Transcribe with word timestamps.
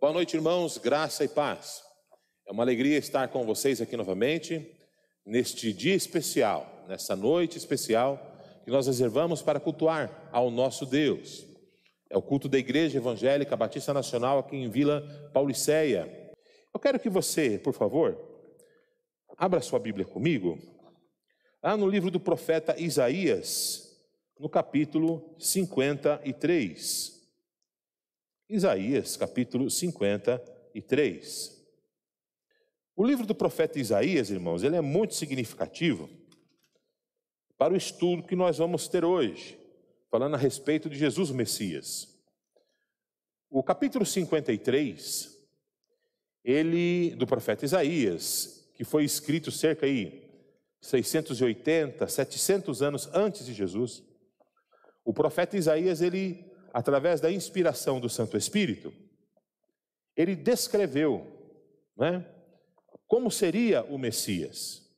Boa 0.00 0.12
noite, 0.12 0.36
irmãos, 0.36 0.78
graça 0.78 1.24
e 1.24 1.28
paz. 1.28 1.82
É 2.46 2.52
uma 2.52 2.62
alegria 2.62 2.96
estar 2.98 3.26
com 3.26 3.44
vocês 3.44 3.80
aqui 3.80 3.96
novamente, 3.96 4.64
neste 5.26 5.72
dia 5.72 5.96
especial, 5.96 6.84
nessa 6.86 7.16
noite 7.16 7.58
especial 7.58 8.16
que 8.64 8.70
nós 8.70 8.86
reservamos 8.86 9.42
para 9.42 9.58
cultuar 9.58 10.28
ao 10.30 10.52
nosso 10.52 10.86
Deus. 10.86 11.44
É 12.08 12.16
o 12.16 12.22
culto 12.22 12.48
da 12.48 12.56
Igreja 12.56 12.98
Evangélica 12.98 13.56
Batista 13.56 13.92
Nacional 13.92 14.38
aqui 14.38 14.54
em 14.54 14.70
Vila 14.70 15.02
Pauliceia. 15.34 16.32
Eu 16.72 16.78
quero 16.78 17.00
que 17.00 17.10
você, 17.10 17.58
por 17.58 17.74
favor, 17.74 18.16
abra 19.36 19.60
sua 19.60 19.80
Bíblia 19.80 20.06
comigo, 20.06 20.60
lá 21.60 21.76
no 21.76 21.88
livro 21.88 22.08
do 22.08 22.20
profeta 22.20 22.80
Isaías, 22.80 23.98
no 24.38 24.48
capítulo 24.48 25.34
53. 25.40 27.17
Isaías, 28.50 29.14
capítulo 29.14 29.70
53. 29.70 31.68
O 32.96 33.04
livro 33.04 33.26
do 33.26 33.34
profeta 33.34 33.78
Isaías, 33.78 34.30
irmãos, 34.30 34.62
ele 34.62 34.74
é 34.74 34.80
muito 34.80 35.14
significativo 35.14 36.08
para 37.58 37.74
o 37.74 37.76
estudo 37.76 38.22
que 38.22 38.34
nós 38.34 38.56
vamos 38.56 38.88
ter 38.88 39.04
hoje, 39.04 39.58
falando 40.10 40.34
a 40.34 40.38
respeito 40.38 40.88
de 40.88 40.96
Jesus 40.96 41.30
Messias. 41.30 42.18
O 43.50 43.62
capítulo 43.62 44.06
53, 44.06 45.36
ele 46.42 47.14
do 47.16 47.26
profeta 47.26 47.66
Isaías, 47.66 48.66
que 48.72 48.82
foi 48.82 49.04
escrito 49.04 49.52
cerca 49.52 49.84
aí 49.84 50.26
680, 50.80 52.08
700 52.08 52.80
anos 52.80 53.10
antes 53.12 53.44
de 53.44 53.52
Jesus. 53.52 54.02
O 55.04 55.12
profeta 55.12 55.54
Isaías, 55.54 56.00
ele 56.00 56.47
através 56.78 57.20
da 57.20 57.28
inspiração 57.28 57.98
do 57.98 58.08
Santo 58.08 58.36
Espírito, 58.36 58.94
ele 60.16 60.36
descreveu 60.36 61.26
né, 61.96 62.24
como 63.04 63.32
seria 63.32 63.82
o 63.82 63.98
Messias, 63.98 64.88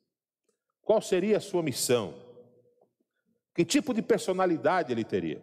qual 0.82 1.00
seria 1.00 1.38
a 1.38 1.40
sua 1.40 1.62
missão, 1.62 2.14
que 3.54 3.64
tipo 3.64 3.94
de 3.94 4.02
personalidade 4.02 4.92
ele 4.92 5.04
teria. 5.04 5.42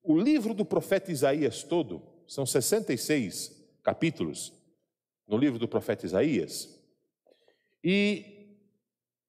O 0.00 0.16
livro 0.16 0.54
do 0.54 0.64
profeta 0.64 1.10
Isaías 1.10 1.64
todo, 1.64 2.00
são 2.28 2.46
66 2.46 3.80
capítulos 3.82 4.52
no 5.26 5.36
livro 5.36 5.58
do 5.58 5.66
profeta 5.66 6.06
Isaías, 6.06 6.80
e 7.82 8.56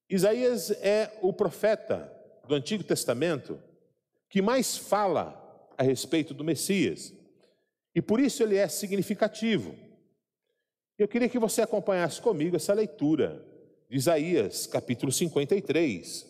Isaías 0.07 0.69
é 0.69 1.17
o 1.23 1.33
profeta 1.33 2.15
do 2.47 2.53
Antigo 2.53 2.83
Testamento 2.83 3.59
que 4.29 4.41
mais 4.43 4.77
fala 4.77 5.38
a 5.79 5.83
respeito 5.83 6.33
do 6.33 6.43
Messias. 6.43 7.11
E 7.95 8.01
por 8.01 8.19
isso 8.19 8.43
ele 8.43 8.57
é 8.57 8.67
significativo. 8.67 9.75
Eu 10.97 11.07
queria 11.07 11.29
que 11.29 11.39
você 11.39 11.61
acompanhasse 11.61 12.21
comigo 12.21 12.55
essa 12.55 12.73
leitura 12.73 13.43
de 13.89 13.95
Isaías, 13.95 14.67
capítulo 14.67 15.11
53, 15.11 16.27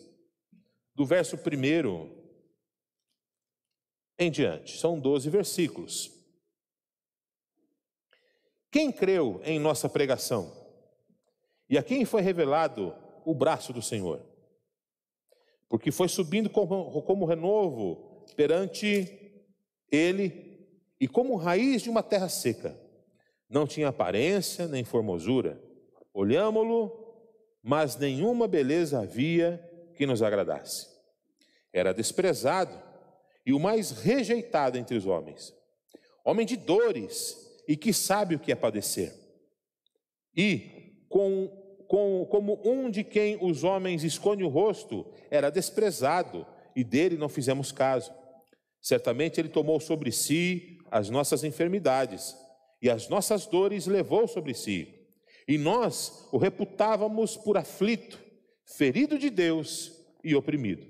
do 0.94 1.04
verso 1.04 1.36
1 1.36 2.20
em 4.18 4.30
diante. 4.30 4.78
São 4.78 4.98
12 4.98 5.28
versículos. 5.28 6.10
Quem 8.70 8.92
creu 8.92 9.40
em 9.44 9.58
nossa 9.58 9.88
pregação? 9.88 10.56
E 11.68 11.76
a 11.76 11.82
quem 11.82 12.04
foi 12.04 12.22
revelado 12.22 12.94
o 13.24 13.34
braço 13.34 13.72
do 13.72 13.82
Senhor? 13.82 14.30
porque 15.70 15.92
foi 15.92 16.08
subindo 16.08 16.50
como, 16.50 17.00
como 17.02 17.24
renovo 17.24 18.26
perante 18.34 19.29
ele 19.90 20.68
e 21.00 21.08
como 21.08 21.36
raiz 21.36 21.82
de 21.82 21.90
uma 21.90 22.02
terra 22.02 22.28
seca. 22.28 22.78
Não 23.48 23.66
tinha 23.66 23.88
aparência 23.88 24.68
nem 24.68 24.84
formosura. 24.84 25.60
Olhámo-lo, 26.12 26.92
mas 27.62 27.96
nenhuma 27.96 28.46
beleza 28.46 29.00
havia 29.00 29.62
que 29.94 30.06
nos 30.06 30.22
agradasse. 30.22 30.86
Era 31.72 31.92
desprezado 31.92 32.80
e 33.44 33.52
o 33.52 33.58
mais 33.58 33.90
rejeitado 33.90 34.78
entre 34.78 34.96
os 34.96 35.06
homens. 35.06 35.54
Homem 36.24 36.46
de 36.46 36.56
dores 36.56 37.36
e 37.66 37.76
que 37.76 37.92
sabe 37.92 38.34
o 38.34 38.38
que 38.38 38.52
é 38.52 38.54
padecer. 38.54 39.14
E 40.36 41.04
com 41.08 41.60
com, 41.90 42.24
como 42.30 42.60
um 42.64 42.88
de 42.88 43.02
quem 43.02 43.36
os 43.40 43.64
homens 43.64 44.04
escondem 44.04 44.46
o 44.46 44.48
rosto, 44.48 45.04
era 45.28 45.50
desprezado, 45.50 46.46
e 46.76 46.84
dele 46.84 47.16
não 47.16 47.28
fizemos 47.28 47.72
caso. 47.72 48.12
Certamente 48.80 49.40
ele 49.40 49.48
tomou 49.48 49.78
sobre 49.80 50.10
si 50.10 50.78
as 50.90 51.10
nossas 51.10 51.44
enfermidades, 51.44 52.34
e 52.82 52.88
as 52.88 53.08
nossas 53.08 53.46
dores 53.46 53.86
levou 53.86 54.26
sobre 54.26 54.54
si. 54.54 54.88
E 55.46 55.58
nós 55.58 56.26
o 56.32 56.38
reputávamos 56.38 57.36
por 57.36 57.56
aflito, 57.56 58.18
ferido 58.64 59.18
de 59.18 59.28
Deus 59.28 59.92
e 60.24 60.34
oprimido. 60.34 60.86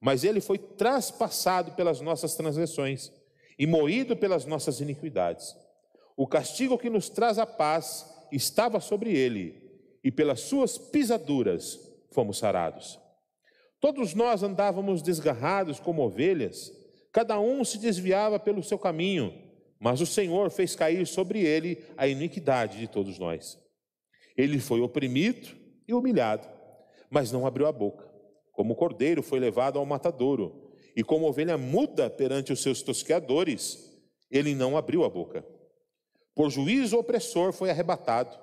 Mas 0.00 0.24
ele 0.24 0.40
foi 0.40 0.58
traspassado 0.58 1.72
pelas 1.72 2.00
nossas 2.00 2.34
transgressões 2.34 3.12
e 3.58 3.66
moído 3.66 4.16
pelas 4.16 4.44
nossas 4.44 4.80
iniquidades. 4.80 5.54
O 6.16 6.26
castigo 6.26 6.78
que 6.78 6.88
nos 6.88 7.08
traz 7.08 7.38
a 7.38 7.46
paz 7.46 8.06
estava 8.32 8.80
sobre 8.80 9.16
ele 9.16 9.62
e 10.02 10.10
pelas 10.10 10.40
suas 10.40 10.78
pisaduras 10.78 11.78
fomos 12.10 12.38
sarados. 12.38 12.98
Todos 13.80 14.14
nós 14.14 14.42
andávamos 14.42 15.02
desgarrados 15.02 15.78
como 15.78 16.02
ovelhas, 16.02 16.72
cada 17.16 17.40
um 17.40 17.64
se 17.64 17.78
desviava 17.78 18.38
pelo 18.38 18.62
seu 18.62 18.78
caminho, 18.78 19.32
mas 19.80 20.02
o 20.02 20.06
Senhor 20.06 20.50
fez 20.50 20.76
cair 20.76 21.06
sobre 21.06 21.40
ele 21.40 21.82
a 21.96 22.06
iniquidade 22.06 22.78
de 22.78 22.86
todos 22.86 23.18
nós. 23.18 23.58
Ele 24.36 24.60
foi 24.60 24.82
oprimido 24.82 25.56
e 25.88 25.94
humilhado, 25.94 26.46
mas 27.08 27.32
não 27.32 27.46
abriu 27.46 27.66
a 27.66 27.72
boca. 27.72 28.06
Como 28.52 28.76
cordeiro 28.76 29.22
foi 29.22 29.40
levado 29.40 29.78
ao 29.78 29.86
matadouro, 29.86 30.74
e 30.94 31.02
como 31.02 31.26
ovelha 31.26 31.56
muda 31.56 32.10
perante 32.10 32.52
os 32.52 32.60
seus 32.60 32.82
tosqueadores, 32.82 33.98
ele 34.30 34.54
não 34.54 34.76
abriu 34.76 35.02
a 35.02 35.08
boca. 35.08 35.42
Por 36.34 36.50
juízo 36.50 36.98
opressor 36.98 37.50
foi 37.50 37.70
arrebatado 37.70 38.38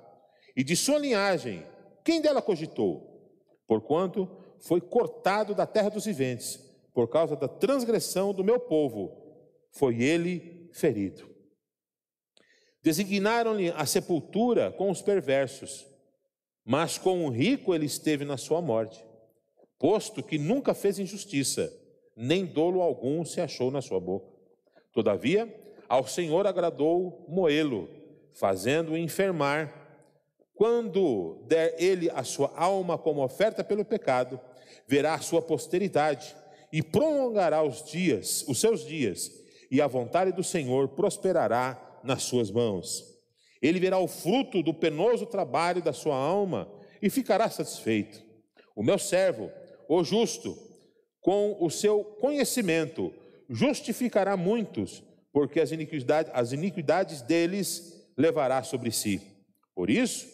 e 0.55 0.63
de 0.63 0.75
sua 0.75 0.97
linhagem, 0.97 1.63
quem 2.03 2.19
dela 2.19 2.41
cogitou? 2.41 3.37
Porquanto 3.67 4.27
foi 4.59 4.81
cortado 4.81 5.53
da 5.53 5.67
terra 5.67 5.89
dos 5.89 6.05
viventes, 6.05 6.72
por 6.93 7.07
causa 7.07 7.35
da 7.35 7.47
transgressão 7.47 8.33
do 8.33 8.43
meu 8.43 8.59
povo, 8.59 9.11
foi 9.71 10.01
ele 10.01 10.69
ferido. 10.73 11.27
Designaram-lhe 12.81 13.69
a 13.71 13.85
sepultura 13.85 14.71
com 14.71 14.91
os 14.91 15.01
perversos, 15.01 15.87
mas 16.63 16.97
com 16.97 17.25
o 17.25 17.29
rico 17.29 17.73
ele 17.73 17.85
esteve 17.85 18.25
na 18.25 18.37
sua 18.37 18.61
morte, 18.61 19.03
posto 19.79 20.21
que 20.21 20.37
nunca 20.37 20.73
fez 20.73 20.99
injustiça, 20.99 21.71
nem 22.15 22.45
dolo 22.45 22.81
algum 22.81 23.25
se 23.25 23.41
achou 23.41 23.71
na 23.71 23.81
sua 23.81 23.99
boca. 23.99 24.31
Todavia, 24.91 25.51
ao 25.89 26.05
Senhor 26.05 26.45
agradou 26.45 27.25
moê-lo, 27.27 27.89
fazendo-o 28.33 28.97
enfermar 28.97 29.81
quando 30.53 31.43
der 31.47 31.75
ele 31.81 32.09
a 32.11 32.23
sua 32.23 32.51
alma 32.55 32.97
como 32.97 33.23
oferta 33.23 33.63
pelo 33.63 33.83
pecado, 33.83 34.39
verá 34.87 35.15
a 35.15 35.21
sua 35.21 35.41
posteridade 35.41 36.35
e 36.73 36.81
prolongará 36.81 37.61
os 37.61 37.83
dias, 37.83 38.43
os 38.47 38.59
seus 38.59 38.83
dias, 38.83 39.31
e 39.69 39.79
a 39.79 39.85
vontade 39.85 40.31
do 40.31 40.43
Senhor 40.43 40.87
prosperará 40.89 41.99
nas 42.03 42.23
suas 42.23 42.49
mãos. 42.49 43.05
Ele 43.61 43.79
verá 43.79 43.99
o 43.99 44.07
fruto 44.07 44.63
do 44.63 44.73
penoso 44.73 45.27
trabalho 45.27 45.83
da 45.83 45.93
sua 45.93 46.15
alma 46.15 46.67
e 46.99 47.11
ficará 47.11 47.47
satisfeito. 47.47 48.23
O 48.75 48.81
meu 48.81 48.97
servo, 48.97 49.51
o 49.87 50.03
justo, 50.03 50.57
com 51.21 51.55
o 51.59 51.69
seu 51.69 52.03
conhecimento, 52.03 53.13
justificará 53.47 54.35
muitos, 54.35 55.03
porque 55.31 55.59
as 55.59 55.71
iniquidades, 55.71 56.31
as 56.33 56.53
iniquidades 56.53 57.21
deles 57.21 58.03
levará 58.17 58.63
sobre 58.63 58.91
si. 58.91 59.21
Por 59.75 59.91
isso, 59.91 60.27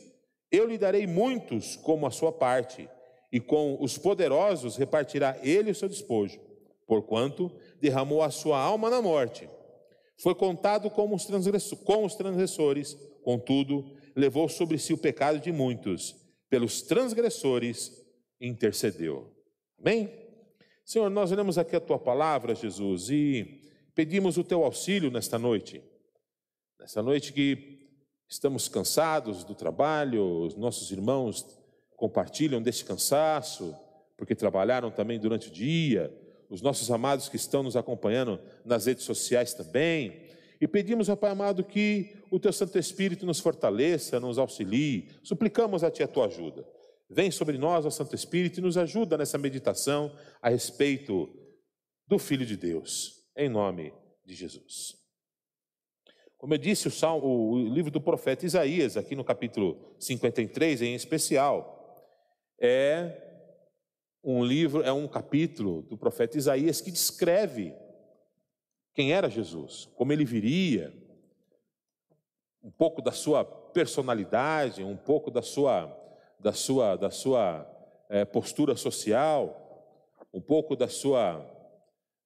eu 0.50 0.66
lhe 0.66 0.78
darei 0.78 1.06
muitos 1.06 1.75
como 1.75 2.08
a 2.08 2.12
sua 2.12 2.31
parte, 2.31 2.88
e 3.31 3.40
com 3.40 3.78
os 3.80 3.98
poderosos 3.98 4.76
repartirá 4.76 5.38
ele 5.44 5.72
o 5.72 5.76
seu 5.76 5.88
despojo, 5.88 6.40
porquanto 6.88 7.52
derramou 7.80 8.22
a 8.24 8.31
sua 8.31 8.60
alma 8.60 8.90
na 8.90 9.02
morte. 9.02 9.48
Foi 10.18 10.36
contado 10.36 10.90
com 10.90 11.14
os, 11.14 11.26
com 11.86 12.06
os 12.06 12.16
transgressores, 12.16 12.98
contudo, 13.24 13.96
levou 14.16 14.50
sobre 14.50 14.78
si 14.78 14.94
o 14.94 14.98
pecado 14.98 15.40
de 15.40 15.52
muitos, 15.52 16.16
pelos 16.50 16.81
transgressores 16.81 17.92
intercedeu. 18.42 19.32
Amém? 19.80 20.12
Senhor, 20.84 21.10
nós 21.10 21.32
olhamos 21.32 21.58
aqui 21.58 21.75
a 21.75 21.80
tua 21.80 22.00
palavra, 22.00 22.56
Jesus, 22.56 23.10
e 23.10 23.62
pedimos 23.94 24.38
o 24.38 24.44
teu 24.44 24.64
auxílio 24.64 25.12
nesta 25.12 25.38
noite. 25.38 25.82
Nesta 26.80 27.04
noite 27.04 27.32
que 27.32 27.88
estamos 28.28 28.68
cansados 28.68 29.44
do 29.44 29.54
trabalho, 29.54 30.46
os 30.46 30.56
nossos 30.56 30.92
irmãos 30.92 31.59
compartilham 32.00 32.62
desse 32.62 32.86
cansaço, 32.86 33.75
porque 34.18 34.34
trabalharam 34.34 34.90
também 34.90 35.19
durante 35.19 35.50
o 35.50 35.51
dia, 35.51 36.12
os 36.50 36.62
nossos 36.62 36.90
amados 36.90 37.30
que 37.30 37.36
estão 37.36 37.62
nos 37.62 37.75
acompanhando 37.75 38.40
nas 38.66 38.86
redes 38.86 39.04
sociais 39.04 39.54
também, 39.54 40.28
E 40.62 40.68
pedimos, 40.68 41.07
ó 41.07 41.16
Pai 41.16 41.31
amado, 41.31 41.63
que 41.63 42.18
o 42.30 42.38
Teu 42.38 42.51
Santo 42.51 42.78
Espírito 42.78 43.25
nos 43.25 43.40
fortaleça, 43.40 44.19
nos 44.19 44.38
auxilie. 44.38 45.07
Suplicamos 45.24 45.86
a 45.86 45.92
Ti 45.92 46.04
a 46.04 46.07
Tua 46.07 46.25
ajuda. 46.25 46.68
Vem 47.10 47.31
sobre 47.31 47.57
nós, 47.57 47.86
ó 47.86 47.90
Santo 47.90 48.13
Espírito, 48.13 48.60
e 48.60 48.62
nos 48.62 48.75
ajuda 48.75 49.18
nessa 49.18 49.38
meditação 49.38 50.12
a 50.42 50.50
respeito 50.50 51.30
do 52.06 52.19
Filho 52.19 52.46
de 52.46 52.57
Deus, 52.57 53.24
em 53.38 53.48
nome 53.48 53.94
de 54.25 54.36
Jesus. 54.36 55.00
Como 56.38 56.54
eu 56.54 56.57
disse, 56.57 56.90
o, 56.90 56.92
salmo, 56.92 57.25
o 57.25 57.74
livro 57.74 57.90
do 57.90 58.01
profeta 58.01 58.46
Isaías, 58.46 58.98
aqui 58.98 59.16
no 59.16 59.24
capítulo 59.24 59.96
53 59.98 60.81
em 60.81 60.94
especial, 60.94 61.79
é 62.60 63.30
um 64.24 64.44
livro, 64.44 64.82
é 64.84 64.92
um 64.92 65.08
capítulo 65.08 65.84
do 65.84 65.98
profeta 65.98 66.38
Isaías 66.38 66.82
que 66.82 66.92
descreve 66.92 67.74
quem 68.94 69.14
era 69.14 69.30
Jesus, 69.30 69.90
como 69.96 70.12
ele 70.12 70.26
viria, 70.26 70.94
um 72.62 72.72
pouco 72.72 73.02
da 73.02 73.12
sua 73.12 73.46
personalidade, 73.46 74.84
um 74.84 74.98
pouco 74.98 75.32
da 75.32 75.42
sua, 75.42 75.96
da 76.40 76.52
sua, 76.52 76.96
da 76.98 77.10
sua 77.10 77.66
é, 78.10 78.26
postura 78.26 78.76
social, 78.76 79.66
um 80.34 80.42
pouco 80.42 80.76
da 80.76 80.88
sua, 80.88 81.46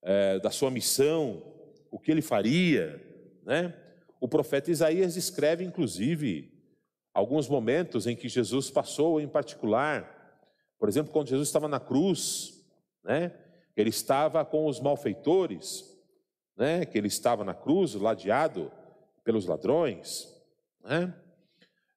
é, 0.02 0.40
da 0.40 0.50
sua 0.50 0.72
missão, 0.72 1.44
o 1.92 2.00
que 2.00 2.12
ele 2.12 2.22
faria, 2.22 3.00
né? 3.44 3.74
O 4.20 4.28
profeta 4.28 4.72
Isaías 4.72 5.14
descreve, 5.14 5.64
inclusive, 5.64 6.52
alguns 7.14 7.48
momentos 7.48 8.08
em 8.08 8.16
que 8.16 8.28
Jesus 8.28 8.72
passou, 8.72 9.22
em 9.22 9.28
particular, 9.28 10.13
por 10.84 10.90
exemplo, 10.90 11.14
quando 11.14 11.30
Jesus 11.30 11.48
estava 11.48 11.70
na 11.70 11.80
cruz, 11.80 12.62
né? 13.06 13.32
Ele 13.74 13.90
estava 13.90 14.44
com 14.44 14.68
os 14.68 14.82
malfeitores, 14.82 15.98
né, 16.58 16.86
que 16.86 16.98
ele 16.98 17.08
estava 17.08 17.46
na 17.46 17.54
cruz, 17.54 17.94
ladeado 17.94 18.70
pelos 19.24 19.46
ladrões. 19.46 20.28
Né? 20.84 21.16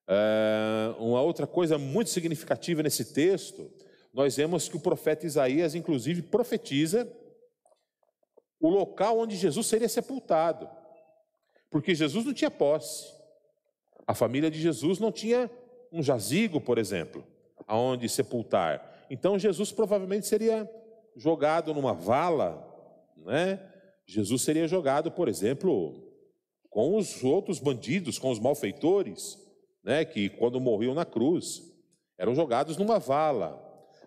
É, 0.07 0.95
uma 0.99 1.21
outra 1.21 1.45
coisa 1.45 1.77
muito 1.77 2.11
significativa 2.11 2.81
nesse 2.81 3.13
texto, 3.13 3.69
nós 4.13 4.37
vemos 4.37 4.69
que 4.69 4.77
o 4.77 4.79
profeta 4.79 5.25
Isaías, 5.25 5.75
inclusive, 5.75 6.21
profetiza 6.21 7.11
o 8.57 8.69
local 8.69 9.19
onde 9.19 9.35
Jesus 9.35 9.67
seria 9.67 9.89
sepultado, 9.89 10.69
porque 11.69 11.93
Jesus 11.93 12.23
não 12.23 12.33
tinha 12.33 12.49
posse. 12.49 13.13
A 14.07 14.15
família 14.15 14.49
de 14.49 14.61
Jesus 14.61 14.97
não 14.97 15.11
tinha 15.11 15.51
um 15.91 16.01
jazigo, 16.01 16.61
por 16.61 16.77
exemplo, 16.77 17.21
aonde 17.67 18.07
sepultar. 18.07 19.05
Então 19.09 19.37
Jesus 19.37 19.71
provavelmente 19.71 20.25
seria 20.25 20.67
jogado 21.15 21.73
numa 21.73 21.93
vala, 21.93 22.65
né? 23.17 23.59
Jesus 24.05 24.41
seria 24.41 24.67
jogado, 24.67 25.11
por 25.11 25.27
exemplo, 25.27 26.07
com 26.69 26.95
os 26.95 27.23
outros 27.23 27.59
bandidos, 27.59 28.17
com 28.17 28.31
os 28.31 28.39
malfeitores, 28.39 29.37
né, 29.83 30.05
que 30.05 30.29
quando 30.29 30.61
morriam 30.61 30.93
na 30.93 31.03
cruz, 31.03 31.61
eram 32.17 32.33
jogados 32.33 32.77
numa 32.77 32.99
vala. 32.99 33.61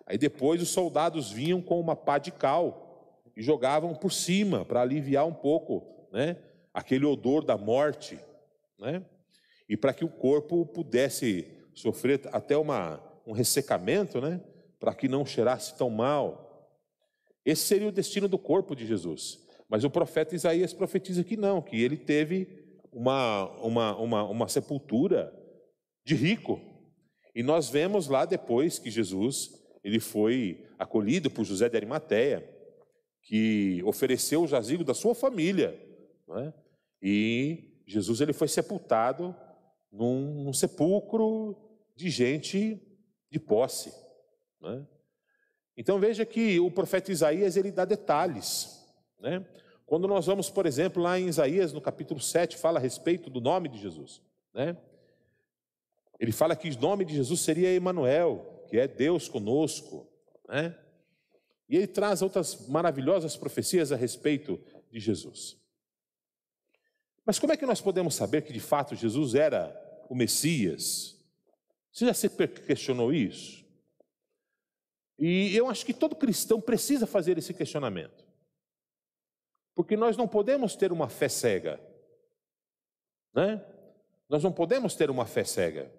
Aí 0.05 0.17
depois 0.17 0.61
os 0.61 0.69
soldados 0.69 1.31
vinham 1.31 1.61
com 1.61 1.79
uma 1.79 1.95
pá 1.95 2.17
de 2.17 2.31
cal 2.31 3.21
e 3.35 3.41
jogavam 3.41 3.93
por 3.93 4.11
cima 4.11 4.65
para 4.65 4.81
aliviar 4.81 5.25
um 5.27 5.33
pouco, 5.33 6.07
né, 6.11 6.37
aquele 6.73 7.05
odor 7.05 7.43
da 7.43 7.57
morte, 7.57 8.19
né? 8.79 9.05
E 9.69 9.77
para 9.77 9.93
que 9.93 10.03
o 10.03 10.09
corpo 10.09 10.65
pudesse 10.65 11.47
sofrer 11.73 12.21
até 12.33 12.57
uma, 12.57 13.01
um 13.31 13.33
ressecamento, 13.33 14.19
né, 14.19 14.41
para 14.77 14.93
que 14.93 15.07
não 15.07 15.25
cheirasse 15.25 15.77
tão 15.77 15.89
mal. 15.89 16.69
Esse 17.45 17.63
seria 17.63 17.87
o 17.87 17.91
destino 17.91 18.27
do 18.27 18.37
corpo 18.37 18.75
de 18.75 18.85
Jesus. 18.85 19.39
Mas 19.69 19.85
o 19.85 19.89
profeta 19.89 20.35
Isaías 20.35 20.73
profetiza 20.73 21.23
que 21.23 21.37
não, 21.37 21.61
que 21.61 21.81
ele 21.81 21.95
teve 21.95 22.75
uma, 22.91 23.49
uma, 23.61 23.95
uma, 23.95 24.23
uma 24.23 24.47
sepultura 24.49 25.33
de 26.05 26.13
rico. 26.13 26.59
E 27.33 27.41
nós 27.41 27.69
vemos 27.69 28.09
lá 28.09 28.25
depois 28.25 28.77
que 28.77 28.91
Jesus 28.91 29.57
ele 29.81 29.99
foi 29.99 30.65
acolhido 30.77 31.31
por 31.31 31.45
José 31.45 31.69
de 31.69 31.77
Arimateia, 31.77 32.47
que 33.23 33.81
ofereceu 33.85 34.43
o 34.43 34.47
jazigo 34.47 34.83
da 34.83 34.93
sua 34.93 35.15
família. 35.15 35.79
É? 36.37 36.53
E 37.01 37.81
Jesus 37.87 38.19
ele 38.19 38.33
foi 38.33 38.49
sepultado 38.49 39.33
num, 39.89 40.43
num, 40.43 40.53
sepulcro 40.53 41.55
de 41.95 42.09
gente 42.09 42.90
de 43.31 43.39
posse. 43.39 43.93
É? 44.63 44.81
Então 45.75 45.99
veja 45.99 46.25
que 46.25 46.59
o 46.59 46.69
profeta 46.69 47.11
Isaías 47.11 47.55
ele 47.55 47.71
dá 47.71 47.85
detalhes. 47.85 48.85
Né? 49.19 49.45
Quando 49.85 50.07
nós 50.07 50.25
vamos, 50.25 50.49
por 50.49 50.65
exemplo, 50.65 51.01
lá 51.01 51.19
em 51.19 51.27
Isaías, 51.27 51.73
no 51.73 51.81
capítulo 51.81 52.19
7, 52.19 52.57
fala 52.57 52.77
a 52.77 52.81
respeito 52.81 53.29
do 53.29 53.41
nome 53.41 53.69
de 53.69 53.79
Jesus. 53.79 54.21
Né? 54.53 54.77
Ele 56.19 56.31
fala 56.31 56.55
que 56.55 56.69
o 56.69 56.79
nome 56.79 57.05
de 57.05 57.15
Jesus 57.15 57.39
seria 57.39 57.73
Emanuel, 57.73 58.65
que 58.69 58.77
é 58.77 58.87
Deus 58.87 59.27
conosco. 59.27 60.07
Né? 60.47 60.77
E 61.67 61.77
ele 61.77 61.87
traz 61.87 62.21
outras 62.21 62.67
maravilhosas 62.67 63.37
profecias 63.37 63.91
a 63.91 63.95
respeito 63.95 64.59
de 64.91 64.99
Jesus. 64.99 65.57
Mas 67.25 67.39
como 67.39 67.53
é 67.53 67.57
que 67.57 67.65
nós 67.65 67.79
podemos 67.79 68.13
saber 68.13 68.41
que 68.41 68.51
de 68.51 68.59
fato 68.59 68.95
Jesus 68.95 69.35
era 69.35 69.73
o 70.09 70.15
Messias? 70.15 71.17
Você 71.91 72.05
já 72.05 72.13
se 72.13 72.29
questionou 72.29 73.13
isso? 73.13 73.65
E 75.19 75.55
eu 75.55 75.69
acho 75.69 75.85
que 75.85 75.93
todo 75.93 76.15
cristão 76.15 76.59
precisa 76.59 77.05
fazer 77.05 77.37
esse 77.37 77.53
questionamento. 77.53 78.25
Porque 79.75 79.95
nós 79.95 80.17
não 80.17 80.27
podemos 80.27 80.75
ter 80.75 80.91
uma 80.91 81.09
fé 81.09 81.29
cega. 81.29 81.79
Né? 83.33 83.63
Nós 84.27 84.43
não 84.43 84.51
podemos 84.51 84.95
ter 84.95 85.09
uma 85.09 85.25
fé 85.25 85.43
cega. 85.43 85.91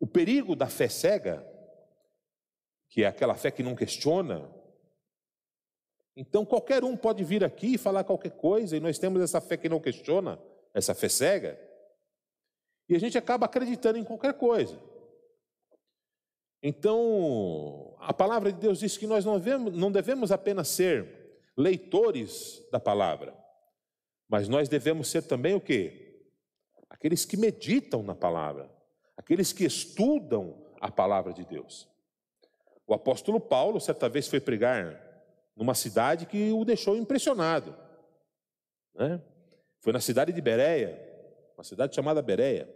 O 0.00 0.06
perigo 0.06 0.56
da 0.56 0.66
fé 0.66 0.88
cega, 0.88 1.46
que 2.88 3.02
é 3.02 3.06
aquela 3.06 3.34
fé 3.34 3.50
que 3.50 3.62
não 3.62 3.74
questiona, 3.74 4.50
então 6.16 6.44
qualquer 6.44 6.84
um 6.84 6.96
pode 6.96 7.24
vir 7.24 7.42
aqui 7.42 7.74
e 7.74 7.78
falar 7.78 8.04
qualquer 8.04 8.32
coisa, 8.32 8.76
e 8.76 8.80
nós 8.80 8.98
temos 8.98 9.20
essa 9.20 9.40
fé 9.40 9.56
que 9.56 9.68
não 9.68 9.80
questiona, 9.80 10.38
essa 10.72 10.94
fé 10.94 11.08
cega, 11.08 11.58
e 12.88 12.94
a 12.94 12.98
gente 12.98 13.16
acaba 13.16 13.46
acreditando 13.46 13.98
em 13.98 14.04
qualquer 14.04 14.34
coisa. 14.34 14.78
Então, 16.62 17.94
a 18.00 18.12
palavra 18.12 18.50
de 18.50 18.58
Deus 18.58 18.78
diz 18.78 18.96
que 18.96 19.06
nós 19.06 19.24
não 19.24 19.38
devemos, 19.38 19.76
não 19.76 19.92
devemos 19.92 20.32
apenas 20.32 20.68
ser 20.68 21.42
leitores 21.56 22.66
da 22.72 22.80
palavra. 22.80 23.36
Mas 24.28 24.48
nós 24.48 24.68
devemos 24.68 25.08
ser 25.08 25.22
também 25.22 25.54
o 25.54 25.60
quê? 25.60 26.22
Aqueles 26.88 27.24
que 27.24 27.36
meditam 27.36 28.02
na 28.02 28.14
palavra, 28.14 28.70
aqueles 29.16 29.52
que 29.52 29.64
estudam 29.64 30.64
a 30.80 30.90
palavra 30.90 31.32
de 31.32 31.44
Deus. 31.44 31.86
O 32.86 32.94
apóstolo 32.94 33.40
Paulo, 33.40 33.80
certa 33.80 34.08
vez, 34.08 34.26
foi 34.28 34.40
pregar 34.40 35.00
numa 35.56 35.74
cidade 35.74 36.26
que 36.26 36.50
o 36.52 36.64
deixou 36.64 36.96
impressionado. 36.96 37.76
Né? 38.94 39.20
Foi 39.80 39.92
na 39.92 40.00
cidade 40.00 40.32
de 40.32 40.40
Bereia, 40.40 41.03
uma 41.56 41.64
cidade 41.64 41.94
chamada 41.94 42.22
Bereia. 42.22 42.68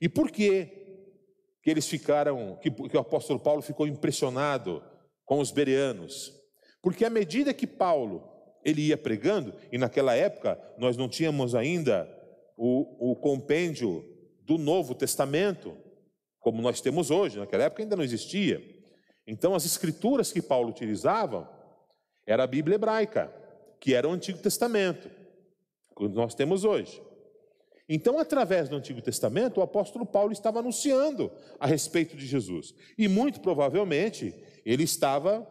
E 0.00 0.08
por 0.08 0.30
que 0.30 0.80
que 1.62 1.70
eles 1.70 1.86
ficaram, 1.86 2.58
que, 2.60 2.70
que 2.70 2.96
o 2.96 3.00
apóstolo 3.00 3.38
Paulo 3.38 3.62
ficou 3.62 3.86
impressionado 3.86 4.82
com 5.24 5.38
os 5.38 5.50
bereanos? 5.50 6.32
Porque 6.82 7.04
à 7.04 7.10
medida 7.10 7.54
que 7.54 7.66
Paulo 7.66 8.28
ele 8.64 8.88
ia 8.88 8.96
pregando, 8.96 9.54
e 9.70 9.78
naquela 9.78 10.14
época 10.14 10.60
nós 10.78 10.96
não 10.96 11.08
tínhamos 11.08 11.54
ainda 11.54 12.08
o, 12.56 13.12
o 13.12 13.16
compêndio 13.16 14.04
do 14.40 14.58
Novo 14.58 14.94
Testamento, 14.94 15.76
como 16.38 16.60
nós 16.60 16.80
temos 16.80 17.10
hoje, 17.10 17.38
naquela 17.38 17.64
época 17.64 17.82
ainda 17.82 17.96
não 17.96 18.04
existia. 18.04 18.60
Então 19.26 19.54
as 19.54 19.64
escrituras 19.64 20.32
que 20.32 20.42
Paulo 20.42 20.68
utilizava 20.68 21.48
era 22.26 22.44
a 22.44 22.46
Bíblia 22.46 22.74
hebraica, 22.74 23.32
que 23.80 23.94
era 23.94 24.08
o 24.08 24.12
Antigo 24.12 24.38
Testamento, 24.38 25.08
que 25.96 26.08
nós 26.08 26.34
temos 26.34 26.64
hoje. 26.64 27.00
Então, 27.94 28.18
através 28.18 28.70
do 28.70 28.76
Antigo 28.76 29.02
Testamento, 29.02 29.60
o 29.60 29.62
apóstolo 29.62 30.06
Paulo 30.06 30.32
estava 30.32 30.60
anunciando 30.60 31.30
a 31.60 31.66
respeito 31.66 32.16
de 32.16 32.26
Jesus. 32.26 32.74
E 32.96 33.06
muito 33.06 33.38
provavelmente 33.38 34.34
ele 34.64 34.82
estava 34.82 35.46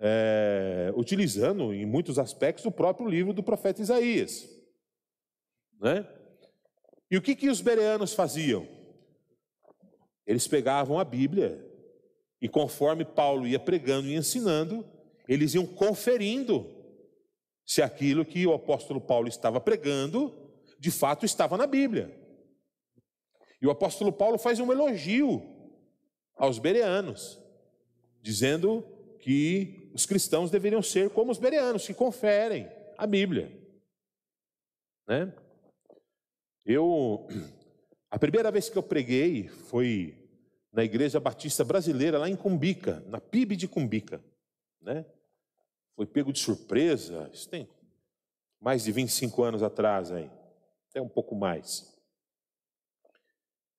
é, 0.00 0.92
utilizando 0.96 1.72
em 1.72 1.86
muitos 1.86 2.18
aspectos 2.18 2.66
o 2.66 2.72
próprio 2.72 3.08
livro 3.08 3.32
do 3.32 3.40
profeta 3.40 3.80
Isaías. 3.80 4.48
Né? 5.80 6.04
E 7.08 7.16
o 7.16 7.22
que, 7.22 7.36
que 7.36 7.48
os 7.48 7.60
bereanos 7.60 8.14
faziam? 8.14 8.66
Eles 10.26 10.48
pegavam 10.48 10.98
a 10.98 11.04
Bíblia 11.04 11.64
e, 12.42 12.48
conforme 12.48 13.04
Paulo 13.04 13.46
ia 13.46 13.60
pregando 13.60 14.08
e 14.08 14.16
ensinando, 14.16 14.84
eles 15.28 15.54
iam 15.54 15.66
conferindo 15.66 16.66
se 17.64 17.80
aquilo 17.80 18.24
que 18.24 18.44
o 18.44 18.54
apóstolo 18.54 19.00
Paulo 19.00 19.28
estava 19.28 19.60
pregando 19.60 20.49
de 20.80 20.90
fato 20.90 21.26
estava 21.26 21.58
na 21.58 21.66
Bíblia. 21.66 22.18
E 23.60 23.66
o 23.66 23.70
apóstolo 23.70 24.10
Paulo 24.10 24.38
faz 24.38 24.58
um 24.58 24.72
elogio 24.72 25.46
aos 26.34 26.58
bereanos, 26.58 27.38
dizendo 28.22 28.82
que 29.18 29.90
os 29.92 30.06
cristãos 30.06 30.50
deveriam 30.50 30.82
ser 30.82 31.10
como 31.10 31.30
os 31.30 31.38
bereanos, 31.38 31.86
que 31.86 31.92
conferem 31.92 32.66
a 32.96 33.06
Bíblia. 33.06 33.52
né? 35.06 35.32
Eu 36.64 37.28
a 38.10 38.18
primeira 38.18 38.50
vez 38.50 38.70
que 38.70 38.78
eu 38.78 38.82
preguei 38.82 39.48
foi 39.48 40.16
na 40.72 40.82
Igreja 40.82 41.20
Batista 41.20 41.62
Brasileira 41.62 42.18
lá 42.18 42.28
em 42.28 42.36
Cumbica, 42.36 43.04
na 43.06 43.20
PIB 43.20 43.54
de 43.54 43.68
Cumbica, 43.68 44.24
né? 44.80 45.04
Foi 45.94 46.06
pego 46.06 46.32
de 46.32 46.38
surpresa, 46.38 47.30
isso 47.34 47.48
tem 47.48 47.68
mais 48.58 48.84
de 48.84 48.92
25 48.92 49.42
anos 49.42 49.62
atrás 49.62 50.10
aí, 50.10 50.30
até 50.90 51.00
um 51.00 51.08
pouco 51.08 51.34
mais. 51.34 51.96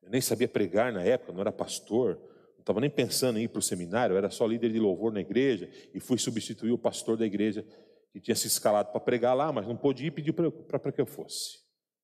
Eu 0.01 0.09
nem 0.09 0.21
sabia 0.21 0.47
pregar 0.47 0.91
na 0.91 1.03
época, 1.03 1.31
não 1.31 1.41
era 1.41 1.51
pastor, 1.51 2.17
não 2.53 2.61
estava 2.61 2.79
nem 2.79 2.89
pensando 2.89 3.37
em 3.37 3.43
ir 3.43 3.49
para 3.49 3.59
o 3.59 3.61
seminário, 3.61 4.13
eu 4.13 4.17
era 4.17 4.29
só 4.29 4.47
líder 4.47 4.71
de 4.71 4.79
louvor 4.79 5.11
na 5.11 5.19
igreja 5.19 5.69
e 5.93 5.99
fui 5.99 6.17
substituir 6.17 6.71
o 6.71 6.77
pastor 6.77 7.17
da 7.17 7.25
igreja 7.25 7.65
que 8.11 8.19
tinha 8.19 8.35
se 8.35 8.47
escalado 8.47 8.91
para 8.91 8.99
pregar 8.99 9.35
lá, 9.35 9.51
mas 9.51 9.67
não 9.67 9.77
pôde 9.77 10.05
ir, 10.05 10.11
pediu 10.11 10.33
para 10.33 10.91
que 10.91 10.99
eu 10.99 11.05
fosse. 11.05 11.59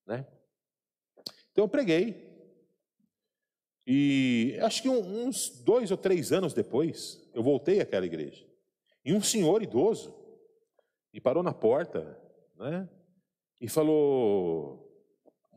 Né? 0.06 0.26
Então 1.52 1.66
eu 1.66 1.70
preguei. 1.70 2.28
E 3.86 4.58
acho 4.62 4.82
que 4.82 4.90
uns 4.90 5.62
dois 5.64 5.92
ou 5.92 5.98
três 5.98 6.32
anos 6.32 6.54
depois, 6.54 7.30
eu 7.34 7.42
voltei 7.42 7.80
àquela 7.80 8.06
igreja. 8.06 8.46
E 9.04 9.14
um 9.14 9.22
senhor 9.22 9.64
idoso 9.64 10.14
me 11.14 11.22
parou 11.22 11.42
na 11.42 11.54
porta 11.54 12.20
né, 12.58 12.90
e 13.62 13.70
falou: 13.70 14.87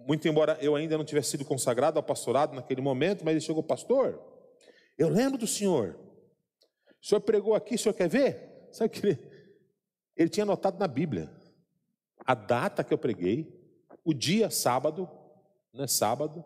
muito 0.06 0.26
embora 0.26 0.58
eu 0.60 0.74
ainda 0.74 0.96
não 0.96 1.04
tivesse 1.04 1.30
sido 1.30 1.44
consagrado 1.44 1.98
ao 1.98 2.02
pastorado 2.02 2.54
naquele 2.54 2.80
momento, 2.80 3.24
mas 3.24 3.32
ele 3.32 3.40
chegou, 3.40 3.62
pastor, 3.62 4.20
eu 4.98 5.08
lembro 5.08 5.38
do 5.38 5.46
senhor. 5.46 5.98
O 7.02 7.06
senhor 7.06 7.20
pregou 7.20 7.54
aqui, 7.54 7.74
o 7.74 7.78
senhor 7.78 7.94
quer 7.94 8.08
ver? 8.08 8.68
Sabe 8.72 8.90
que 8.90 9.06
ele, 9.06 9.18
ele 10.16 10.28
tinha 10.28 10.44
anotado 10.44 10.78
na 10.78 10.86
Bíblia 10.86 11.30
a 12.24 12.34
data 12.34 12.84
que 12.84 12.92
eu 12.92 12.98
preguei, 12.98 13.58
o 14.04 14.12
dia 14.12 14.50
sábado, 14.50 15.08
né, 15.72 15.86
sábado. 15.86 16.44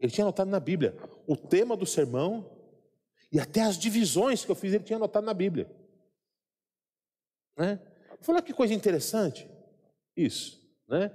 Ele 0.00 0.10
tinha 0.10 0.24
anotado 0.24 0.50
na 0.50 0.60
Bíblia 0.60 0.96
o 1.26 1.36
tema 1.36 1.76
do 1.76 1.86
sermão 1.86 2.50
e 3.30 3.38
até 3.38 3.62
as 3.62 3.78
divisões 3.78 4.44
que 4.44 4.50
eu 4.50 4.54
fiz, 4.54 4.72
ele 4.72 4.84
tinha 4.84 4.96
anotado 4.96 5.26
na 5.26 5.34
Bíblia. 5.34 5.70
Né? 7.56 7.80
Falei, 8.20 8.42
que 8.42 8.54
coisa 8.54 8.72
interessante 8.72 9.48
isso, 10.16 10.60
né? 10.88 11.10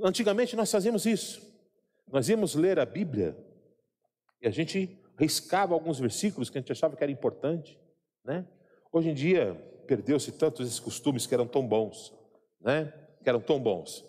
Antigamente 0.00 0.56
nós 0.56 0.70
fazíamos 0.70 1.06
isso. 1.06 1.42
Nós 2.10 2.28
íamos 2.28 2.54
ler 2.54 2.78
a 2.78 2.86
Bíblia 2.86 3.36
e 4.40 4.46
a 4.46 4.50
gente 4.50 4.98
riscava 5.18 5.74
alguns 5.74 5.98
versículos 5.98 6.50
que 6.50 6.58
a 6.58 6.60
gente 6.60 6.72
achava 6.72 6.96
que 6.96 7.02
era 7.02 7.12
importante, 7.12 7.78
né? 8.24 8.46
Hoje 8.92 9.10
em 9.10 9.14
dia 9.14 9.54
perdeu-se 9.86 10.32
tantos 10.32 10.66
esses 10.66 10.80
costumes 10.80 11.26
que 11.26 11.34
eram 11.34 11.46
tão 11.46 11.66
bons, 11.66 12.12
né? 12.60 12.92
Que 13.22 13.28
eram 13.28 13.40
tão 13.40 13.60
bons. 13.60 14.04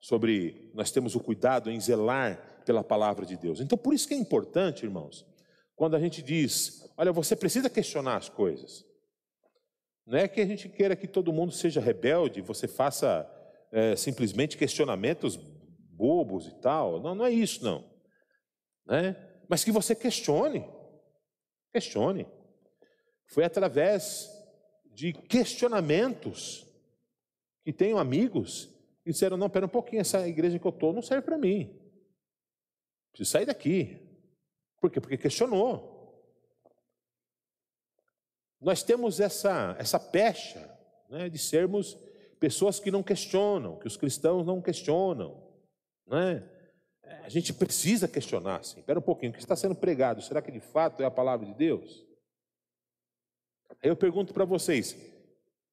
Sobre 0.00 0.70
nós 0.74 0.90
temos 0.90 1.14
o 1.14 1.20
cuidado 1.20 1.70
em 1.70 1.80
zelar 1.80 2.62
pela 2.64 2.84
palavra 2.84 3.24
de 3.24 3.36
Deus. 3.36 3.60
Então 3.60 3.78
por 3.78 3.94
isso 3.94 4.08
que 4.08 4.14
é 4.14 4.16
importante, 4.18 4.84
irmãos, 4.84 5.26
quando 5.74 5.94
a 5.94 6.00
gente 6.00 6.22
diz, 6.22 6.90
olha, 6.96 7.12
você 7.12 7.36
precisa 7.36 7.70
questionar 7.70 8.16
as 8.16 8.28
coisas. 8.28 8.84
Não 10.06 10.18
é 10.18 10.28
que 10.28 10.40
a 10.40 10.46
gente 10.46 10.68
queira 10.68 10.94
que 10.94 11.08
todo 11.08 11.32
mundo 11.32 11.52
seja 11.52 11.80
rebelde, 11.80 12.40
você 12.40 12.68
faça 12.68 13.28
é, 13.76 13.94
simplesmente 13.94 14.56
questionamentos 14.56 15.36
bobos 15.36 16.46
e 16.46 16.60
tal. 16.62 16.98
Não, 16.98 17.14
não 17.14 17.26
é 17.26 17.30
isso, 17.30 17.62
não. 17.62 17.84
Né? 18.86 19.14
Mas 19.46 19.62
que 19.62 19.70
você 19.70 19.94
questione. 19.94 20.66
Questione. 21.70 22.26
Foi 23.26 23.44
através 23.44 24.30
de 24.86 25.12
questionamentos 25.12 26.66
que 27.62 27.72
tenho 27.72 27.98
amigos 27.98 28.64
que 29.04 29.12
disseram: 29.12 29.36
não, 29.36 29.50
pera 29.50 29.66
um 29.66 29.68
pouquinho, 29.68 30.00
essa 30.00 30.26
igreja 30.26 30.58
que 30.58 30.66
eu 30.66 30.70
estou 30.70 30.94
não 30.94 31.02
serve 31.02 31.26
para 31.26 31.36
mim. 31.36 31.78
Preciso 33.12 33.30
sair 33.30 33.44
daqui. 33.44 34.00
Por 34.80 34.90
quê? 34.90 35.02
Porque 35.02 35.18
questionou. 35.18 35.94
Nós 38.58 38.82
temos 38.82 39.20
essa, 39.20 39.76
essa 39.78 40.00
pecha 40.00 40.74
né, 41.10 41.28
de 41.28 41.38
sermos 41.38 41.94
pessoas 42.38 42.78
que 42.78 42.90
não 42.90 43.02
questionam, 43.02 43.78
que 43.78 43.86
os 43.86 43.96
cristãos 43.96 44.46
não 44.46 44.60
questionam. 44.60 45.42
Né? 46.06 46.42
A 47.22 47.28
gente 47.28 47.52
precisa 47.52 48.06
questionar, 48.06 48.60
assim. 48.60 48.80
Espera 48.80 48.98
um 48.98 49.02
pouquinho, 49.02 49.30
o 49.32 49.34
que 49.34 49.40
está 49.40 49.56
sendo 49.56 49.74
pregado, 49.74 50.22
será 50.22 50.42
que 50.42 50.50
de 50.50 50.60
fato 50.60 51.02
é 51.02 51.06
a 51.06 51.10
palavra 51.10 51.46
de 51.46 51.54
Deus? 51.54 52.04
Aí 53.82 53.90
eu 53.90 53.96
pergunto 53.96 54.32
para 54.32 54.44
vocês: 54.44 54.96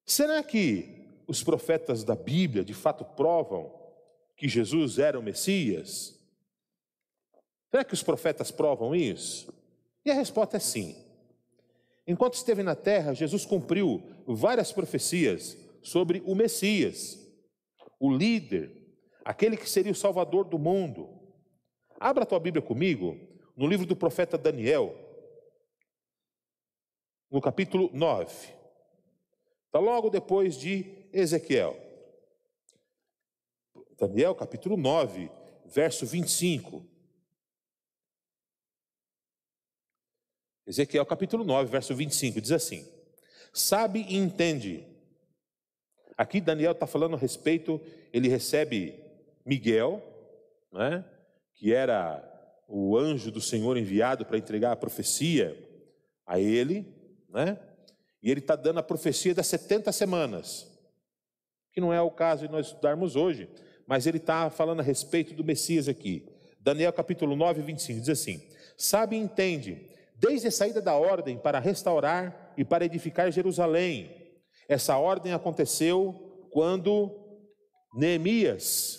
será 0.06 0.42
que 0.44 1.22
os 1.28 1.44
profetas 1.44 2.04
da 2.04 2.16
Bíblia 2.16 2.64
de 2.64 2.74
fato 2.74 3.06
provam 3.06 3.74
que 4.36 4.48
Jesus 4.48 5.00
era 5.00 5.20
o 5.20 5.24
Messias? 5.24 6.20
Será 7.70 7.84
que 7.84 7.94
os 7.94 8.04
profetas 8.04 8.52
provam 8.52 8.96
isso? 8.96 9.52
E 10.06 10.12
a 10.12 10.14
resposta 10.14 10.58
é 10.58 10.60
sim. 10.60 10.96
Enquanto 12.06 12.36
esteve 12.36 12.62
na 12.62 12.76
terra, 12.76 13.14
Jesus 13.14 13.46
cumpriu 13.46 14.04
várias 14.28 14.72
profecias 14.72 15.58
sobre 15.84 16.24
o 16.26 16.34
Messias, 16.34 17.20
o 18.00 18.12
líder, 18.12 18.72
aquele 19.24 19.58
que 19.58 19.70
seria 19.70 19.92
o 19.92 19.96
salvador 19.96 20.46
do 20.46 20.58
mundo. 20.58 21.10
Abra 22.00 22.24
a 22.24 22.26
tua 22.26 22.40
Bíblia 22.40 22.62
comigo 22.62 23.20
no 23.56 23.68
livro 23.68 23.86
do 23.86 23.96
profeta 23.96 24.38
Daniel, 24.38 24.98
no 27.30 27.42
capítulo 27.42 27.90
9. 27.94 28.34
Está 29.66 29.80
logo 29.80 30.10
depois 30.10 30.56
de 30.56 31.08
Ezequiel. 31.12 31.78
Daniel, 33.98 34.34
capítulo 34.36 34.78
9, 34.78 35.30
verso 35.66 36.06
25. 36.06 36.86
Ezequiel, 40.66 41.06
capítulo 41.06 41.44
9, 41.44 41.70
verso 41.70 41.94
25, 41.94 42.40
diz 42.40 42.52
assim: 42.52 42.88
Sabe 43.52 44.02
e 44.02 44.16
entende 44.16 44.93
Aqui 46.18 46.40
Daniel 46.40 46.74
está 46.74 46.86
falando 46.86 47.16
a 47.16 47.20
respeito, 47.20 47.82
ele 48.12 48.28
recebe 48.28 49.00
Miguel, 49.46 50.02
né, 50.72 51.04
que 51.54 51.74
era 51.74 52.24
o 52.68 52.98
anjo 52.98 53.32
do 53.32 53.42
Senhor 53.42 53.78
enviado 53.78 54.26
para 54.26 54.38
entregar 54.38 54.72
a 54.72 54.76
profecia 54.76 55.58
a 56.26 56.40
ele, 56.40 56.86
né, 57.30 57.58
e 58.22 58.32
ele 58.32 58.40
está 58.40 58.56
dando 58.56 58.80
a 58.80 58.84
profecia 58.84 59.34
das 59.34 59.48
70 59.48 59.92
semanas, 59.92 60.68
que 61.72 61.82
não 61.82 61.92
é 61.92 62.02
o 62.02 62.12
caso 62.12 62.48
de 62.48 62.52
nós 62.52 62.68
estudarmos 62.68 63.16
hoje, 63.16 63.50
mas 63.86 64.08
ele 64.08 64.18
está 64.18 64.50
falando 64.50 64.80
a 64.80 64.84
respeito 64.84 65.34
do 65.34 65.44
Messias 65.44 65.90
aqui. 65.90 66.30
Daniel 66.60 66.94
capítulo 66.94 67.36
9, 67.36 67.62
25, 67.62 68.00
diz 68.00 68.10
assim: 68.10 68.42
Sabe 68.78 69.18
e 69.18 69.20
entende, 69.20 69.90
desde 70.16 70.48
a 70.48 70.52
saída 70.52 70.82
da 70.82 70.94
ordem 70.94 71.38
para 71.38 71.60
restaurar 71.60 72.54
e 72.56 72.64
para 72.64 72.86
edificar 72.86 73.30
Jerusalém, 73.30 74.23
essa 74.68 74.98
ordem 74.98 75.34
aconteceu 75.34 76.48
quando 76.52 77.12
Neemias, 77.94 78.98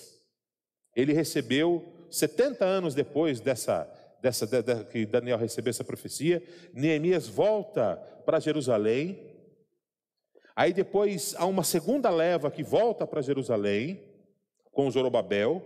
ele 0.95 1.13
recebeu 1.13 2.07
70 2.11 2.65
anos 2.65 2.95
depois 2.95 3.41
dessa, 3.41 3.91
dessa 4.23 4.47
de, 4.47 4.63
de, 4.63 4.85
que 4.85 5.07
Daniel 5.07 5.39
recebeu 5.39 5.71
essa 5.71 5.85
profecia, 5.85 6.43
Neemias 6.73 7.27
volta 7.27 7.97
para 8.25 8.41
Jerusalém. 8.41 9.33
Aí 10.55 10.73
depois 10.73 11.35
há 11.37 11.47
uma 11.47 11.65
segunda 11.65 12.09
leva 12.11 12.51
que 12.51 12.63
volta 12.63 13.07
para 13.07 13.21
Jerusalém 13.21 14.01
com 14.73 14.91
Zorobabel, 14.91 15.63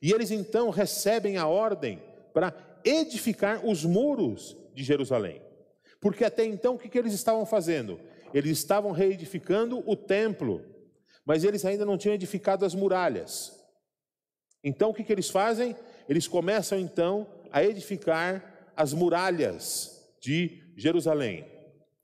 e 0.00 0.12
eles 0.12 0.30
então 0.30 0.70
recebem 0.70 1.36
a 1.36 1.46
ordem 1.46 2.02
para 2.32 2.54
edificar 2.84 3.64
os 3.66 3.84
muros 3.84 4.56
de 4.74 4.84
Jerusalém. 4.84 5.42
Porque 6.00 6.24
até 6.24 6.44
então 6.44 6.74
o 6.74 6.78
que, 6.78 6.88
que 6.88 6.98
eles 6.98 7.12
estavam 7.12 7.44
fazendo? 7.44 7.98
Eles 8.32 8.58
estavam 8.58 8.92
reedificando 8.92 9.82
o 9.86 9.96
templo, 9.96 10.64
mas 11.24 11.44
eles 11.44 11.64
ainda 11.64 11.84
não 11.84 11.98
tinham 11.98 12.14
edificado 12.14 12.64
as 12.64 12.74
muralhas. 12.74 13.52
Então 14.62 14.90
o 14.90 14.94
que, 14.94 15.04
que 15.04 15.12
eles 15.12 15.30
fazem? 15.30 15.76
Eles 16.08 16.26
começam 16.26 16.78
então 16.78 17.26
a 17.50 17.62
edificar 17.64 18.72
as 18.76 18.92
muralhas 18.92 19.98
de 20.20 20.62
Jerusalém. 20.76 21.44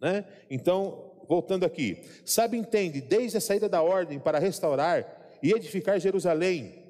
Né? 0.01 0.25
Então, 0.51 1.25
voltando 1.29 1.65
aqui, 1.65 2.03
sabe, 2.25 2.57
entende, 2.57 3.01
desde 3.01 3.39
a 3.39 3.41
saída 3.41 3.69
da 3.69 3.83
ordem 3.83 4.19
para 4.19 4.39
restaurar 4.39 5.39
e 5.43 5.53
edificar 5.53 6.01
Jerusalém, 6.01 6.85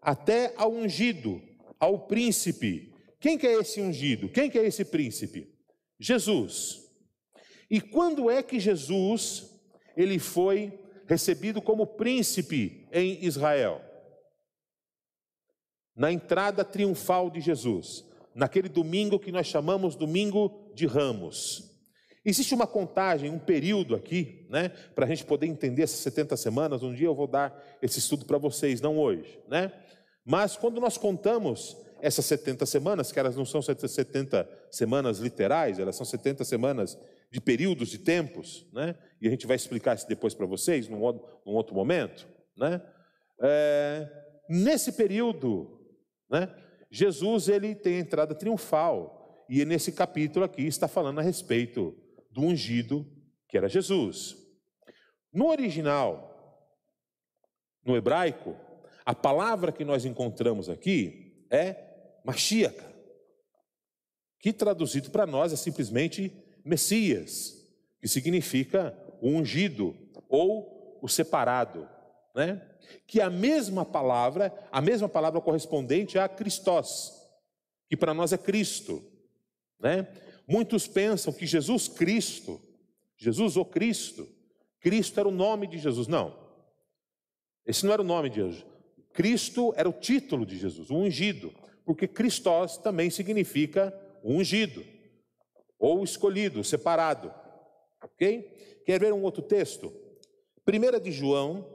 até 0.00 0.52
ao 0.56 0.72
ungido, 0.72 1.40
ao 1.78 2.06
príncipe. 2.06 2.92
Quem 3.20 3.38
que 3.38 3.46
é 3.46 3.54
esse 3.54 3.80
ungido? 3.80 4.28
Quem 4.28 4.50
que 4.50 4.58
é 4.58 4.66
esse 4.66 4.84
príncipe? 4.84 5.48
Jesus. 5.98 6.81
E 7.72 7.80
quando 7.80 8.30
é 8.30 8.42
que 8.42 8.60
Jesus 8.60 9.50
ele 9.96 10.18
foi 10.18 10.78
recebido 11.06 11.62
como 11.62 11.86
príncipe 11.86 12.86
em 12.92 13.24
Israel? 13.24 13.80
Na 15.96 16.12
entrada 16.12 16.66
triunfal 16.66 17.30
de 17.30 17.40
Jesus, 17.40 18.04
naquele 18.34 18.68
domingo 18.68 19.18
que 19.18 19.32
nós 19.32 19.46
chamamos 19.46 19.96
domingo 19.96 20.70
de 20.74 20.84
Ramos. 20.84 21.70
Existe 22.22 22.54
uma 22.54 22.66
contagem, 22.66 23.30
um 23.30 23.38
período 23.38 23.94
aqui, 23.94 24.46
né, 24.50 24.68
para 24.94 25.06
a 25.06 25.08
gente 25.08 25.24
poder 25.24 25.46
entender 25.46 25.82
essas 25.82 26.00
70 26.00 26.36
semanas. 26.36 26.82
Um 26.82 26.92
dia 26.92 27.06
eu 27.06 27.14
vou 27.14 27.26
dar 27.26 27.58
esse 27.80 28.00
estudo 28.00 28.26
para 28.26 28.36
vocês, 28.36 28.82
não 28.82 28.98
hoje, 28.98 29.40
né? 29.48 29.72
Mas 30.26 30.58
quando 30.58 30.78
nós 30.78 30.98
contamos 30.98 31.74
essas 32.02 32.26
70 32.26 32.66
semanas, 32.66 33.10
que 33.10 33.18
elas 33.18 33.34
não 33.34 33.46
são 33.46 33.62
70 33.62 34.46
semanas 34.70 35.18
literais, 35.20 35.78
elas 35.78 35.96
são 35.96 36.04
70 36.04 36.44
semanas 36.44 36.98
de 37.32 37.40
períodos 37.40 37.88
de 37.88 37.98
tempos, 37.98 38.68
né? 38.74 38.94
E 39.18 39.26
a 39.26 39.30
gente 39.30 39.46
vai 39.46 39.56
explicar 39.56 39.96
isso 39.96 40.06
depois 40.06 40.34
para 40.34 40.44
vocês, 40.44 40.86
num, 40.86 40.98
num, 40.98 41.54
outro 41.54 41.74
momento, 41.74 42.28
né? 42.54 42.82
É, 43.40 44.06
nesse 44.50 44.92
período, 44.92 45.80
né? 46.30 46.54
Jesus 46.90 47.48
ele 47.48 47.74
tem 47.74 47.96
a 47.96 48.00
entrada 48.00 48.34
triunfal 48.34 49.46
e 49.48 49.64
nesse 49.64 49.92
capítulo 49.92 50.44
aqui 50.44 50.66
está 50.66 50.86
falando 50.86 51.20
a 51.20 51.22
respeito 51.22 51.96
do 52.30 52.42
ungido, 52.42 53.10
que 53.48 53.56
era 53.56 53.66
Jesus. 53.66 54.36
No 55.32 55.48
original, 55.48 56.68
no 57.82 57.96
hebraico, 57.96 58.54
a 59.06 59.14
palavra 59.14 59.72
que 59.72 59.86
nós 59.86 60.04
encontramos 60.04 60.68
aqui 60.68 61.46
é 61.50 62.20
Mashiach, 62.26 62.78
que 64.38 64.52
traduzido 64.52 65.10
para 65.10 65.26
nós 65.26 65.50
é 65.50 65.56
simplesmente 65.56 66.30
Messias, 66.64 67.66
que 68.00 68.08
significa 68.08 68.96
o 69.20 69.28
ungido 69.28 69.96
ou 70.28 70.98
o 71.00 71.08
separado, 71.08 71.88
né? 72.34 72.60
Que 73.06 73.20
a 73.20 73.30
mesma 73.30 73.84
palavra, 73.84 74.52
a 74.70 74.80
mesma 74.80 75.08
palavra 75.08 75.40
correspondente 75.40 76.18
a 76.18 76.28
Christos, 76.28 77.12
que 77.88 77.96
para 77.96 78.14
nós 78.14 78.32
é 78.32 78.38
Cristo, 78.38 79.02
né? 79.78 80.08
Muitos 80.46 80.86
pensam 80.88 81.32
que 81.32 81.46
Jesus 81.46 81.88
Cristo, 81.88 82.60
Jesus 83.16 83.56
o 83.56 83.64
Cristo, 83.64 84.28
Cristo 84.80 85.20
era 85.20 85.28
o 85.28 85.32
nome 85.32 85.66
de 85.68 85.78
Jesus. 85.78 86.08
Não. 86.08 86.36
Esse 87.64 87.86
não 87.86 87.92
era 87.92 88.02
o 88.02 88.04
nome 88.04 88.28
de 88.28 88.36
Jesus. 88.36 88.66
Cristo 89.12 89.72
era 89.76 89.88
o 89.88 89.92
título 89.92 90.44
de 90.44 90.58
Jesus, 90.58 90.90
o 90.90 90.96
ungido, 90.96 91.52
porque 91.84 92.08
Christos 92.08 92.78
também 92.78 93.10
significa 93.10 93.94
ungido, 94.24 94.84
ou 95.82 96.04
escolhido, 96.04 96.62
separado. 96.62 97.34
Ok? 98.00 98.82
Quer 98.86 99.00
ver 99.00 99.12
um 99.12 99.22
outro 99.22 99.42
texto? 99.42 99.92
1 100.64 101.00
de 101.00 101.10
João, 101.10 101.66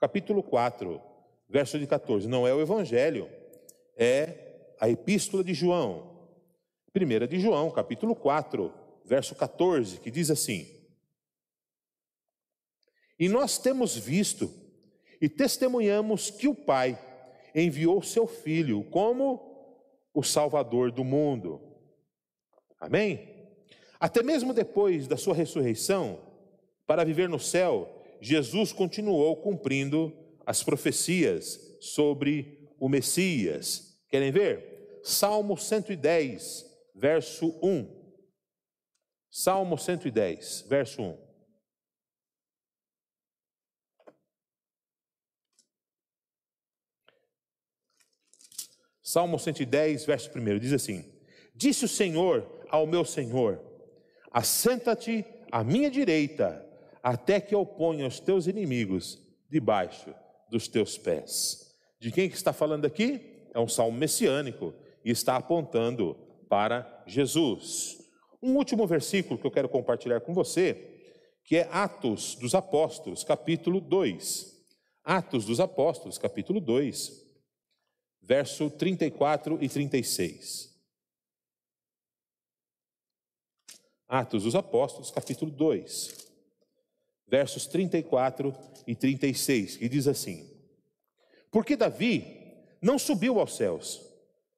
capítulo 0.00 0.42
4, 0.42 0.98
verso 1.46 1.78
de 1.78 1.86
14. 1.86 2.26
Não 2.26 2.48
é 2.48 2.54
o 2.54 2.60
Evangelho, 2.62 3.28
é 3.94 4.72
a 4.80 4.88
Epístola 4.88 5.44
de 5.44 5.52
João. 5.52 6.30
1 6.96 7.26
de 7.26 7.38
João, 7.38 7.70
capítulo 7.70 8.16
4, 8.16 8.72
verso 9.04 9.34
14, 9.34 10.00
que 10.00 10.10
diz 10.10 10.30
assim: 10.30 10.66
E 13.18 13.28
nós 13.28 13.58
temos 13.58 13.94
visto 13.94 14.50
e 15.20 15.28
testemunhamos 15.28 16.30
que 16.30 16.48
o 16.48 16.54
Pai 16.54 16.98
enviou 17.54 18.02
seu 18.02 18.26
Filho 18.26 18.84
como 18.84 19.78
o 20.14 20.22
Salvador 20.22 20.90
do 20.90 21.04
mundo. 21.04 21.60
Amém? 22.80 23.39
Até 24.00 24.22
mesmo 24.22 24.54
depois 24.54 25.06
da 25.06 25.18
sua 25.18 25.34
ressurreição, 25.34 26.18
para 26.86 27.04
viver 27.04 27.28
no 27.28 27.38
céu, 27.38 28.02
Jesus 28.18 28.72
continuou 28.72 29.36
cumprindo 29.36 30.10
as 30.46 30.62
profecias 30.62 31.76
sobre 31.80 32.66
o 32.78 32.88
Messias. 32.88 34.02
Querem 34.08 34.32
ver? 34.32 35.00
Salmo 35.04 35.56
110, 35.56 36.66
verso 36.94 37.54
1. 37.62 38.00
Salmo 39.30 39.76
110, 39.76 40.62
verso 40.66 41.02
1. 41.02 41.30
Salmo 49.02 49.38
110, 49.38 50.06
verso 50.06 50.30
1 50.36 50.58
diz 50.58 50.72
assim: 50.72 51.04
Disse 51.54 51.84
o 51.84 51.88
Senhor 51.88 52.64
ao 52.70 52.86
meu 52.86 53.04
Senhor: 53.04 53.69
Assenta-te 54.30 55.24
à 55.50 55.64
minha 55.64 55.90
direita, 55.90 56.64
até 57.02 57.40
que 57.40 57.54
eu 57.54 57.66
ponha 57.66 58.06
os 58.06 58.20
teus 58.20 58.46
inimigos 58.46 59.18
debaixo 59.48 60.14
dos 60.48 60.68
teus 60.68 60.96
pés. 60.96 61.74
De 61.98 62.12
quem 62.12 62.28
que 62.28 62.36
está 62.36 62.52
falando 62.52 62.84
aqui? 62.84 63.48
É 63.52 63.58
um 63.58 63.68
salmo 63.68 63.96
messiânico 63.98 64.72
e 65.04 65.10
está 65.10 65.36
apontando 65.36 66.16
para 66.48 67.02
Jesus. 67.06 67.98
Um 68.42 68.56
último 68.56 68.86
versículo 68.86 69.38
que 69.38 69.46
eu 69.46 69.50
quero 69.50 69.68
compartilhar 69.68 70.20
com 70.20 70.32
você, 70.32 70.90
que 71.44 71.56
é 71.56 71.68
Atos 71.70 72.36
dos 72.36 72.54
Apóstolos, 72.54 73.24
capítulo 73.24 73.80
2. 73.80 74.60
Atos 75.04 75.44
dos 75.44 75.58
Apóstolos, 75.58 76.18
capítulo 76.18 76.60
2, 76.60 77.26
verso 78.22 78.70
34 78.70 79.58
e 79.60 79.68
36. 79.68 80.69
Atos 84.10 84.42
dos 84.42 84.56
Apóstolos, 84.56 85.12
capítulo 85.12 85.52
2, 85.52 86.26
versos 87.28 87.64
34 87.68 88.52
e 88.84 88.96
36, 88.96 89.76
que 89.76 89.88
diz 89.88 90.08
assim: 90.08 90.50
Porque 91.48 91.76
Davi 91.76 92.26
não 92.82 92.98
subiu 92.98 93.38
aos 93.38 93.54
céus, 93.54 94.04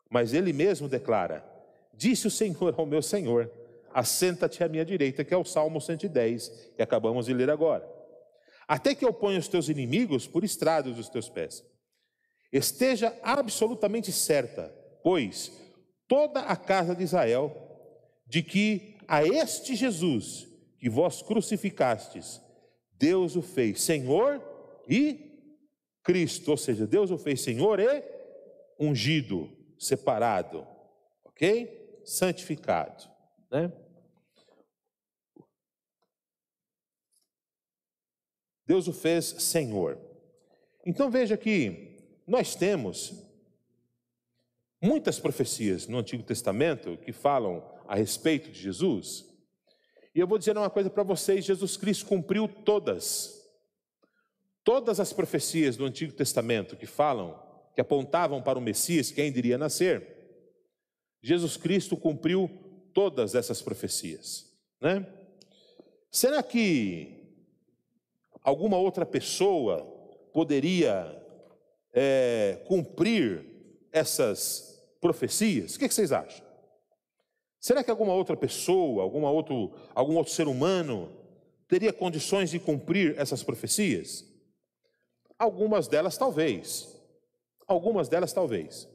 mas 0.09 0.33
ele 0.33 0.55
mesmo 0.55 0.89
declara: 0.89 1.45
Disse 1.93 2.27
o 2.27 2.31
Senhor 2.31 2.75
ao 2.79 2.87
meu 2.87 3.03
Senhor: 3.03 3.53
Assenta-te 3.93 4.65
à 4.65 4.69
minha 4.69 4.87
direita, 4.87 5.23
que 5.23 5.35
é 5.35 5.37
o 5.37 5.45
Salmo 5.45 5.83
110, 5.83 6.73
que 6.75 6.83
acabamos 6.83 7.27
de 7.27 7.35
ler 7.35 7.51
agora. 7.51 7.87
Até 8.67 8.95
que 8.95 9.05
eu 9.05 9.13
ponha 9.13 9.39
os 9.39 9.49
teus 9.49 9.69
inimigos 9.69 10.27
por 10.27 10.45
estrados 10.45 10.97
dos 10.97 11.11
teus 11.11 11.29
pés. 11.29 11.63
Esteja 12.51 13.15
absolutamente 13.23 14.11
certa, 14.13 14.75
pois, 15.03 15.53
toda 16.09 16.41
a 16.41 16.57
casa 16.57 16.95
de 16.95 17.03
Israel, 17.05 17.55
de 18.27 18.43
que 18.43 18.92
a 19.13 19.23
este 19.23 19.77
Jesus 19.77 20.49
que 20.79 20.89
vós 20.89 21.21
crucificastes, 21.21 22.41
Deus 22.93 23.37
o 23.37 23.43
fez 23.43 23.83
Senhor 23.83 24.43
e 24.89 25.39
Cristo, 26.03 26.51
ou 26.51 26.57
seja, 26.57 26.87
Deus 26.87 27.11
o 27.11 27.19
fez 27.19 27.43
Senhor 27.43 27.79
e 27.79 28.03
ungido, 28.81 29.55
separado, 29.79 30.67
ok? 31.27 32.01
santificado. 32.07 33.07
Né? 33.51 33.71
Deus 38.67 38.89
o 38.89 38.95
fez 38.95 39.27
Senhor. 39.27 39.99
Então 40.87 41.11
veja 41.11 41.37
que 41.37 41.99
nós 42.27 42.55
temos 42.55 43.13
muitas 44.81 45.21
profecias 45.21 45.87
no 45.87 45.99
Antigo 45.99 46.23
Testamento 46.23 46.97
que 46.97 47.13
falam 47.13 47.72
a 47.93 47.95
respeito 47.95 48.51
de 48.51 48.59
Jesus. 48.59 49.27
E 50.15 50.19
eu 50.19 50.27
vou 50.27 50.39
dizer 50.39 50.57
uma 50.57 50.71
coisa 50.71 50.89
para 50.89 51.03
vocês: 51.03 51.45
Jesus 51.45 51.77
Cristo 51.77 52.07
cumpriu 52.07 52.49
todas. 52.49 53.39
Todas 54.65 54.99
as 54.99 55.13
profecias 55.13 55.77
do 55.77 55.85
Antigo 55.85 56.11
Testamento 56.11 56.75
que 56.75 56.87
falam, 56.87 57.39
que 57.75 57.83
apontavam 57.83 58.41
para 58.41 58.59
o 58.59 58.63
Messias, 58.63 59.11
quem 59.11 59.27
iria 59.29 59.59
nascer, 59.59 60.07
Jesus 61.21 61.59
Cristo 61.59 61.95
cumpriu 61.95 62.49
todas 62.95 63.35
essas 63.35 63.61
profecias, 63.61 64.51
né? 64.81 65.07
Será 66.11 66.43
que 66.43 67.37
alguma 68.43 68.79
outra 68.79 69.05
pessoa 69.05 69.85
poderia 70.33 71.15
é, 71.93 72.63
cumprir 72.67 73.45
essas 73.93 74.83
profecias? 74.99 75.75
O 75.75 75.79
que, 75.79 75.89
vocês 75.89 76.11
acham? 76.11 76.52
Será 77.63 77.85
que 77.85 77.93
alguma 77.93 78.13
outra 78.13 78.37
pessoa, 78.37 79.05
alguma 79.05 79.31
outro, 79.31 79.73
algum 79.95 80.17
outro 80.17 80.33
ser 80.33 80.49
humano 80.49 81.09
teria 81.69 81.93
condições 81.93 82.51
de 82.51 82.59
cumprir 82.59 83.15
essas 83.17 83.45
profecias? 83.45 84.27
Algumas 85.39 85.87
delas 85.87 86.19
talvez, 86.19 87.01
algumas 87.69 88.09
delas 88.09 88.33
talvez, 88.33 88.89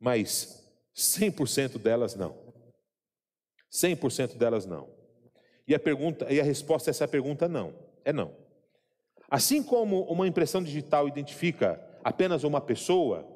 mas 0.00 0.66
100% 0.96 1.76
delas 1.76 2.14
não. 2.14 2.34
100% 3.70 4.38
delas 4.38 4.64
não. 4.64 4.88
E 5.68 5.74
a 5.74 5.78
pergunta 5.78 6.32
e 6.32 6.40
a 6.40 6.44
resposta 6.44 6.88
a 6.88 6.92
essa 6.92 7.06
pergunta 7.06 7.46
não, 7.46 7.74
é 8.02 8.14
não. 8.14 8.34
Assim 9.30 9.62
como 9.62 10.04
uma 10.04 10.26
impressão 10.26 10.62
digital 10.62 11.06
identifica 11.06 11.86
apenas 12.02 12.44
uma 12.44 12.62
pessoa, 12.62 13.28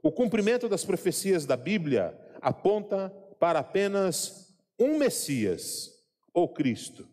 o 0.00 0.12
cumprimento 0.12 0.68
das 0.68 0.84
profecias 0.84 1.44
da 1.44 1.56
Bíblia 1.56 2.16
aponta 2.40 3.12
para 3.40 3.58
apenas 3.58 4.54
um 4.78 4.98
Messias, 4.98 5.90
ou 6.32 6.48
Cristo. 6.48 7.08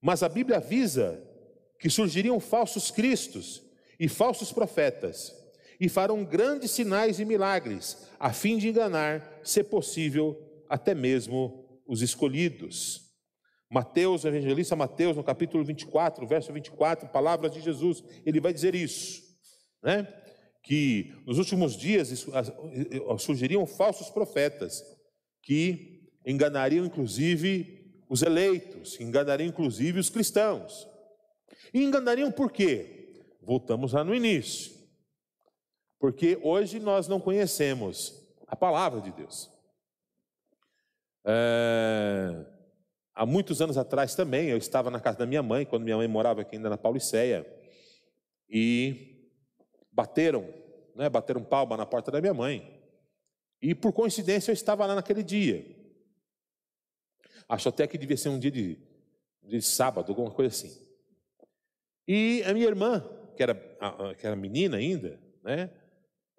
Mas 0.00 0.22
a 0.22 0.28
Bíblia 0.28 0.58
avisa 0.58 1.20
que 1.80 1.90
surgiriam 1.90 2.38
falsos 2.38 2.90
cristos 2.90 3.62
e 3.98 4.08
falsos 4.08 4.52
profetas, 4.52 5.34
e 5.80 5.88
farão 5.88 6.24
grandes 6.24 6.72
sinais 6.72 7.18
e 7.20 7.24
milagres, 7.24 8.06
a 8.18 8.32
fim 8.32 8.58
de 8.58 8.68
enganar, 8.68 9.40
se 9.42 9.64
possível, 9.64 10.36
até 10.68 10.94
mesmo 10.94 11.64
os 11.86 12.02
escolhidos. 12.02 13.08
Mateus, 13.70 14.24
o 14.24 14.28
evangelista 14.28 14.76
Mateus, 14.76 15.16
no 15.16 15.24
capítulo 15.24 15.64
24, 15.64 16.26
verso 16.26 16.52
24, 16.52 17.08
palavras 17.08 17.52
de 17.52 17.60
Jesus, 17.60 18.02
ele 18.26 18.40
vai 18.40 18.52
dizer 18.52 18.74
isso, 18.74 19.22
né? 19.82 20.06
Que 20.62 21.14
nos 21.24 21.38
últimos 21.38 21.76
dias 21.76 22.26
surgiriam 23.18 23.66
falsos 23.66 24.10
profetas 24.10 24.97
que 25.48 26.06
enganariam 26.26 26.84
inclusive 26.84 28.04
os 28.06 28.20
eleitos, 28.20 29.00
enganariam 29.00 29.48
inclusive 29.48 29.98
os 29.98 30.10
cristãos. 30.10 30.86
E 31.72 31.82
enganariam 31.82 32.30
por 32.30 32.52
quê? 32.52 33.24
Voltamos 33.40 33.94
lá 33.94 34.04
no 34.04 34.14
início. 34.14 34.70
Porque 35.98 36.38
hoje 36.42 36.78
nós 36.78 37.08
não 37.08 37.18
conhecemos 37.18 38.14
a 38.46 38.54
palavra 38.54 39.00
de 39.00 39.10
Deus. 39.10 39.50
É, 41.24 42.44
há 43.14 43.24
muitos 43.24 43.62
anos 43.62 43.78
atrás 43.78 44.14
também, 44.14 44.50
eu 44.50 44.58
estava 44.58 44.90
na 44.90 45.00
casa 45.00 45.16
da 45.16 45.26
minha 45.26 45.42
mãe, 45.42 45.64
quando 45.64 45.82
minha 45.82 45.96
mãe 45.96 46.06
morava 46.06 46.42
aqui 46.42 46.56
ainda 46.56 46.68
na 46.68 46.76
Pauliceia, 46.76 47.46
e 48.50 49.32
bateram, 49.90 50.46
né, 50.94 51.08
bateram 51.08 51.42
palma 51.42 51.74
na 51.74 51.86
porta 51.86 52.10
da 52.10 52.20
minha 52.20 52.34
mãe. 52.34 52.77
E 53.60 53.74
por 53.74 53.92
coincidência 53.92 54.50
eu 54.50 54.54
estava 54.54 54.86
lá 54.86 54.94
naquele 54.94 55.22
dia. 55.22 55.64
Acho 57.48 57.68
até 57.68 57.86
que 57.86 57.98
devia 57.98 58.16
ser 58.16 58.28
um 58.28 58.38
dia 58.38 58.50
de, 58.50 58.78
de 59.42 59.62
sábado, 59.62 60.10
alguma 60.10 60.30
coisa 60.30 60.54
assim. 60.54 60.86
E 62.06 62.42
a 62.44 62.52
minha 62.52 62.66
irmã, 62.66 63.04
que 63.36 63.42
era, 63.42 63.54
que 64.18 64.26
era 64.26 64.36
menina 64.36 64.76
ainda, 64.76 65.20
né? 65.42 65.70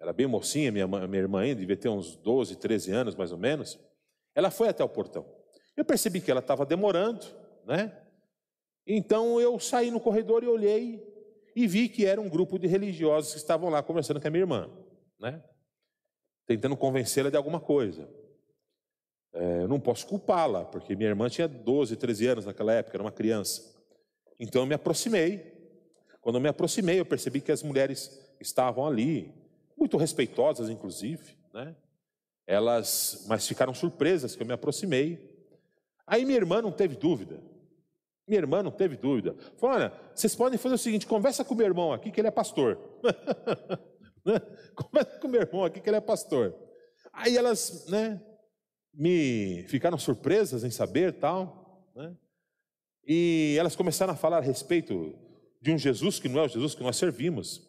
Era 0.00 0.12
bem 0.12 0.26
mocinha, 0.26 0.72
minha, 0.72 0.86
minha 0.86 1.22
irmã 1.22 1.42
ainda, 1.42 1.60
devia 1.60 1.76
ter 1.76 1.88
uns 1.88 2.16
12, 2.16 2.56
13 2.56 2.90
anos 2.92 3.14
mais 3.14 3.32
ou 3.32 3.38
menos. 3.38 3.78
Ela 4.34 4.50
foi 4.50 4.68
até 4.68 4.82
o 4.82 4.88
portão. 4.88 5.26
Eu 5.76 5.84
percebi 5.84 6.20
que 6.20 6.30
ela 6.30 6.40
estava 6.40 6.64
demorando, 6.64 7.26
né? 7.66 7.96
Então 8.86 9.40
eu 9.40 9.58
saí 9.58 9.90
no 9.90 10.00
corredor 10.00 10.42
e 10.42 10.46
olhei 10.46 11.06
e 11.54 11.66
vi 11.66 11.88
que 11.88 12.06
era 12.06 12.20
um 12.20 12.28
grupo 12.28 12.58
de 12.58 12.66
religiosos 12.66 13.32
que 13.32 13.38
estavam 13.38 13.68
lá 13.68 13.82
conversando 13.82 14.20
com 14.20 14.26
a 14.26 14.30
minha 14.30 14.42
irmã, 14.42 14.70
né? 15.18 15.42
Tentando 16.50 16.76
convencê-la 16.76 17.30
de 17.30 17.36
alguma 17.36 17.60
coisa. 17.60 18.08
É, 19.32 19.62
eu 19.62 19.68
não 19.68 19.78
posso 19.78 20.06
culpá-la, 20.06 20.64
porque 20.64 20.96
minha 20.96 21.08
irmã 21.08 21.28
tinha 21.28 21.46
12, 21.46 21.94
13 21.94 22.26
anos 22.26 22.46
naquela 22.46 22.72
época, 22.72 22.96
era 22.96 23.02
uma 23.04 23.12
criança. 23.12 23.62
Então 24.38 24.62
eu 24.62 24.66
me 24.66 24.74
aproximei 24.74 25.60
quando 26.20 26.36
eu 26.36 26.40
me 26.40 26.48
aproximei, 26.48 27.00
eu 27.00 27.06
percebi 27.06 27.40
que 27.40 27.50
as 27.50 27.62
mulheres 27.62 28.20
estavam 28.38 28.86
ali, 28.86 29.32
muito 29.76 29.96
respeitosas, 29.96 30.68
inclusive, 30.68 31.36
né? 31.52 31.74
Elas, 32.46 33.24
mas 33.28 33.46
ficaram 33.46 33.72
surpresas 33.72 34.36
que 34.36 34.42
eu 34.42 34.46
me 34.46 34.52
aproximei. 34.52 35.30
Aí 36.06 36.24
minha 36.24 36.36
irmã 36.36 36.60
não 36.60 36.72
teve 36.72 36.96
dúvida. 36.96 37.40
Minha 38.26 38.40
irmã 38.40 38.62
não 38.62 38.70
teve 38.70 38.96
dúvida. 38.96 39.34
Falou: 39.56 39.76
olha, 39.76 39.92
vocês 40.14 40.34
podem 40.34 40.58
fazer 40.58 40.74
o 40.74 40.78
seguinte: 40.78 41.06
conversa 41.06 41.44
com 41.44 41.54
meu 41.54 41.66
irmão 41.66 41.92
aqui, 41.92 42.10
que 42.10 42.20
ele 42.20 42.28
é 42.28 42.32
pastor. 42.32 42.78
Né? 44.24 44.40
conversa 44.74 45.18
com 45.18 45.28
meu 45.28 45.40
irmão 45.40 45.64
aqui, 45.64 45.80
que 45.80 45.88
ele 45.88 45.96
é 45.96 46.00
pastor. 46.00 46.54
Aí 47.12 47.36
elas, 47.36 47.86
né, 47.88 48.20
me 48.92 49.64
ficaram 49.68 49.98
surpresas 49.98 50.64
em 50.64 50.70
saber 50.70 51.14
tal, 51.14 51.90
né? 51.94 52.16
E 53.06 53.56
elas 53.58 53.74
começaram 53.74 54.12
a 54.12 54.16
falar 54.16 54.38
a 54.38 54.42
respeito 54.42 55.18
de 55.60 55.72
um 55.72 55.78
Jesus 55.78 56.18
que 56.18 56.28
não 56.28 56.40
é 56.40 56.44
o 56.44 56.48
Jesus 56.48 56.74
que 56.74 56.82
nós 56.82 56.96
servimos. 56.96 57.68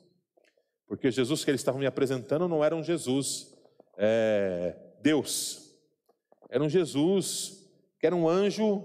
Porque 0.88 1.08
o 1.08 1.12
Jesus 1.12 1.44
que 1.44 1.52
eles 1.52 1.62
estavam 1.62 1.80
me 1.80 1.88
apresentando 1.88 2.48
não 2.48 2.64
era 2.64 2.76
um 2.76 2.84
Jesus 2.84 3.54
é, 3.98 4.76
Deus. 5.02 5.74
Era 6.50 6.64
um 6.64 6.70
Jesus 6.70 7.62
que 8.00 8.08
era 8.08 8.16
um 8.16 8.28
anjo, 8.28 8.84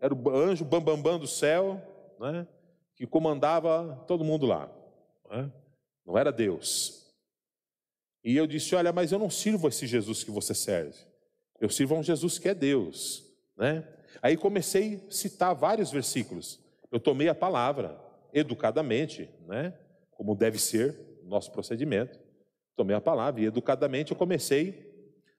era 0.00 0.14
o 0.14 0.30
anjo 0.30 0.64
bambambam 0.64 1.02
bam, 1.02 1.12
bam 1.12 1.18
do 1.18 1.26
céu, 1.26 1.80
né, 2.18 2.46
que 2.94 3.06
comandava 3.06 4.04
todo 4.06 4.24
mundo 4.24 4.46
lá. 4.46 4.70
Né, 5.28 5.52
não 6.06 6.16
era 6.16 6.32
Deus. 6.32 7.01
E 8.24 8.36
eu 8.36 8.46
disse: 8.46 8.74
Olha, 8.74 8.92
mas 8.92 9.12
eu 9.12 9.18
não 9.18 9.30
sirvo 9.30 9.68
esse 9.68 9.86
Jesus 9.86 10.22
que 10.22 10.30
você 10.30 10.54
serve. 10.54 10.98
Eu 11.60 11.68
sirvo 11.68 11.94
a 11.94 11.98
um 11.98 12.02
Jesus 12.02 12.38
que 12.38 12.48
é 12.48 12.54
Deus. 12.54 13.24
Né? 13.56 13.86
Aí 14.20 14.36
comecei 14.36 15.04
a 15.06 15.10
citar 15.10 15.54
vários 15.54 15.90
versículos. 15.90 16.60
Eu 16.90 17.00
tomei 17.00 17.28
a 17.28 17.34
palavra 17.34 18.00
educadamente, 18.32 19.28
né? 19.46 19.74
como 20.10 20.34
deve 20.34 20.58
ser 20.58 20.98
nosso 21.24 21.50
procedimento. 21.52 22.18
Tomei 22.76 22.96
a 22.96 23.00
palavra 23.00 23.40
e 23.40 23.46
educadamente 23.46 24.12
eu 24.12 24.18
comecei 24.18 24.90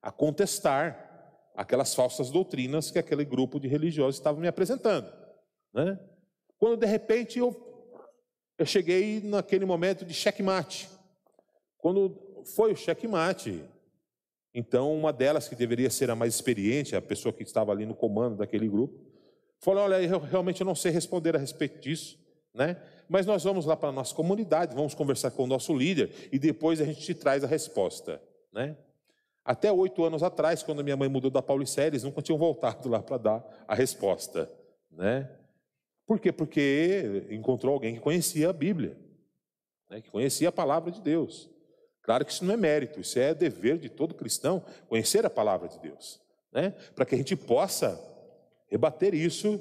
a 0.02 0.12
contestar 0.12 1.12
aquelas 1.56 1.94
falsas 1.94 2.32
doutrinas 2.32 2.92
que 2.92 3.00
aquele 3.00 3.26
grupo 3.26 3.60
de 3.60 3.68
religiosos 3.68 4.16
estava 4.16 4.40
me 4.40 4.48
apresentando. 4.48 5.12
Né? 5.74 6.00
Quando 6.58 6.78
de 6.78 6.86
repente 6.86 7.40
eu, 7.40 7.54
eu 8.58 8.66
cheguei 8.66 9.22
naquele 9.22 9.66
momento 9.66 10.06
de 10.06 10.14
checkmate. 10.14 10.90
Quando 11.78 12.33
foi 12.46 12.72
o 12.72 12.76
checkmate, 12.76 13.64
então 14.54 14.94
uma 14.96 15.12
delas, 15.12 15.48
que 15.48 15.56
deveria 15.56 15.90
ser 15.90 16.10
a 16.10 16.16
mais 16.16 16.36
experiente, 16.36 16.96
a 16.96 17.02
pessoa 17.02 17.34
que 17.34 17.44
estava 17.44 17.72
ali 17.72 17.86
no 17.86 17.96
comando 17.96 18.38
daquele 18.38 18.68
grupo, 18.68 19.00
falou: 19.60 19.84
Olha, 19.84 20.02
eu 20.02 20.20
realmente 20.20 20.64
não 20.64 20.76
sei 20.76 20.92
responder 20.92 21.36
a 21.36 21.40
respeito 21.40 21.80
disso 21.80 22.24
né? 22.54 22.78
Mas 23.10 23.26
nós 23.26 23.44
vamos 23.44 23.66
lá 23.66 23.76
para 23.76 23.90
a 23.90 23.92
nossa 23.92 24.14
comunidade, 24.14 24.76
vamos 24.76 24.94
conversar 24.94 25.32
com 25.32 25.44
o 25.44 25.48
nosso 25.48 25.76
líder 25.76 26.30
e 26.32 26.38
depois 26.38 26.80
a 26.80 26.86
gente 26.86 27.02
te 27.02 27.14
traz 27.14 27.44
a 27.44 27.48
resposta, 27.48 28.22
né? 28.52 28.78
Até 29.44 29.72
oito 29.72 30.04
anos 30.06 30.24
atrás, 30.24 30.64
quando 30.64 30.84
minha 30.84 30.96
mãe 30.96 31.10
mudou 31.10 31.30
da 31.30 31.42
Paulicéia, 31.42 31.88
eles 31.88 32.04
nunca 32.04 32.22
tinham 32.22 32.38
voltado 32.38 32.88
lá 32.88 33.02
para 33.02 33.18
dar 33.18 33.66
a 33.68 33.76
resposta, 33.76 34.50
né? 34.90 35.30
Por 36.06 36.20
quê? 36.20 36.32
Porque 36.32 37.26
encontrou 37.30 37.74
alguém 37.74 37.96
que 37.96 38.00
conhecia 38.00 38.50
a 38.50 38.54
Bíblia, 38.54 38.98
né? 39.90 40.02
que 40.02 40.12
conhecia 40.12 40.50
a 40.50 40.52
palavra 40.52 40.92
de 40.92 41.02
Deus. 41.02 41.50
Claro 42.04 42.26
que 42.26 42.32
isso 42.32 42.44
não 42.46 42.54
é 42.54 42.58
mérito, 42.58 43.00
isso 43.00 43.18
é 43.18 43.34
dever 43.34 43.78
de 43.78 43.90
todo 43.90 44.14
cristão, 44.14 44.64
conhecer 44.88 45.26
a 45.26 45.30
palavra 45.30 45.70
de 45.70 45.80
Deus, 45.80 46.22
né? 46.52 46.72
Para 46.94 47.06
que 47.06 47.16
a 47.16 47.18
gente 47.18 47.36
possa 47.36 48.00
rebater 48.70 49.14
isso 49.14 49.60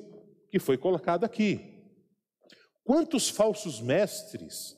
que 0.50 0.58
foi 0.58 0.76
colocado 0.76 1.24
aqui. 1.24 1.72
Quantos 2.84 3.28
falsos 3.28 3.80
mestres 3.80 4.76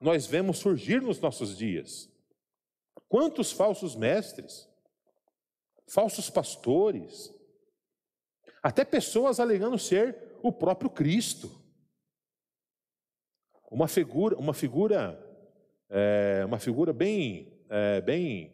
nós 0.00 0.26
vemos 0.26 0.58
surgir 0.58 1.00
nos 1.00 1.20
nossos 1.20 1.56
dias? 1.56 2.10
Quantos 3.08 3.52
falsos 3.52 3.94
mestres? 3.94 4.68
Falsos 5.86 6.28
pastores? 6.28 7.32
Até 8.62 8.84
pessoas 8.84 9.38
alegando 9.38 9.78
ser 9.78 10.36
o 10.42 10.52
próprio 10.52 10.90
Cristo. 10.90 11.64
Uma 13.70 13.86
figura, 13.86 14.36
uma 14.36 14.52
figura, 14.52 15.25
é, 15.90 16.42
uma 16.44 16.58
figura 16.58 16.92
bem, 16.92 17.52
é, 17.68 18.00
bem 18.00 18.52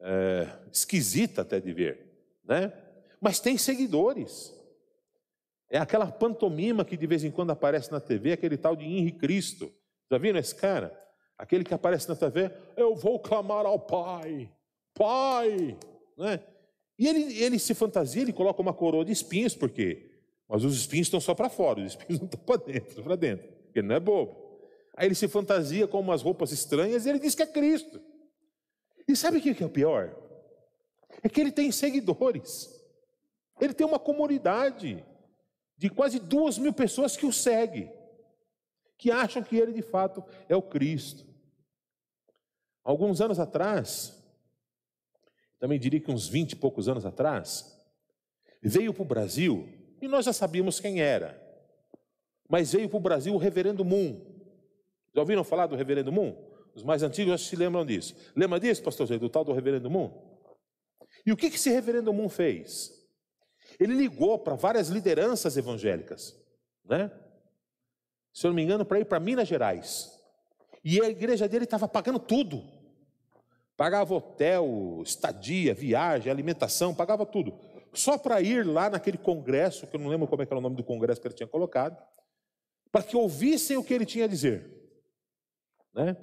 é, 0.00 0.48
esquisita 0.72 1.42
até 1.42 1.60
de 1.60 1.72
ver, 1.72 1.98
né? 2.44 2.72
Mas 3.20 3.38
tem 3.38 3.56
seguidores. 3.56 4.52
É 5.70 5.78
aquela 5.78 6.06
pantomima 6.06 6.84
que 6.84 6.96
de 6.96 7.06
vez 7.06 7.24
em 7.24 7.30
quando 7.30 7.50
aparece 7.50 7.90
na 7.90 8.00
TV, 8.00 8.32
aquele 8.32 8.56
tal 8.56 8.76
de 8.76 8.84
Henri 8.84 9.12
Cristo. 9.12 9.72
Já 10.10 10.18
viram 10.18 10.38
esse 10.38 10.54
cara? 10.54 10.92
Aquele 11.38 11.64
que 11.64 11.72
aparece 11.72 12.08
na 12.08 12.16
TV, 12.16 12.50
eu 12.76 12.94
vou 12.94 13.18
clamar 13.18 13.64
ao 13.64 13.78
Pai, 13.78 14.50
Pai, 14.94 15.78
né? 16.18 16.40
E 16.98 17.08
ele, 17.08 17.42
ele 17.42 17.58
se 17.58 17.74
fantasia, 17.74 18.22
ele 18.22 18.32
coloca 18.32 18.60
uma 18.60 18.74
coroa 18.74 19.04
de 19.04 19.12
espinhos, 19.12 19.54
por 19.54 19.70
quê? 19.70 20.10
Mas 20.48 20.64
os 20.64 20.76
espinhos 20.76 21.06
estão 21.06 21.20
só 21.20 21.34
para 21.34 21.48
fora, 21.48 21.80
os 21.80 21.86
espinhos 21.96 22.20
não 22.20 22.26
estão 22.26 22.40
para 22.40 22.62
dentro, 22.62 23.02
para 23.02 23.16
dentro, 23.16 23.48
porque 23.64 23.78
ele 23.78 23.88
não 23.88 23.96
é 23.96 24.00
bobo. 24.00 24.41
Aí 24.96 25.08
ele 25.08 25.14
se 25.14 25.26
fantasia 25.28 25.86
com 25.86 26.00
umas 26.00 26.22
roupas 26.22 26.52
estranhas 26.52 27.06
e 27.06 27.08
ele 27.08 27.18
diz 27.18 27.34
que 27.34 27.42
é 27.42 27.46
Cristo. 27.46 28.00
E 29.08 29.16
sabe 29.16 29.38
o 29.38 29.40
que 29.40 29.62
é 29.62 29.66
o 29.66 29.70
pior? 29.70 30.16
É 31.22 31.28
que 31.28 31.40
ele 31.40 31.52
tem 31.52 31.70
seguidores, 31.70 32.68
ele 33.60 33.74
tem 33.74 33.86
uma 33.86 33.98
comunidade 33.98 35.04
de 35.76 35.90
quase 35.90 36.18
duas 36.18 36.58
mil 36.58 36.72
pessoas 36.72 37.16
que 37.16 37.26
o 37.26 37.32
seguem, 37.32 37.92
que 38.96 39.10
acham 39.10 39.42
que 39.42 39.56
ele 39.56 39.72
de 39.72 39.82
fato 39.82 40.24
é 40.48 40.56
o 40.56 40.62
Cristo. 40.62 41.26
Alguns 42.82 43.20
anos 43.20 43.38
atrás, 43.38 44.18
também 45.58 45.78
diria 45.78 46.00
que 46.00 46.10
uns 46.10 46.28
vinte 46.28 46.52
e 46.52 46.56
poucos 46.56 46.88
anos 46.88 47.04
atrás, 47.04 47.80
veio 48.62 48.92
para 48.94 49.02
o 49.02 49.06
Brasil, 49.06 49.68
e 50.00 50.08
nós 50.08 50.24
já 50.24 50.32
sabíamos 50.32 50.80
quem 50.80 51.00
era, 51.00 51.40
mas 52.48 52.72
veio 52.72 52.88
para 52.88 52.96
o 52.98 53.00
Brasil 53.00 53.34
o 53.34 53.38
reverendo 53.38 53.84
Moon. 53.84 54.31
Já 55.14 55.20
ouviram 55.20 55.44
falar 55.44 55.66
do 55.66 55.76
reverendo 55.76 56.10
Moon? 56.10 56.34
Os 56.74 56.82
mais 56.82 57.02
antigos 57.02 57.46
se 57.46 57.54
lembram 57.54 57.84
disso. 57.84 58.14
Lembra 58.34 58.58
disso, 58.58 58.82
pastor 58.82 59.06
Zé, 59.06 59.18
do 59.18 59.28
tal 59.28 59.44
do 59.44 59.52
reverendo 59.52 59.90
Moon? 59.90 60.10
E 61.24 61.32
o 61.32 61.36
que, 61.36 61.50
que 61.50 61.56
esse 61.56 61.70
reverendo 61.70 62.12
Moon 62.12 62.28
fez? 62.28 62.90
Ele 63.78 63.94
ligou 63.94 64.38
para 64.38 64.54
várias 64.54 64.88
lideranças 64.88 65.56
evangélicas, 65.56 66.36
né? 66.84 67.10
Se 68.32 68.46
eu 68.46 68.50
não 68.50 68.56
me 68.56 68.62
engano, 68.62 68.84
para 68.84 69.00
ir 69.00 69.04
para 69.04 69.20
Minas 69.20 69.46
Gerais. 69.46 70.18
E 70.82 71.00
a 71.00 71.08
igreja 71.08 71.46
dele 71.46 71.64
estava 71.64 71.86
pagando 71.86 72.18
tudo. 72.18 72.64
Pagava 73.76 74.14
hotel, 74.14 75.02
estadia, 75.04 75.74
viagem, 75.74 76.30
alimentação, 76.30 76.94
pagava 76.94 77.26
tudo. 77.26 77.58
só 77.92 78.16
para 78.16 78.40
ir 78.40 78.66
lá 78.66 78.88
naquele 78.88 79.18
congresso, 79.18 79.86
que 79.86 79.96
eu 79.96 80.00
não 80.00 80.08
lembro 80.08 80.26
como 80.26 80.42
é 80.42 80.46
era 80.46 80.56
o 80.56 80.60
nome 80.60 80.76
do 80.76 80.84
congresso 80.84 81.20
que 81.20 81.26
ele 81.26 81.34
tinha 81.34 81.46
colocado, 81.46 82.02
para 82.90 83.02
que 83.02 83.16
ouvissem 83.16 83.76
o 83.76 83.84
que 83.84 83.92
ele 83.92 84.06
tinha 84.06 84.24
a 84.24 84.28
dizer. 84.28 84.81
Né? 85.94 86.16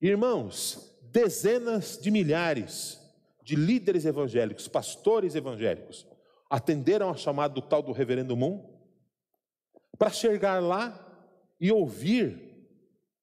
Irmãos, 0.00 0.98
dezenas 1.02 1.98
de 2.00 2.10
milhares 2.10 3.00
de 3.42 3.56
líderes 3.56 4.04
evangélicos, 4.04 4.68
pastores 4.68 5.34
evangélicos, 5.34 6.06
atenderam 6.48 7.10
a 7.10 7.16
chamada 7.16 7.54
do 7.54 7.62
tal 7.62 7.82
do 7.82 7.92
reverendo 7.92 8.36
Moon, 8.36 8.70
para 9.98 10.10
chegar 10.10 10.60
lá 10.60 10.98
e 11.60 11.70
ouvir 11.70 12.52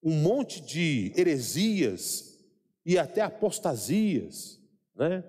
um 0.02 0.14
monte 0.14 0.62
de 0.62 1.14
heresias 1.16 2.40
e 2.86 2.98
até 2.98 3.22
apostasias, 3.22 4.60
né? 4.96 5.24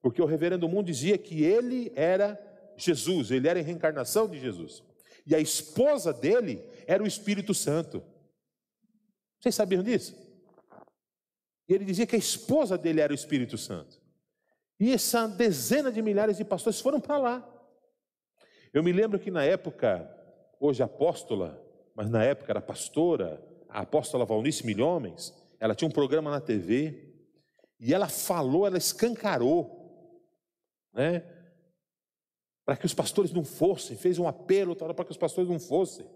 Porque 0.00 0.20
o 0.20 0.26
reverendo 0.26 0.68
Moon 0.68 0.82
dizia 0.82 1.16
que 1.16 1.44
ele 1.44 1.92
era 1.94 2.38
Jesus, 2.76 3.30
ele 3.30 3.48
era 3.48 3.60
a 3.60 3.62
reencarnação 3.62 4.28
de 4.28 4.40
Jesus. 4.40 4.82
E 5.26 5.34
a 5.34 5.38
esposa 5.38 6.12
dele 6.12 6.62
era 6.86 7.02
o 7.02 7.06
Espírito 7.06 7.54
Santo. 7.54 8.02
Vocês 9.42 9.56
sabiam 9.56 9.82
disso? 9.82 10.14
E 11.68 11.74
ele 11.74 11.84
dizia 11.84 12.06
que 12.06 12.14
a 12.14 12.18
esposa 12.18 12.78
dele 12.78 13.00
era 13.00 13.12
o 13.12 13.14
Espírito 13.14 13.58
Santo. 13.58 14.00
E 14.78 14.92
essa 14.92 15.26
dezena 15.26 15.90
de 15.90 16.00
milhares 16.00 16.36
de 16.36 16.44
pastores 16.44 16.80
foram 16.80 17.00
para 17.00 17.18
lá. 17.18 17.66
Eu 18.72 18.84
me 18.84 18.92
lembro 18.92 19.18
que 19.18 19.32
na 19.32 19.42
época, 19.42 20.08
hoje 20.60 20.80
apóstola, 20.82 21.60
mas 21.94 22.08
na 22.08 22.22
época 22.22 22.52
era 22.52 22.60
pastora, 22.60 23.44
a 23.68 23.80
apóstola 23.80 24.24
Valnice 24.24 24.64
Milhomens, 24.64 25.34
ela 25.58 25.74
tinha 25.74 25.88
um 25.88 25.92
programa 25.92 26.30
na 26.30 26.40
TV, 26.40 27.12
e 27.80 27.92
ela 27.92 28.08
falou, 28.08 28.64
ela 28.64 28.78
escancarou, 28.78 30.20
né? 30.92 31.20
Para 32.64 32.76
que 32.76 32.86
os 32.86 32.94
pastores 32.94 33.32
não 33.32 33.44
fossem, 33.44 33.96
fez 33.96 34.20
um 34.20 34.28
apelo 34.28 34.76
para 34.76 35.04
que 35.04 35.10
os 35.10 35.16
pastores 35.16 35.50
não 35.50 35.58
fossem. 35.58 36.06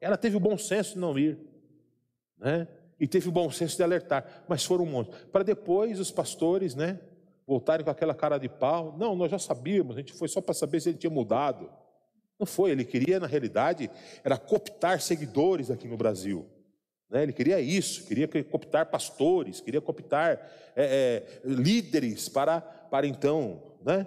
Ela 0.00 0.16
teve 0.16 0.36
o 0.36 0.40
bom 0.40 0.56
senso 0.56 0.94
de 0.94 1.00
não 1.00 1.18
ir, 1.18 1.51
né? 2.42 2.68
E 3.00 3.08
teve 3.08 3.28
o 3.28 3.32
bom 3.32 3.50
senso 3.50 3.76
de 3.76 3.82
alertar, 3.82 4.44
mas 4.46 4.64
foram 4.64 4.84
um 4.84 4.90
monte. 4.90 5.10
Para 5.32 5.42
depois 5.42 5.98
os 5.98 6.10
pastores, 6.10 6.74
né? 6.74 7.00
voltarem 7.46 7.84
com 7.84 7.90
aquela 7.90 8.14
cara 8.14 8.38
de 8.38 8.48
pau. 8.48 8.96
Não, 8.98 9.14
nós 9.14 9.30
já 9.30 9.38
sabíamos, 9.38 9.96
a 9.96 10.00
gente 10.00 10.12
foi 10.12 10.28
só 10.28 10.40
para 10.40 10.54
saber 10.54 10.80
se 10.80 10.90
ele 10.90 10.98
tinha 10.98 11.10
mudado. 11.10 11.70
Não 12.38 12.46
foi, 12.46 12.70
ele 12.70 12.84
queria, 12.84 13.20
na 13.20 13.26
realidade, 13.26 13.90
era 14.24 14.36
cooptar 14.36 15.00
seguidores 15.00 15.70
aqui 15.70 15.86
no 15.86 15.96
Brasil. 15.96 16.46
Né? 17.08 17.22
Ele 17.22 17.32
queria 17.32 17.60
isso, 17.60 18.06
queria 18.06 18.26
cooptar 18.44 18.90
pastores, 18.90 19.60
queria 19.60 19.80
cooptar 19.80 20.50
é, 20.74 20.84
é, 20.84 21.40
líderes 21.44 22.28
para, 22.28 22.60
para 22.60 23.06
então 23.06 23.62
né? 23.84 24.06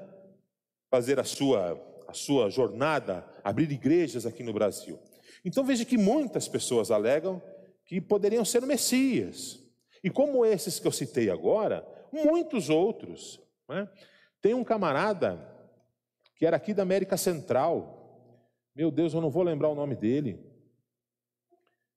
fazer 0.90 1.20
a 1.20 1.24
sua, 1.24 1.82
a 2.08 2.14
sua 2.14 2.50
jornada, 2.50 3.26
abrir 3.44 3.72
igrejas 3.72 4.26
aqui 4.26 4.44
no 4.44 4.54
Brasil. 4.54 5.00
Então 5.44 5.64
veja 5.64 5.86
que 5.86 5.98
muitas 5.98 6.48
pessoas 6.48 6.90
alegam 6.90 7.42
que 7.86 8.02
poderiam 8.02 8.44
ser 8.44 8.64
o 8.64 8.68
Messias. 8.68 9.64
E 10.04 10.10
como 10.10 10.46
esses 10.46 10.80
que 10.80 10.88
eu 10.88 10.92
citei 10.92 11.30
agora, 11.30 11.86
muitos 12.12 12.70
outros. 12.70 13.40
Né? 13.68 13.88
Tem 14.42 14.54
um 14.54 14.64
camarada 14.64 15.54
que 16.36 16.46
era 16.46 16.58
aqui 16.58 16.74
da 16.74 16.84
América 16.84 17.18
Central, 17.18 17.96
meu 18.76 18.92
Deus, 18.92 19.14
eu 19.14 19.22
não 19.22 19.30
vou 19.30 19.44
lembrar 19.44 19.70
o 19.70 19.76
nome 19.76 19.96
dele, 19.96 20.40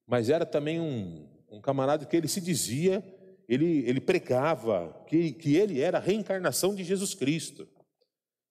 mas 0.06 0.30
era 0.30 0.46
também 0.46 0.80
um, 0.80 1.28
um 1.50 1.60
camarada 1.60 2.06
que 2.06 2.16
ele 2.16 2.28
se 2.28 2.40
dizia, 2.40 3.02
ele, 3.48 3.84
ele 3.88 4.00
pregava 4.00 5.04
que, 5.06 5.32
que 5.32 5.56
ele 5.56 5.80
era 5.80 5.98
a 5.98 6.00
reencarnação 6.00 6.74
de 6.74 6.84
Jesus 6.84 7.14
Cristo, 7.14 7.68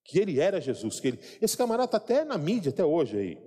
que 0.03 0.19
ele 0.19 0.39
era 0.39 0.59
Jesus. 0.59 0.99
Que 0.99 1.09
ele, 1.09 1.19
esse 1.41 1.55
camarada 1.57 1.85
está 1.85 1.97
até 1.97 2.25
na 2.25 2.37
mídia 2.37 2.69
até 2.69 2.83
hoje 2.83 3.17
aí. 3.17 3.46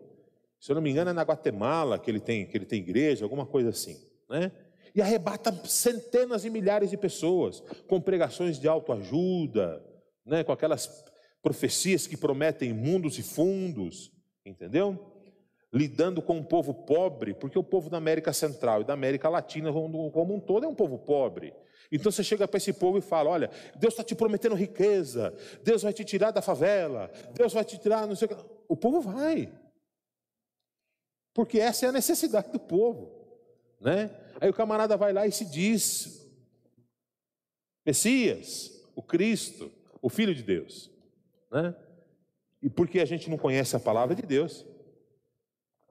Se 0.61 0.71
eu 0.71 0.75
não 0.75 0.83
me 0.83 0.91
engano, 0.91 1.11
é 1.11 1.13
na 1.13 1.23
Guatemala 1.23 1.99
que 1.99 2.11
ele 2.11 2.21
tem, 2.21 2.47
que 2.47 2.57
ele 2.57 2.67
tem 2.67 2.81
igreja, 2.81 3.25
alguma 3.25 3.47
coisa 3.47 3.71
assim. 3.71 3.97
Né? 4.29 4.53
e 4.95 5.01
arrebata 5.01 5.53
centenas 5.67 6.45
e 6.45 6.51
milhares 6.51 6.91
de 6.91 6.97
pessoas 6.97 7.63
com 7.87 8.01
pregações 8.01 8.59
de 8.59 8.69
autoajuda, 8.69 9.83
né, 10.25 10.45
com 10.45 10.53
aquelas 10.53 11.05
profecias 11.43 12.07
que 12.07 12.17
prometem 12.17 12.73
mundos 12.73 13.19
e 13.19 13.23
fundos, 13.23 14.13
entendeu? 14.45 14.99
Lidando 15.73 16.21
com 16.21 16.35
um 16.35 16.45
povo 16.45 16.75
pobre, 16.75 17.33
porque 17.33 17.59
o 17.59 17.65
povo 17.65 17.89
da 17.89 17.97
América 17.97 18.33
Central 18.33 18.83
e 18.83 18.85
da 18.85 18.93
América 18.93 19.29
Latina 19.29 19.73
como 19.73 20.35
um 20.35 20.41
todo 20.41 20.67
é 20.67 20.69
um 20.69 20.75
povo 20.75 20.99
pobre. 20.99 21.55
Então 21.93 22.11
você 22.11 22.23
chega 22.23 22.47
para 22.47 22.59
esse 22.59 22.73
povo 22.73 22.99
e 22.99 23.01
fala: 23.01 23.31
olha, 23.31 23.51
Deus 23.77 23.95
está 23.95 24.03
te 24.03 24.15
prometendo 24.15 24.55
riqueza, 24.55 25.33
Deus 25.63 25.83
vai 25.83 25.93
te 25.93 26.05
tirar 26.05 26.33
da 26.33 26.43
favela, 26.43 27.11
Deus 27.35 27.53
vai 27.53 27.65
te 27.65 27.79
tirar, 27.79 28.07
não 28.07 28.17
sei 28.17 28.27
o 28.27 28.29
que. 28.29 28.37
O 28.69 28.77
povo 28.77 29.01
vai, 29.01 29.51
porque 31.33 31.59
essa 31.59 31.87
é 31.87 31.89
a 31.89 31.93
necessidade 31.93 32.51
do 32.51 32.59
povo, 32.59 33.11
né? 33.81 34.11
Aí 34.41 34.49
o 34.49 34.55
camarada 34.55 34.97
vai 34.97 35.13
lá 35.13 35.27
e 35.27 35.33
se 35.33 35.45
diz 35.45 36.21
Messias, 37.85 38.71
o 38.95 39.03
Cristo, 39.03 39.71
o 40.01 40.09
Filho 40.09 40.35
de 40.35 40.43
Deus. 40.43 40.91
Né? 41.51 41.75
E 42.63 42.69
porque 42.69 43.01
a 43.01 43.05
gente 43.05 43.29
não 43.29 43.39
conhece 43.39 43.75
a 43.77 43.81
palavra 43.81 44.15
de 44.15 44.23
Deus. 44.23 44.65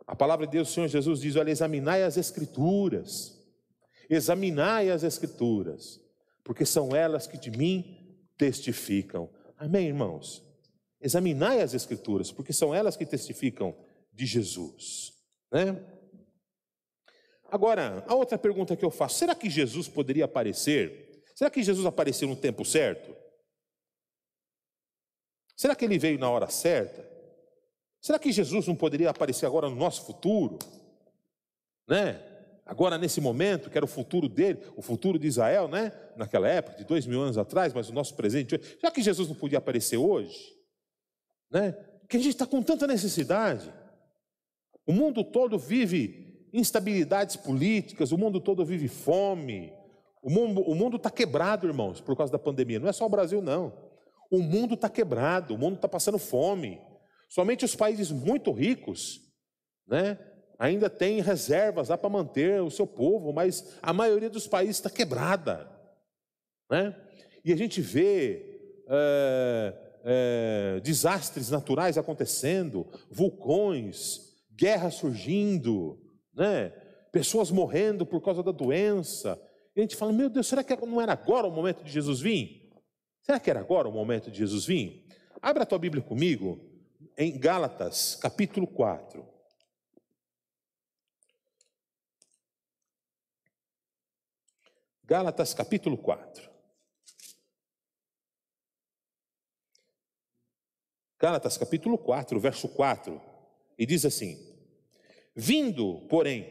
A 0.05 0.15
palavra 0.15 0.45
de 0.45 0.53
Deus, 0.53 0.69
o 0.69 0.73
Senhor 0.73 0.87
Jesus 0.87 1.19
diz: 1.19 1.35
olha, 1.35 1.51
examinai 1.51 2.03
as 2.03 2.17
Escrituras, 2.17 3.39
examinai 4.09 4.89
as 4.89 5.03
Escrituras, 5.03 6.01
porque 6.43 6.65
são 6.65 6.95
elas 6.95 7.27
que 7.27 7.37
de 7.37 7.51
mim 7.51 8.17
testificam. 8.37 9.29
Amém, 9.57 9.87
irmãos? 9.87 10.43
Examinai 11.01 11.61
as 11.61 11.73
Escrituras, 11.73 12.31
porque 12.31 12.53
são 12.53 12.73
elas 12.73 12.97
que 12.97 13.05
testificam 13.05 13.75
de 14.13 14.25
Jesus. 14.25 15.18
Né? 15.51 15.83
Agora, 17.51 18.03
a 18.07 18.15
outra 18.15 18.37
pergunta 18.37 18.75
que 18.75 18.85
eu 18.85 18.91
faço: 18.91 19.17
será 19.17 19.33
que 19.33 19.49
Jesus 19.49 19.87
poderia 19.87 20.25
aparecer? 20.25 21.23
Será 21.35 21.49
que 21.49 21.63
Jesus 21.63 21.85
apareceu 21.85 22.27
no 22.27 22.35
tempo 22.35 22.65
certo? 22.65 23.15
Será 25.55 25.75
que 25.75 25.85
ele 25.85 25.97
veio 25.97 26.19
na 26.19 26.29
hora 26.29 26.49
certa? 26.49 27.07
Será 28.01 28.17
que 28.17 28.31
Jesus 28.31 28.67
não 28.67 28.75
poderia 28.75 29.09
aparecer 29.09 29.45
agora 29.45 29.69
no 29.69 29.75
nosso 29.75 30.05
futuro? 30.05 30.57
Né? 31.87 32.23
Agora, 32.65 32.97
nesse 32.97 33.19
momento, 33.19 33.69
que 33.69 33.77
era 33.77 33.83
o 33.83 33.87
futuro 33.87 34.29
dele, 34.29 34.61
o 34.77 34.81
futuro 34.81 35.17
de 35.17 35.27
Israel, 35.27 35.67
né? 35.67 35.91
Naquela 36.15 36.47
época, 36.47 36.77
de 36.77 36.83
dois 36.83 37.05
mil 37.07 37.19
anos 37.19 37.37
atrás, 37.37 37.73
mas 37.73 37.89
o 37.89 37.93
nosso 37.93 38.13
presente 38.13 38.55
hoje. 38.55 38.77
Será 38.79 38.91
que 38.91 39.01
Jesus 39.01 39.27
não 39.27 39.35
podia 39.35 39.57
aparecer 39.57 39.97
hoje? 39.97 40.55
Né? 41.49 41.71
Que 42.07 42.17
a 42.17 42.19
gente 42.19 42.33
está 42.33 42.45
com 42.45 42.61
tanta 42.61 42.85
necessidade. 42.85 43.73
O 44.89 44.91
mundo 44.91 45.23
todo 45.23 45.59
vive 45.59 46.49
instabilidades 46.51 47.35
políticas, 47.35 48.11
o 48.11 48.17
mundo 48.17 48.41
todo 48.41 48.65
vive 48.65 48.87
fome. 48.87 49.71
O 50.19 50.31
mundo 50.31 50.61
o 50.61 50.73
mundo 50.73 50.97
está 50.97 51.11
quebrado, 51.11 51.67
irmãos, 51.67 52.01
por 52.01 52.17
causa 52.17 52.31
da 52.31 52.39
pandemia. 52.39 52.79
Não 52.79 52.89
é 52.89 52.91
só 52.91 53.05
o 53.05 53.09
Brasil, 53.09 53.39
não. 53.39 53.71
O 54.31 54.39
mundo 54.39 54.73
está 54.73 54.89
quebrado, 54.89 55.53
o 55.53 55.59
mundo 55.59 55.75
está 55.75 55.87
passando 55.87 56.17
fome. 56.17 56.81
Somente 57.29 57.63
os 57.63 57.75
países 57.75 58.09
muito 58.09 58.51
ricos, 58.51 59.21
né, 59.87 60.17
ainda 60.57 60.89
têm 60.89 61.21
reservas 61.21 61.89
lá 61.89 61.97
para 61.97 62.09
manter 62.09 62.59
o 62.59 62.71
seu 62.71 62.87
povo, 62.87 63.31
mas 63.31 63.77
a 63.83 63.93
maioria 63.93 64.27
dos 64.27 64.47
países 64.47 64.77
está 64.77 64.89
quebrada, 64.89 65.69
né? 66.67 66.95
E 67.45 67.53
a 67.53 67.55
gente 67.55 67.79
vê 67.79 68.59
é, 68.87 69.73
é, 70.03 70.79
desastres 70.79 71.51
naturais 71.51 71.95
acontecendo, 71.95 72.87
vulcões, 73.11 74.28
guerras 74.59 74.95
surgindo, 74.95 75.97
né? 76.33 76.69
pessoas 77.13 77.49
morrendo 77.49 78.05
por 78.05 78.21
causa 78.21 78.43
da 78.43 78.51
doença. 78.51 79.41
E 79.73 79.79
a 79.79 79.83
gente 79.83 79.95
fala, 79.95 80.11
meu 80.11 80.29
Deus, 80.29 80.47
será 80.47 80.61
que 80.61 80.75
não 80.85 80.99
era 80.99 81.13
agora 81.13 81.47
o 81.47 81.51
momento 81.51 81.81
de 81.81 81.89
Jesus 81.89 82.19
vir? 82.19 82.69
Será 83.21 83.39
que 83.39 83.49
era 83.49 83.61
agora 83.61 83.87
o 83.87 83.91
momento 83.91 84.29
de 84.29 84.37
Jesus 84.37 84.65
vir? 84.65 85.07
Abra 85.41 85.63
a 85.63 85.65
tua 85.65 85.79
Bíblia 85.79 86.03
comigo 86.03 86.59
em 87.17 87.39
Gálatas, 87.39 88.15
capítulo 88.15 88.67
4. 88.67 89.25
Gálatas, 95.05 95.53
capítulo 95.53 95.97
4. 95.97 96.49
Gálatas, 101.17 101.57
capítulo 101.57 101.97
4, 101.97 102.39
verso 102.39 102.67
4. 102.67 103.21
E 103.77 103.85
diz 103.85 104.05
assim: 104.05 104.48
Vindo, 105.41 106.01
porém, 106.09 106.49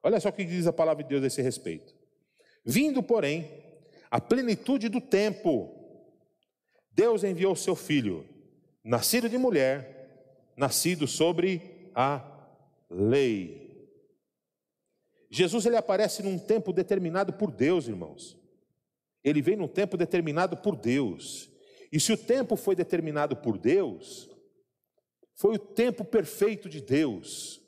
olha 0.00 0.20
só 0.20 0.28
o 0.28 0.32
que 0.32 0.44
diz 0.44 0.64
a 0.68 0.72
palavra 0.72 1.02
de 1.02 1.08
Deus 1.08 1.24
a 1.24 1.26
esse 1.26 1.42
respeito. 1.42 1.92
Vindo, 2.64 3.02
porém, 3.02 3.50
a 4.08 4.20
plenitude 4.20 4.88
do 4.88 5.00
tempo, 5.00 5.74
Deus 6.92 7.24
enviou 7.24 7.56
seu 7.56 7.74
filho, 7.74 8.24
nascido 8.84 9.28
de 9.28 9.36
mulher, 9.36 10.52
nascido 10.56 11.08
sobre 11.08 11.90
a 11.96 12.24
lei. 12.88 13.90
Jesus 15.28 15.66
ele 15.66 15.76
aparece 15.76 16.22
num 16.22 16.38
tempo 16.38 16.72
determinado 16.72 17.32
por 17.32 17.50
Deus, 17.50 17.88
irmãos. 17.88 18.38
Ele 19.24 19.42
vem 19.42 19.56
num 19.56 19.66
tempo 19.66 19.96
determinado 19.96 20.56
por 20.56 20.76
Deus. 20.76 21.50
E 21.90 21.98
se 21.98 22.12
o 22.12 22.16
tempo 22.16 22.54
foi 22.54 22.76
determinado 22.76 23.34
por 23.34 23.58
Deus, 23.58 24.30
foi 25.34 25.56
o 25.56 25.58
tempo 25.58 26.04
perfeito 26.04 26.68
de 26.68 26.80
Deus. 26.80 27.65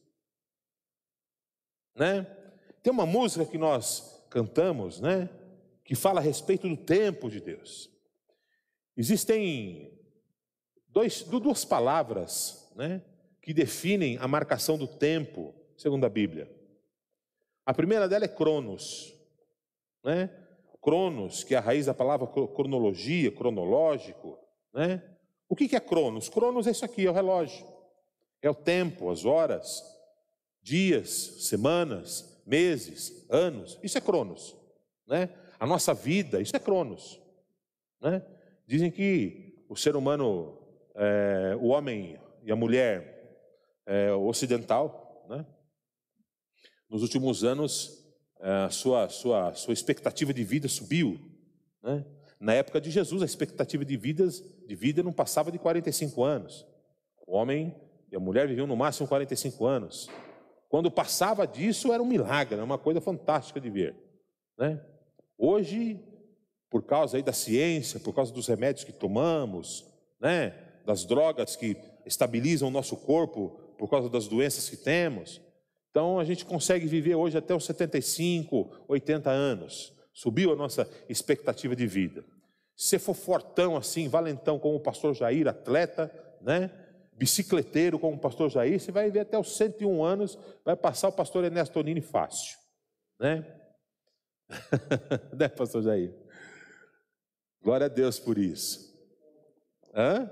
Né? 1.98 2.26
Tem 2.82 2.92
uma 2.92 3.04
música 3.04 3.44
que 3.44 3.58
nós 3.58 4.24
cantamos, 4.30 5.00
né, 5.00 5.28
que 5.84 5.94
fala 5.94 6.20
a 6.20 6.22
respeito 6.22 6.68
do 6.68 6.76
tempo 6.76 7.28
de 7.28 7.40
Deus. 7.40 7.90
Existem 8.96 9.92
dois, 10.88 11.22
duas 11.22 11.64
palavras, 11.64 12.70
né, 12.76 13.02
que 13.42 13.52
definem 13.52 14.18
a 14.18 14.28
marcação 14.28 14.78
do 14.78 14.86
tempo, 14.86 15.54
segundo 15.76 16.04
a 16.04 16.08
Bíblia. 16.08 16.50
A 17.64 17.74
primeira 17.74 18.08
dela 18.08 18.24
é 18.24 18.28
Cronos, 18.28 19.14
né? 20.04 20.30
Cronos, 20.80 21.44
que 21.44 21.54
é 21.54 21.58
a 21.58 21.60
raiz 21.60 21.86
da 21.86 21.92
palavra 21.92 22.26
cronologia, 22.26 23.30
cronológico, 23.30 24.38
né? 24.72 25.02
O 25.48 25.56
que 25.56 25.74
é 25.74 25.80
Cronos? 25.80 26.28
Cronos 26.28 26.66
é 26.66 26.70
isso 26.70 26.84
aqui, 26.84 27.06
é 27.06 27.10
o 27.10 27.12
relógio. 27.12 27.66
É 28.40 28.48
o 28.48 28.54
tempo, 28.54 29.10
as 29.10 29.24
horas, 29.24 29.82
dias, 30.68 31.10
semanas, 31.38 32.40
meses, 32.46 33.26
anos. 33.30 33.78
Isso 33.82 33.96
é 33.96 34.00
Cronos, 34.00 34.54
né? 35.06 35.30
A 35.58 35.66
nossa 35.66 35.94
vida, 35.94 36.40
isso 36.40 36.54
é 36.54 36.58
Cronos, 36.58 37.20
né? 38.00 38.22
Dizem 38.66 38.90
que 38.90 39.64
o 39.68 39.74
ser 39.74 39.96
humano, 39.96 40.58
é, 40.94 41.56
o 41.60 41.68
homem 41.68 42.20
e 42.42 42.52
a 42.52 42.56
mulher 42.56 43.40
é, 43.86 44.12
ocidental, 44.12 45.26
né? 45.28 45.46
Nos 46.88 47.02
últimos 47.02 47.44
anos, 47.44 48.04
é, 48.40 48.50
a 48.64 48.70
sua, 48.70 49.08
sua, 49.08 49.54
sua 49.54 49.72
expectativa 49.72 50.32
de 50.32 50.44
vida 50.44 50.68
subiu. 50.68 51.18
Né? 51.82 52.04
Na 52.38 52.54
época 52.54 52.80
de 52.80 52.90
Jesus, 52.90 53.22
a 53.22 53.26
expectativa 53.26 53.84
de, 53.84 53.96
vidas, 53.96 54.42
de 54.66 54.74
vida 54.74 55.02
não 55.02 55.12
passava 55.12 55.50
de 55.50 55.58
45 55.58 56.22
anos. 56.22 56.66
O 57.26 57.36
homem 57.36 57.74
e 58.10 58.16
a 58.16 58.20
mulher 58.20 58.46
viviam 58.46 58.66
no 58.66 58.76
máximo 58.76 59.08
45 59.08 59.66
anos. 59.66 60.08
Quando 60.68 60.90
passava 60.90 61.46
disso, 61.46 61.92
era 61.92 62.02
um 62.02 62.06
milagre, 62.06 62.54
era 62.54 62.64
uma 62.64 62.78
coisa 62.78 63.00
fantástica 63.00 63.60
de 63.60 63.70
ver. 63.70 63.94
Né? 64.58 64.80
Hoje, 65.36 65.98
por 66.68 66.82
causa 66.82 67.16
aí 67.16 67.22
da 67.22 67.32
ciência, 67.32 67.98
por 67.98 68.14
causa 68.14 68.32
dos 68.32 68.46
remédios 68.46 68.84
que 68.84 68.92
tomamos, 68.92 69.86
né? 70.20 70.54
das 70.84 71.04
drogas 71.04 71.56
que 71.56 71.76
estabilizam 72.04 72.68
o 72.68 72.70
nosso 72.70 72.96
corpo 72.96 73.58
por 73.78 73.88
causa 73.88 74.08
das 74.08 74.26
doenças 74.28 74.68
que 74.68 74.76
temos, 74.76 75.40
então 75.90 76.18
a 76.18 76.24
gente 76.24 76.44
consegue 76.44 76.86
viver 76.86 77.14
hoje 77.14 77.38
até 77.38 77.54
os 77.54 77.64
75, 77.64 78.84
80 78.86 79.30
anos. 79.30 79.92
Subiu 80.12 80.52
a 80.52 80.56
nossa 80.56 80.88
expectativa 81.08 81.74
de 81.74 81.86
vida. 81.86 82.24
Se 82.76 82.98
for 82.98 83.14
fortão 83.14 83.76
assim, 83.76 84.08
valentão 84.08 84.58
como 84.58 84.76
o 84.76 84.80
pastor 84.80 85.14
Jair, 85.14 85.48
atleta, 85.48 86.12
né? 86.40 86.70
Bicicleteiro 87.18 87.98
como 87.98 88.16
o 88.16 88.20
pastor 88.20 88.48
Jair, 88.48 88.80
você 88.80 88.92
vai 88.92 89.06
viver 89.06 89.20
até 89.20 89.38
os 89.38 89.56
101 89.56 90.04
anos, 90.04 90.38
vai 90.64 90.76
passar 90.76 91.08
o 91.08 91.12
pastor 91.12 91.44
Ernesto 91.44 91.74
Tonini 91.74 92.00
fácil, 92.00 92.56
né? 93.18 93.44
né, 95.36 95.48
pastor 95.48 95.82
Jair? 95.82 96.14
Glória 97.60 97.86
a 97.86 97.88
Deus 97.88 98.18
por 98.20 98.38
isso. 98.38 98.96
Hã? 99.92 100.30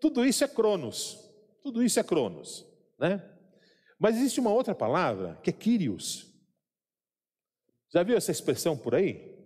Tudo 0.00 0.24
isso 0.24 0.42
é 0.42 0.48
Cronos. 0.48 1.28
Tudo 1.62 1.82
isso 1.82 2.00
é 2.00 2.02
Cronos, 2.02 2.66
né? 2.98 3.22
Mas 3.98 4.16
existe 4.16 4.40
uma 4.40 4.52
outra 4.52 4.74
palavra 4.74 5.38
que 5.42 5.50
é 5.50 5.52
Kyrios. 5.52 6.32
Já 7.90 8.02
viu 8.02 8.16
essa 8.16 8.30
expressão 8.30 8.76
por 8.76 8.94
aí? 8.94 9.36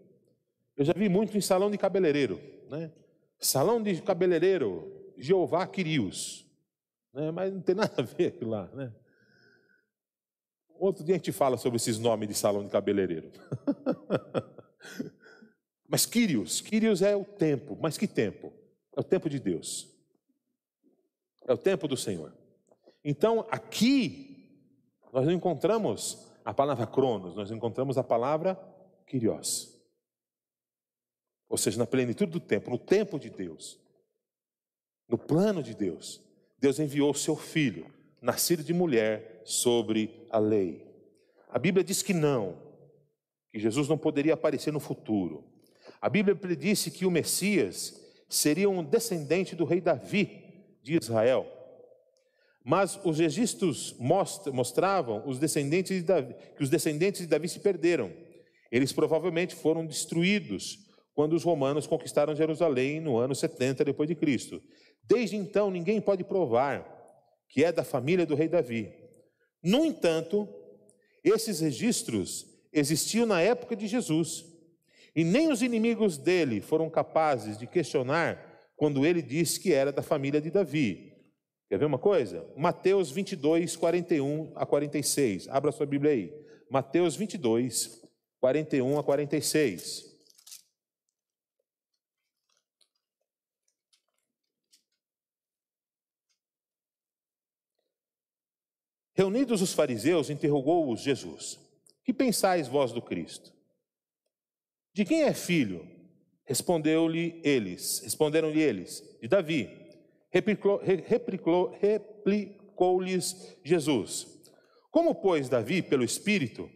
Eu 0.77 0.85
já 0.85 0.93
vi 0.93 1.09
muito 1.09 1.37
em 1.37 1.41
salão 1.41 1.71
de 1.71 1.79
cabeleireiro, 1.79 2.41
né? 2.69 2.93
Salão 3.39 3.83
de 3.83 4.01
cabeleireiro, 4.03 5.02
Jeová 5.19 5.67
Kyrios. 5.67 6.47
Né? 7.13 7.31
Mas 7.31 7.53
não 7.53 7.61
tem 7.61 7.75
nada 7.75 7.95
a 7.99 8.03
ver 8.03 8.39
lá, 8.43 8.67
né? 8.75 8.93
Outro 10.79 11.05
dia 11.05 11.15
a 11.15 11.19
gente 11.19 11.31
fala 11.31 11.57
sobre 11.57 11.77
esses 11.77 11.99
nomes 11.99 12.29
de 12.29 12.35
salão 12.35 12.65
de 12.65 12.71
cabeleireiro. 12.71 13.31
mas 15.89 16.05
Kyrios, 16.07 16.61
Kyrios 16.61 17.03
é 17.03 17.15
o 17.15 17.25
tempo. 17.25 17.79
Mas 17.81 17.97
que 17.97 18.09
tempo? 18.09 18.53
É 18.97 19.01
o 19.01 19.05
tempo 19.05 19.31
de 19.31 19.39
Deus. 19.39 19.89
É 21.47 21.53
o 21.53 21.59
tempo 21.59 21.87
do 21.87 21.97
Senhor. 21.97 22.33
Então, 23.05 23.47
aqui 23.51 24.33
nós 25.13 25.27
não 25.27 25.33
encontramos 25.33 26.27
a 26.45 26.53
palavra 26.53 26.87
cronos, 26.87 27.37
nós 27.37 27.51
encontramos 27.51 27.99
a 27.99 28.03
palavra 28.03 28.59
kyrios. 29.07 29.73
Ou 31.49 31.59
seja, 31.59 31.79
na 31.79 31.87
plenitude 31.87 32.33
do 32.33 32.41
tempo, 32.41 32.71
no 32.71 32.79
tempo 32.79 33.19
de 33.19 33.29
Deus, 33.29 33.79
no 35.13 35.19
plano 35.19 35.63
de 35.63 35.75
Deus, 35.75 36.23
Deus 36.59 36.81
enviou 36.81 37.11
o 37.11 37.15
seu 37.15 37.37
filho, 37.37 37.85
nascido 38.23 38.65
de 38.65 38.73
mulher, 38.73 39.43
sobre 39.45 40.27
a 40.31 40.39
lei. 40.39 40.91
A 41.51 41.59
Bíblia 41.59 41.85
diz 41.85 42.03
que 42.03 42.15
não, 42.15 42.57
que 43.53 43.59
Jesus 43.59 43.89
não 43.89 43.99
poderia 43.99 44.33
aparecer 44.33 44.73
no 44.73 44.81
futuro. 44.81 45.45
A 46.01 46.09
Bíblia 46.09 46.35
predisse 46.35 46.91
que 46.91 47.05
o 47.05 47.11
Messias 47.11 48.01
seria 48.27 48.71
um 48.71 48.83
descendente 48.83 49.55
do 49.55 49.67
rei 49.67 49.83
Davi 49.83 50.77
de 50.83 50.97
Israel. 50.97 51.47
Mas 52.65 52.99
os 53.05 53.19
registros 53.19 53.95
mostravam 53.99 55.29
os 55.29 55.39
descendentes 55.39 55.95
de 55.95 56.05
Davi, 56.05 56.35
que 56.57 56.63
os 56.63 56.71
descendentes 56.71 57.21
de 57.21 57.27
Davi 57.27 57.51
se 57.51 57.61
perderam. 57.61 58.11
Eles 58.71 58.93
provavelmente 58.95 59.55
foram 59.55 59.85
destruídos 59.85 60.79
quando 61.15 61.35
os 61.35 61.45
romanos 61.45 61.87
conquistaram 61.87 62.35
Jerusalém 62.35 62.99
no 62.99 63.19
ano 63.19 63.35
70 63.35 63.85
depois 63.85 64.09
de 64.09 64.15
Cristo. 64.15 64.63
Desde 65.05 65.37
então, 65.37 65.71
ninguém 65.71 66.01
pode 66.01 66.25
provar 66.25 66.89
que 67.49 67.63
é 67.63 67.71
da 67.71 67.85
família 67.85 68.25
do 68.25 68.35
rei 68.35 68.49
Davi. 68.49 68.93
No 69.63 69.85
entanto, 69.85 70.49
esses 71.23 71.61
registros 71.61 72.47
existiam 72.73 73.27
na 73.27 73.41
época 73.41 73.77
de 73.77 73.87
Jesus, 73.87 74.45
e 75.15 75.23
nem 75.23 75.53
os 75.53 75.61
inimigos 75.61 76.17
dele 76.17 76.61
foram 76.61 76.89
capazes 76.89 77.59
de 77.59 77.67
questionar 77.67 78.73
quando 78.77 79.05
ele 79.05 79.21
disse 79.21 79.61
que 79.61 79.73
era 79.73 79.93
da 79.93 80.03
família 80.03 80.41
de 80.41 80.51
Davi. 80.51 81.13
Quer 81.69 81.79
ver 81.79 81.85
uma 81.85 81.99
coisa? 81.99 82.47
Mateus 82.57 83.11
22, 83.11 83.77
41 83.77 84.53
a 84.55 84.67
46. 84.67 85.49
Abra 85.49 85.73
sua 85.73 85.87
Bíblia 85.87 86.13
aí. 86.13 86.33
Mateus 86.71 87.15
22, 87.15 88.03
41 88.41 88.99
a 88.99 89.03
46. 89.03 90.12
Reunidos 99.15 99.61
os 99.61 99.73
fariseus, 99.73 100.31
interrogou-os 100.31 101.01
Jesus: 101.01 101.59
Que 102.05 102.13
pensais 102.13 102.69
vós 102.69 102.93
do 102.93 103.03
Cristo? 103.03 103.53
De 104.95 105.05
quem 105.05 105.23
é 105.23 105.35
filho? 105.35 105.87
Respondeu-lhe 106.45 107.41
eles, 107.45 108.01
responderam-lhe 108.01 108.61
eles, 108.61 109.03
de 109.21 109.29
Davi. 109.29 109.71
Replicou-lhes 111.79 113.57
Jesus: 113.65 114.27
Como, 114.91 115.15
pois, 115.15 115.49
Davi, 115.49 115.83
pelo 115.83 116.05
Espírito, 116.05 116.69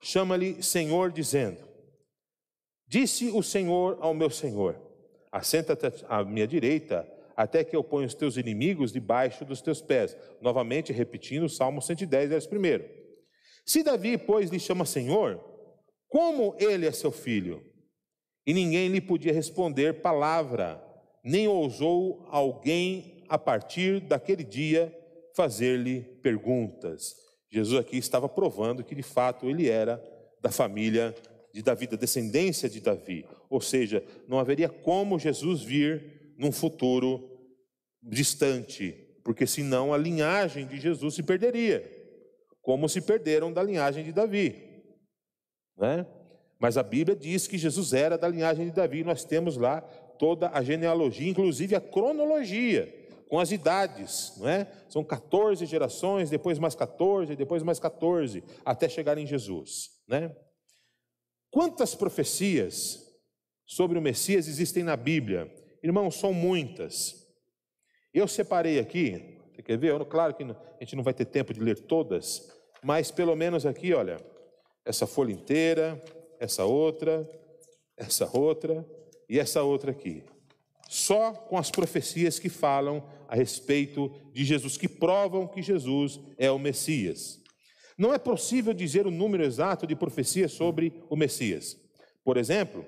chama-lhe 0.00 0.62
Senhor, 0.62 1.10
dizendo: 1.10 1.66
Disse 2.86 3.30
o 3.30 3.42
Senhor 3.42 3.98
ao 4.00 4.14
meu 4.14 4.30
Senhor: 4.30 4.80
Assenta-te 5.30 6.04
à 6.08 6.24
minha 6.24 6.46
direita, 6.46 7.06
até 7.38 7.62
que 7.62 7.76
eu 7.76 7.84
ponha 7.84 8.08
os 8.08 8.14
teus 8.14 8.36
inimigos 8.36 8.90
debaixo 8.90 9.44
dos 9.44 9.62
teus 9.62 9.80
pés. 9.80 10.16
Novamente 10.42 10.92
repetindo 10.92 11.44
o 11.44 11.48
Salmo 11.48 11.80
110, 11.80 12.30
verso 12.30 12.48
1. 12.52 12.58
Se 13.64 13.84
Davi, 13.84 14.18
pois, 14.18 14.50
lhe 14.50 14.58
chama 14.58 14.84
Senhor, 14.84 15.40
como 16.08 16.56
ele 16.58 16.84
é 16.84 16.90
seu 16.90 17.12
filho? 17.12 17.64
E 18.44 18.52
ninguém 18.52 18.88
lhe 18.88 19.00
podia 19.00 19.32
responder 19.32 20.02
palavra, 20.02 20.82
nem 21.22 21.46
ousou 21.46 22.26
alguém, 22.28 23.24
a 23.28 23.38
partir 23.38 24.00
daquele 24.00 24.42
dia, 24.42 24.92
fazer-lhe 25.36 26.00
perguntas. 26.20 27.14
Jesus 27.52 27.78
aqui 27.78 27.98
estava 27.98 28.28
provando 28.28 28.82
que 28.82 28.96
de 28.96 29.02
fato 29.04 29.48
ele 29.48 29.68
era 29.68 30.02
da 30.42 30.50
família 30.50 31.14
de 31.54 31.62
Davi, 31.62 31.86
da 31.86 31.96
descendência 31.96 32.68
de 32.68 32.80
Davi. 32.80 33.24
Ou 33.48 33.60
seja, 33.60 34.02
não 34.26 34.40
haveria 34.40 34.68
como 34.68 35.20
Jesus 35.20 35.62
vir 35.62 36.17
num 36.38 36.52
futuro 36.52 37.28
distante, 38.00 38.92
porque 39.24 39.46
senão 39.46 39.92
a 39.92 39.98
linhagem 39.98 40.66
de 40.66 40.78
Jesus 40.78 41.14
se 41.14 41.22
perderia, 41.22 41.82
como 42.62 42.88
se 42.88 43.00
perderam 43.00 43.52
da 43.52 43.62
linhagem 43.62 44.04
de 44.04 44.12
Davi. 44.12 44.54
Né? 45.76 46.06
Mas 46.58 46.76
a 46.76 46.82
Bíblia 46.82 47.16
diz 47.16 47.46
que 47.46 47.58
Jesus 47.58 47.92
era 47.92 48.16
da 48.16 48.28
linhagem 48.28 48.66
de 48.66 48.72
Davi, 48.72 49.02
nós 49.02 49.24
temos 49.24 49.56
lá 49.56 49.80
toda 49.80 50.50
a 50.50 50.62
genealogia, 50.62 51.28
inclusive 51.28 51.74
a 51.74 51.80
cronologia, 51.80 52.94
com 53.28 53.38
as 53.38 53.52
idades, 53.52 54.32
não 54.38 54.48
é? 54.48 54.66
São 54.88 55.04
14 55.04 55.66
gerações, 55.66 56.30
depois 56.30 56.58
mais 56.58 56.74
14, 56.74 57.36
depois 57.36 57.62
mais 57.62 57.78
14, 57.78 58.42
até 58.64 58.88
chegar 58.88 59.18
em 59.18 59.26
Jesus, 59.26 59.90
né? 60.08 60.34
Quantas 61.50 61.94
profecias 61.94 63.06
sobre 63.66 63.98
o 63.98 64.02
Messias 64.02 64.48
existem 64.48 64.82
na 64.82 64.96
Bíblia? 64.96 65.52
Irmãos, 65.82 66.16
são 66.16 66.32
muitas. 66.32 67.26
Eu 68.12 68.26
separei 68.26 68.78
aqui, 68.78 69.38
você 69.52 69.62
quer 69.62 69.78
ver? 69.78 70.04
Claro 70.06 70.34
que 70.34 70.42
a 70.42 70.56
gente 70.80 70.96
não 70.96 71.02
vai 71.02 71.14
ter 71.14 71.24
tempo 71.24 71.52
de 71.52 71.60
ler 71.60 71.78
todas, 71.80 72.50
mas 72.82 73.10
pelo 73.10 73.36
menos 73.36 73.64
aqui, 73.64 73.92
olha, 73.92 74.16
essa 74.84 75.06
folha 75.06 75.32
inteira, 75.32 76.02
essa 76.40 76.64
outra, 76.64 77.28
essa 77.96 78.28
outra 78.36 78.86
e 79.28 79.38
essa 79.38 79.62
outra 79.62 79.90
aqui. 79.90 80.24
Só 80.88 81.32
com 81.32 81.58
as 81.58 81.70
profecias 81.70 82.38
que 82.38 82.48
falam 82.48 83.06
a 83.28 83.36
respeito 83.36 84.10
de 84.32 84.44
Jesus, 84.44 84.78
que 84.78 84.88
provam 84.88 85.46
que 85.46 85.60
Jesus 85.60 86.18
é 86.38 86.50
o 86.50 86.58
Messias. 86.58 87.38
Não 87.96 88.14
é 88.14 88.18
possível 88.18 88.72
dizer 88.72 89.06
o 89.06 89.10
número 89.10 89.44
exato 89.44 89.86
de 89.86 89.94
profecias 89.94 90.52
sobre 90.52 91.02
o 91.10 91.16
Messias. 91.16 91.76
Por 92.24 92.36
exemplo, 92.36 92.86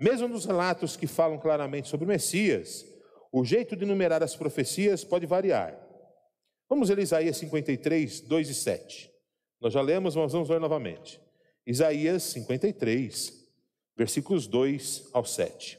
mesmo 0.00 0.26
nos 0.26 0.46
relatos 0.46 0.96
que 0.96 1.06
falam 1.06 1.38
claramente 1.38 1.88
sobre 1.88 2.06
o 2.06 2.08
Messias, 2.08 2.86
o 3.30 3.44
jeito 3.44 3.76
de 3.76 3.84
numerar 3.84 4.22
as 4.22 4.34
profecias 4.34 5.04
pode 5.04 5.26
variar. 5.26 5.78
Vamos 6.68 6.88
ler 6.88 6.98
Isaías 7.00 7.36
53, 7.36 8.22
2 8.22 8.48
e 8.48 8.54
7. 8.54 9.10
Nós 9.60 9.72
já 9.74 9.82
lemos, 9.82 10.16
mas 10.16 10.32
vamos 10.32 10.48
ler 10.48 10.58
novamente. 10.58 11.20
Isaías 11.66 12.22
53, 12.22 13.32
versículos 13.96 14.46
2 14.46 15.10
ao 15.12 15.24
7. 15.24 15.78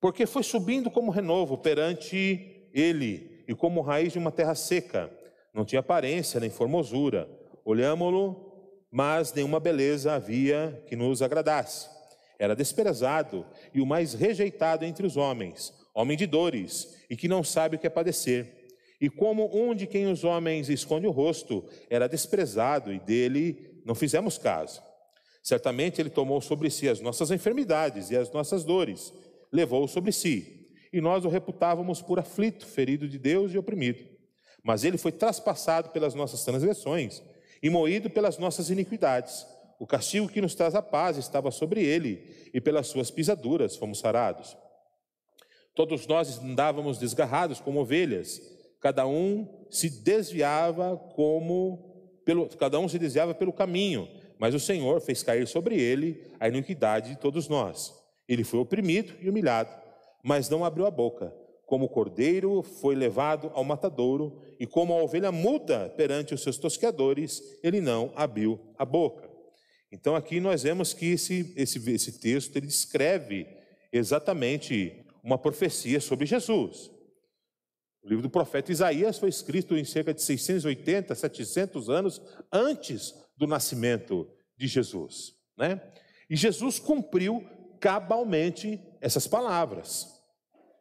Porque 0.00 0.24
foi 0.24 0.42
subindo 0.42 0.90
como 0.90 1.10
renovo 1.10 1.58
perante 1.58 2.68
ele, 2.72 3.44
e 3.48 3.54
como 3.54 3.80
raiz 3.80 4.12
de 4.12 4.18
uma 4.18 4.32
terra 4.32 4.54
seca. 4.54 5.10
Não 5.54 5.64
tinha 5.64 5.80
aparência 5.80 6.40
nem 6.40 6.50
formosura. 6.50 7.28
Olhámo-lo, 7.64 8.80
mas 8.90 9.32
nenhuma 9.32 9.60
beleza 9.60 10.14
havia 10.14 10.82
que 10.86 10.96
nos 10.96 11.22
agradasse. 11.22 11.95
Era 12.38 12.54
desprezado 12.54 13.46
e 13.72 13.80
o 13.80 13.86
mais 13.86 14.14
rejeitado 14.14 14.84
entre 14.84 15.06
os 15.06 15.16
homens, 15.16 15.72
homem 15.94 16.16
de 16.16 16.26
dores 16.26 16.96
e 17.08 17.16
que 17.16 17.28
não 17.28 17.42
sabe 17.42 17.76
o 17.76 17.78
que 17.78 17.86
é 17.86 17.90
padecer. 17.90 18.66
E 19.00 19.10
como 19.10 19.50
um 19.54 19.74
de 19.74 19.86
quem 19.86 20.06
os 20.10 20.24
homens 20.24 20.68
esconde 20.68 21.06
o 21.06 21.10
rosto, 21.10 21.64
era 21.90 22.08
desprezado 22.08 22.92
e 22.92 22.98
dele 22.98 23.80
não 23.84 23.94
fizemos 23.94 24.38
caso. 24.38 24.82
Certamente 25.42 26.00
ele 26.00 26.10
tomou 26.10 26.40
sobre 26.40 26.70
si 26.70 26.88
as 26.88 27.00
nossas 27.00 27.30
enfermidades 27.30 28.10
e 28.10 28.16
as 28.16 28.30
nossas 28.32 28.64
dores, 28.64 29.12
levou 29.52 29.86
sobre 29.86 30.12
si. 30.12 30.66
E 30.92 31.00
nós 31.00 31.24
o 31.24 31.28
reputávamos 31.28 32.02
por 32.02 32.18
aflito, 32.18 32.66
ferido 32.66 33.08
de 33.08 33.18
Deus 33.18 33.52
e 33.52 33.58
oprimido. 33.58 34.04
Mas 34.62 34.82
ele 34.82 34.98
foi 34.98 35.12
traspassado 35.12 35.90
pelas 35.90 36.14
nossas 36.14 36.42
transgressões 36.44 37.22
e 37.62 37.70
moído 37.70 38.10
pelas 38.10 38.38
nossas 38.38 38.70
iniquidades. 38.70 39.46
O 39.78 39.86
castigo 39.86 40.28
que 40.28 40.40
nos 40.40 40.54
traz 40.54 40.74
a 40.74 40.82
paz 40.82 41.16
estava 41.16 41.50
sobre 41.50 41.84
ele, 41.84 42.50
e 42.52 42.60
pelas 42.60 42.86
suas 42.86 43.10
pisaduras 43.10 43.76
fomos 43.76 43.98
sarados. 43.98 44.56
Todos 45.74 46.06
nós 46.06 46.38
andávamos 46.38 46.98
desgarrados 46.98 47.60
como 47.60 47.80
ovelhas, 47.80 48.40
cada 48.80 49.06
um 49.06 49.66
se 49.70 49.90
desviava 49.90 50.96
como 51.14 51.96
pelo, 52.24 52.48
cada 52.48 52.78
um 52.78 52.88
se 52.88 52.98
desviava 52.98 53.34
pelo 53.34 53.52
caminho, 53.52 54.08
mas 54.38 54.54
o 54.54 54.60
Senhor 54.60 55.00
fez 55.00 55.22
cair 55.22 55.46
sobre 55.46 55.80
ele 55.80 56.24
a 56.40 56.48
iniquidade 56.48 57.10
de 57.10 57.16
todos 57.16 57.48
nós. 57.48 57.94
Ele 58.28 58.42
foi 58.42 58.60
oprimido 58.60 59.14
e 59.20 59.28
humilhado, 59.28 59.70
mas 60.22 60.48
não 60.48 60.64
abriu 60.64 60.86
a 60.86 60.90
boca. 60.90 61.32
Como 61.66 61.86
o 61.86 61.88
cordeiro 61.88 62.62
foi 62.62 62.94
levado 62.94 63.50
ao 63.54 63.64
matadouro, 63.64 64.40
e 64.58 64.66
como 64.66 64.92
a 64.92 65.02
ovelha 65.02 65.32
muda 65.32 65.92
perante 65.96 66.32
os 66.32 66.42
seus 66.42 66.58
tosqueadores, 66.58 67.42
ele 67.62 67.80
não 67.80 68.12
abriu 68.14 68.58
a 68.78 68.84
boca. 68.84 69.25
Então 69.90 70.16
aqui 70.16 70.40
nós 70.40 70.62
vemos 70.62 70.92
que 70.92 71.06
esse, 71.06 71.52
esse, 71.56 71.90
esse 71.90 72.18
texto 72.18 72.56
ele 72.56 72.66
descreve 72.66 73.46
exatamente 73.92 75.04
uma 75.22 75.38
profecia 75.38 76.00
sobre 76.00 76.26
Jesus. 76.26 76.90
O 78.02 78.08
livro 78.08 78.22
do 78.22 78.30
profeta 78.30 78.70
Isaías 78.70 79.18
foi 79.18 79.28
escrito 79.28 79.76
em 79.76 79.84
cerca 79.84 80.14
de 80.14 80.22
680, 80.22 81.14
700 81.14 81.90
anos 81.90 82.22
antes 82.52 83.14
do 83.36 83.46
nascimento 83.46 84.30
de 84.56 84.68
Jesus. 84.68 85.34
Né? 85.58 85.80
E 86.30 86.36
Jesus 86.36 86.78
cumpriu 86.78 87.44
cabalmente 87.80 88.80
essas 89.00 89.26
palavras. 89.26 90.06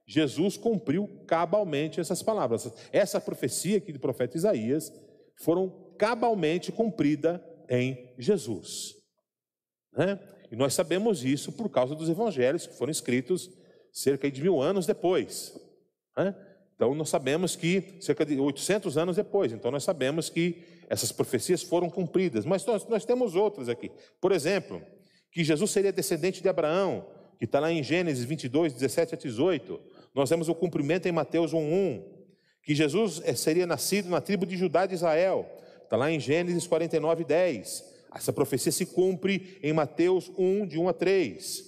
Jesus 0.08 0.56
cumpriu 0.56 1.08
cabalmente 1.28 1.99
essas 1.99 2.22
palavras. 2.22 2.72
Essa 2.91 3.20
profecia 3.20 3.78
aqui 3.78 3.91
do 3.91 3.99
profeta 3.99 4.38
Isaías 4.38 4.93
foram 5.38 5.95
cabalmente 5.97 6.72
cumprida 6.72 7.43
em 7.68 8.14
Jesus. 8.18 8.94
Né? 9.95 10.19
E 10.51 10.55
nós 10.55 10.73
sabemos 10.73 11.23
isso 11.23 11.51
por 11.51 11.69
causa 11.69 11.95
dos 11.95 12.09
evangelhos 12.09 12.67
que 12.67 12.77
foram 12.77 12.91
escritos 12.91 13.49
cerca 13.91 14.29
de 14.29 14.41
mil 14.41 14.61
anos 14.61 14.85
depois. 14.85 15.57
Né? 16.17 16.35
Então 16.75 16.93
nós 16.93 17.09
sabemos 17.09 17.55
que 17.55 17.97
cerca 18.01 18.25
de 18.25 18.37
800 18.37 18.97
anos 18.97 19.15
depois. 19.15 19.53
Então 19.53 19.71
nós 19.71 19.83
sabemos 19.83 20.29
que 20.29 20.63
essas 20.89 21.11
profecias 21.11 21.63
foram 21.63 21.89
cumpridas. 21.89 22.45
Mas 22.45 22.65
nós, 22.65 22.85
nós 22.87 23.05
temos 23.05 23.35
outras 23.35 23.69
aqui. 23.69 23.89
Por 24.19 24.31
exemplo, 24.31 24.81
que 25.31 25.43
Jesus 25.43 25.71
seria 25.71 25.91
descendente 25.91 26.41
de 26.41 26.49
Abraão, 26.49 27.07
que 27.37 27.45
está 27.45 27.59
lá 27.59 27.71
em 27.71 27.81
Gênesis 27.81 28.23
22, 28.23 28.73
17 28.73 29.15
a 29.15 29.17
18. 29.17 29.79
Nós 30.13 30.29
temos 30.29 30.49
o 30.49 30.55
cumprimento 30.55 31.07
em 31.07 31.11
Mateus 31.11 31.53
1, 31.53 31.57
1. 31.57 32.15
Que 32.63 32.75
Jesus 32.75 33.21
eh, 33.23 33.35
seria 33.35 33.67
nascido 33.67 34.09
na 34.09 34.19
tribo 34.19 34.45
de 34.45 34.57
Judá 34.57 34.85
de 34.85 34.95
Israel. 34.95 35.49
Está 35.83 35.95
lá 35.95 36.11
em 36.11 36.19
Gênesis 36.19 36.65
49, 36.67 37.23
10. 37.23 37.94
Essa 38.16 38.32
profecia 38.32 38.72
se 38.72 38.86
cumpre 38.86 39.59
em 39.61 39.74
Mateus 39.74 40.32
1, 40.38 40.68
de 40.68 40.80
1 40.80 40.88
a 40.88 40.93
3. 40.93 41.63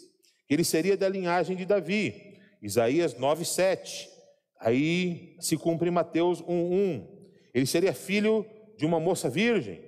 Que 0.48 0.54
ele 0.54 0.64
seria 0.64 0.96
da 0.96 1.10
linhagem 1.10 1.58
de 1.58 1.66
Davi. 1.66 2.40
Isaías 2.62 3.18
9, 3.18 3.44
7. 3.44 4.10
Aí 4.58 5.36
se 5.42 5.58
cumpre 5.58 5.90
em 5.90 5.92
Mateus 5.92 6.42
1, 6.42 6.46
1. 6.48 7.08
Ele 7.54 7.66
seria 7.66 7.94
filho 7.94 8.46
de 8.78 8.86
uma 8.86 8.98
moça 8.98 9.30
virgem, 9.30 9.82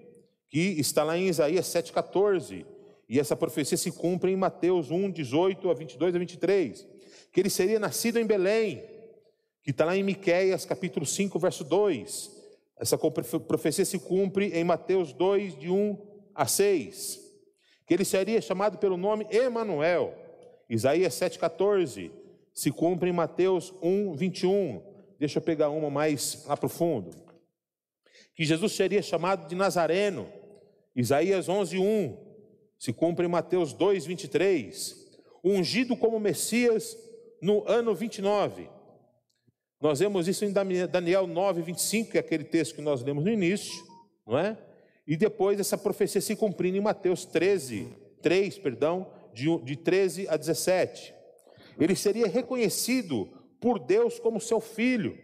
que 0.49 0.59
está 0.59 1.03
lá 1.03 1.17
em 1.17 1.29
Isaías 1.29 1.65
7, 1.67 1.93
14. 1.93 2.65
E 3.07 3.19
essa 3.19 3.37
profecia 3.37 3.77
se 3.77 3.91
cumpre 3.93 4.31
em 4.31 4.35
Mateus 4.35 4.91
1, 4.91 5.11
18 5.11 5.69
a 5.69 5.73
22 5.73 6.13
a 6.13 6.19
23. 6.19 6.87
Que 7.31 7.39
ele 7.39 7.49
seria 7.49 7.79
nascido 7.79 8.19
em 8.19 8.25
Belém, 8.25 8.83
que 9.63 9.71
está 9.71 9.85
lá 9.85 9.95
em 9.95 10.03
Miquéias 10.03 10.65
capítulo 10.65 11.05
5, 11.05 11.39
verso 11.39 11.63
2. 11.63 12.37
Essa 12.77 12.97
profecia 12.97 13.85
se 13.85 13.97
cumpre 13.97 14.47
em 14.53 14.63
Mateus 14.65 15.13
2, 15.13 15.57
de 15.57 15.69
1 15.69 16.08
a 16.39 16.45
6, 16.45 17.19
que 17.85 17.93
ele 17.93 18.05
seria 18.05 18.39
chamado 18.39 18.77
pelo 18.77 18.95
nome 18.95 19.27
Emanuel. 19.29 20.15
Isaías 20.69 21.13
7,14 21.15 22.11
se 22.53 22.71
cumpre 22.71 23.09
em 23.09 23.13
Mateus 23.13 23.73
1, 23.81 24.13
21. 24.13 24.81
Deixa 25.19 25.39
eu 25.39 25.41
pegar 25.41 25.69
uma 25.69 25.89
mais 25.89 26.45
lá 26.47 26.55
para 26.55 26.69
fundo. 26.69 27.11
Que 28.33 28.45
Jesus 28.45 28.71
seria 28.71 29.01
chamado 29.01 29.49
de 29.49 29.55
Nazareno. 29.55 30.31
Isaías 30.95 31.49
11, 31.49 31.77
1 31.77 32.17
se 32.77 32.93
cumpre 32.93 33.25
em 33.25 33.29
Mateus 33.29 33.73
2, 33.73 34.05
23. 34.05 34.95
Ungido 35.43 35.97
como 35.97 36.21
Messias 36.21 36.97
no 37.41 37.67
ano 37.67 37.93
29. 37.93 38.69
Nós 39.81 39.99
vemos 39.99 40.25
isso 40.29 40.45
em 40.45 40.53
Daniel 40.53 41.27
9, 41.27 41.63
25, 41.63 42.11
que 42.11 42.17
é 42.17 42.21
aquele 42.21 42.45
texto 42.45 42.75
que 42.75 42.81
nós 42.81 43.03
lemos 43.03 43.25
no 43.25 43.29
início, 43.29 43.83
não 44.25 44.37
é? 44.37 44.57
E 45.09 45.17
depois 45.17 45.59
essa 45.59 45.75
profecia 45.75 46.21
se 46.21 46.35
cumprindo 46.35 46.77
em 46.77 46.81
Mateus 46.81 47.25
13, 47.25 47.87
3, 48.21 48.59
perdão, 48.59 49.11
de, 49.33 49.47
de 49.63 49.75
13 49.75 50.27
a 50.29 50.37
17. 50.37 51.15
Ele 51.79 51.95
seria 51.95 52.27
reconhecido 52.27 53.27
por 53.59 53.79
Deus 53.79 54.19
como 54.19 54.39
seu 54.39 54.61
filho. 54.61 55.17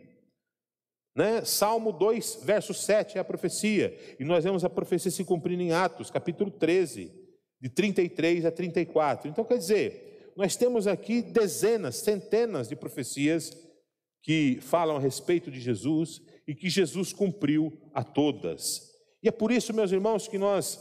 Né? 1.15 1.45
Salmo 1.45 1.91
2, 1.91 2.39
verso 2.41 2.73
7 2.73 3.19
é 3.19 3.21
a 3.21 3.23
profecia. 3.23 3.95
E 4.19 4.25
nós 4.25 4.43
vemos 4.43 4.65
a 4.65 4.69
profecia 4.71 5.11
se 5.11 5.23
cumprindo 5.23 5.61
em 5.61 5.71
Atos, 5.71 6.09
capítulo 6.09 6.49
13, 6.49 7.13
de 7.61 7.69
33 7.69 8.43
a 8.43 8.51
34. 8.51 9.29
Então, 9.29 9.45
quer 9.45 9.59
dizer, 9.59 10.31
nós 10.35 10.55
temos 10.55 10.87
aqui 10.87 11.21
dezenas, 11.21 11.97
centenas 11.97 12.67
de 12.67 12.75
profecias 12.75 13.55
que 14.23 14.57
falam 14.61 14.97
a 14.97 14.99
respeito 14.99 15.51
de 15.51 15.59
Jesus 15.59 16.23
e 16.47 16.55
que 16.55 16.71
Jesus 16.71 17.13
cumpriu 17.13 17.71
a 17.93 18.03
todas. 18.03 18.94
E 19.25 19.27
é 19.27 19.31
por 19.31 19.51
isso, 19.51 19.73
meus 19.73 19.91
irmãos, 19.91 20.27
que 20.27 20.37
nós 20.37 20.79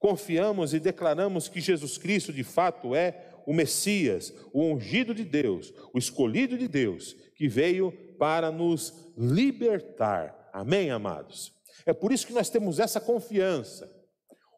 confiamos 0.00 0.74
e 0.74 0.80
declaramos 0.80 1.46
que 1.46 1.60
Jesus 1.60 1.96
Cristo 1.96 2.32
de 2.32 2.42
fato 2.42 2.92
é 2.92 3.28
o 3.46 3.54
Messias, 3.54 4.34
o 4.52 4.64
ungido 4.64 5.14
de 5.14 5.24
Deus, 5.24 5.72
o 5.92 5.98
escolhido 5.98 6.58
de 6.58 6.66
Deus, 6.66 7.14
que 7.36 7.46
veio 7.46 7.92
para 8.18 8.50
nos 8.50 8.92
libertar. 9.16 10.50
Amém, 10.52 10.90
amados? 10.90 11.52
É 11.86 11.92
por 11.92 12.10
isso 12.10 12.26
que 12.26 12.32
nós 12.32 12.50
temos 12.50 12.80
essa 12.80 13.00
confiança. 13.00 13.88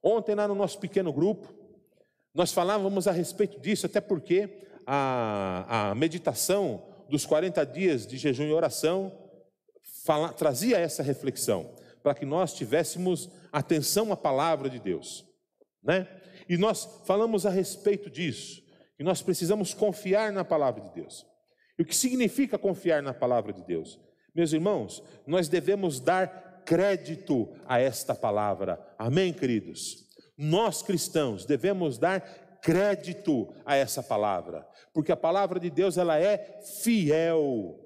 Ontem, 0.03 0.35
lá 0.35 0.49
no 0.49 0.55
nosso 0.55 0.79
pequeno 0.79 1.13
grupo, 1.13 1.55
nós 2.35 2.55
falávamos 2.55 3.07
a 3.07 3.13
respeito 3.13 3.61
disso, 3.61 3.85
até 3.85 4.01
porque 4.01 4.67
a, 4.87 5.91
a 5.91 5.95
meditação 5.95 6.83
dos 7.07 7.27
40 7.27 7.67
dias 7.67 8.07
de 8.07 8.17
jejum 8.17 8.45
e 8.45 8.53
oração 8.53 9.13
fala, 10.07 10.31
trazia 10.31 10.79
essa 10.79 11.03
reflexão 11.03 11.77
para 12.07 12.15
que 12.15 12.25
nós 12.25 12.55
tivéssemos 12.55 13.29
atenção 13.51 14.13
à 14.13 14.17
palavra 14.17 14.71
de 14.71 14.79
Deus, 14.79 15.27
né? 15.83 16.07
E 16.49 16.57
nós 16.57 17.03
falamos 17.05 17.45
a 17.45 17.51
respeito 17.51 18.09
disso, 18.09 18.63
que 18.97 19.03
nós 19.03 19.23
precisamos 19.23 19.75
confiar 19.75 20.33
na 20.33 20.45
palavra 20.45 20.83
de 20.83 20.95
Deus. 20.95 21.27
E 21.77 21.83
o 21.83 21.85
que 21.85 21.97
significa 21.97 22.57
confiar 22.57 23.03
na 23.03 23.13
palavra 23.13 23.53
de 23.53 23.61
Deus? 23.65 23.99
Meus 24.33 24.53
irmãos, 24.53 25.03
nós 25.27 25.49
devemos 25.49 25.99
dar 25.99 26.63
crédito 26.65 27.53
a 27.67 27.81
esta 27.81 28.15
palavra. 28.15 28.79
Amém, 28.97 29.33
queridos? 29.33 30.07
Nós 30.39 30.83
cristãos 30.83 31.45
devemos 31.45 31.99
dar 31.99 32.21
crédito 32.63 33.53
a 33.65 33.75
essa 33.75 34.01
palavra, 34.01 34.65
porque 34.95 35.11
a 35.11 35.17
palavra 35.17 35.59
de 35.59 35.71
Deus 35.71 35.99
ela 35.99 36.21
é 36.21 36.61
fiel. 36.85 37.86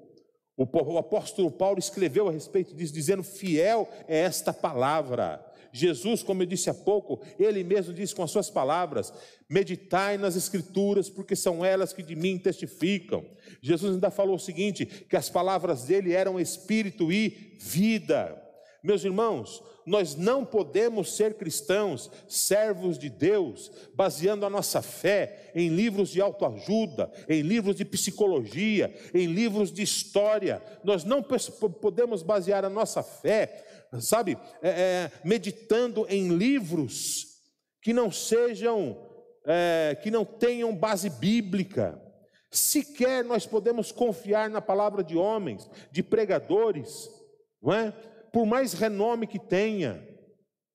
O 0.57 0.97
apóstolo 0.97 1.49
Paulo 1.49 1.79
escreveu 1.79 2.27
a 2.27 2.31
respeito 2.31 2.75
disso, 2.75 2.93
dizendo: 2.93 3.23
fiel 3.23 3.89
é 4.07 4.19
esta 4.19 4.53
palavra. 4.53 5.43
Jesus, 5.73 6.21
como 6.21 6.41
eu 6.41 6.45
disse 6.45 6.69
há 6.69 6.73
pouco, 6.73 7.21
ele 7.39 7.63
mesmo 7.63 7.93
disse 7.93 8.13
com 8.13 8.23
as 8.23 8.31
suas 8.31 8.49
palavras: 8.49 9.13
meditai 9.49 10.17
nas 10.17 10.35
Escrituras, 10.35 11.09
porque 11.09 11.35
são 11.35 11.63
elas 11.63 11.93
que 11.93 12.03
de 12.03 12.15
mim 12.15 12.37
testificam. 12.37 13.25
Jesus 13.61 13.93
ainda 13.93 14.11
falou 14.11 14.35
o 14.35 14.39
seguinte: 14.39 14.85
que 14.85 15.15
as 15.15 15.29
palavras 15.29 15.85
dele 15.85 16.13
eram 16.13 16.39
espírito 16.39 17.11
e 17.11 17.57
vida. 17.59 18.50
Meus 18.83 19.03
irmãos, 19.03 19.63
nós 19.85 20.15
não 20.15 20.43
podemos 20.43 21.15
ser 21.15 21.35
cristãos, 21.35 22.09
servos 22.27 22.97
de 22.97 23.09
Deus, 23.09 23.71
baseando 23.93 24.45
a 24.45 24.49
nossa 24.49 24.81
fé 24.81 25.51
em 25.53 25.69
livros 25.69 26.09
de 26.09 26.19
autoajuda, 26.19 27.11
em 27.29 27.41
livros 27.41 27.75
de 27.75 27.85
psicologia, 27.85 28.93
em 29.13 29.27
livros 29.27 29.71
de 29.71 29.83
história. 29.83 30.63
Nós 30.83 31.03
não 31.03 31.23
podemos 31.23 32.23
basear 32.23 32.65
a 32.65 32.69
nossa 32.69 33.03
fé, 33.03 33.65
sabe, 33.99 34.37
é, 34.61 34.69
é, 34.69 35.11
meditando 35.23 36.05
em 36.09 36.29
livros 36.35 37.27
que 37.81 37.93
não 37.93 38.11
sejam, 38.11 38.97
é, 39.45 39.97
que 40.01 40.09
não 40.09 40.25
tenham 40.25 40.75
base 40.75 41.09
bíblica. 41.09 42.01
Sequer 42.49 43.23
nós 43.23 43.45
podemos 43.45 43.91
confiar 43.91 44.49
na 44.49 44.61
palavra 44.61 45.03
de 45.03 45.15
homens, 45.15 45.69
de 45.91 46.03
pregadores, 46.03 47.09
não 47.61 47.73
é? 47.73 47.93
Por 48.31 48.45
mais 48.45 48.73
renome 48.73 49.27
que 49.27 49.39
tenha. 49.39 50.07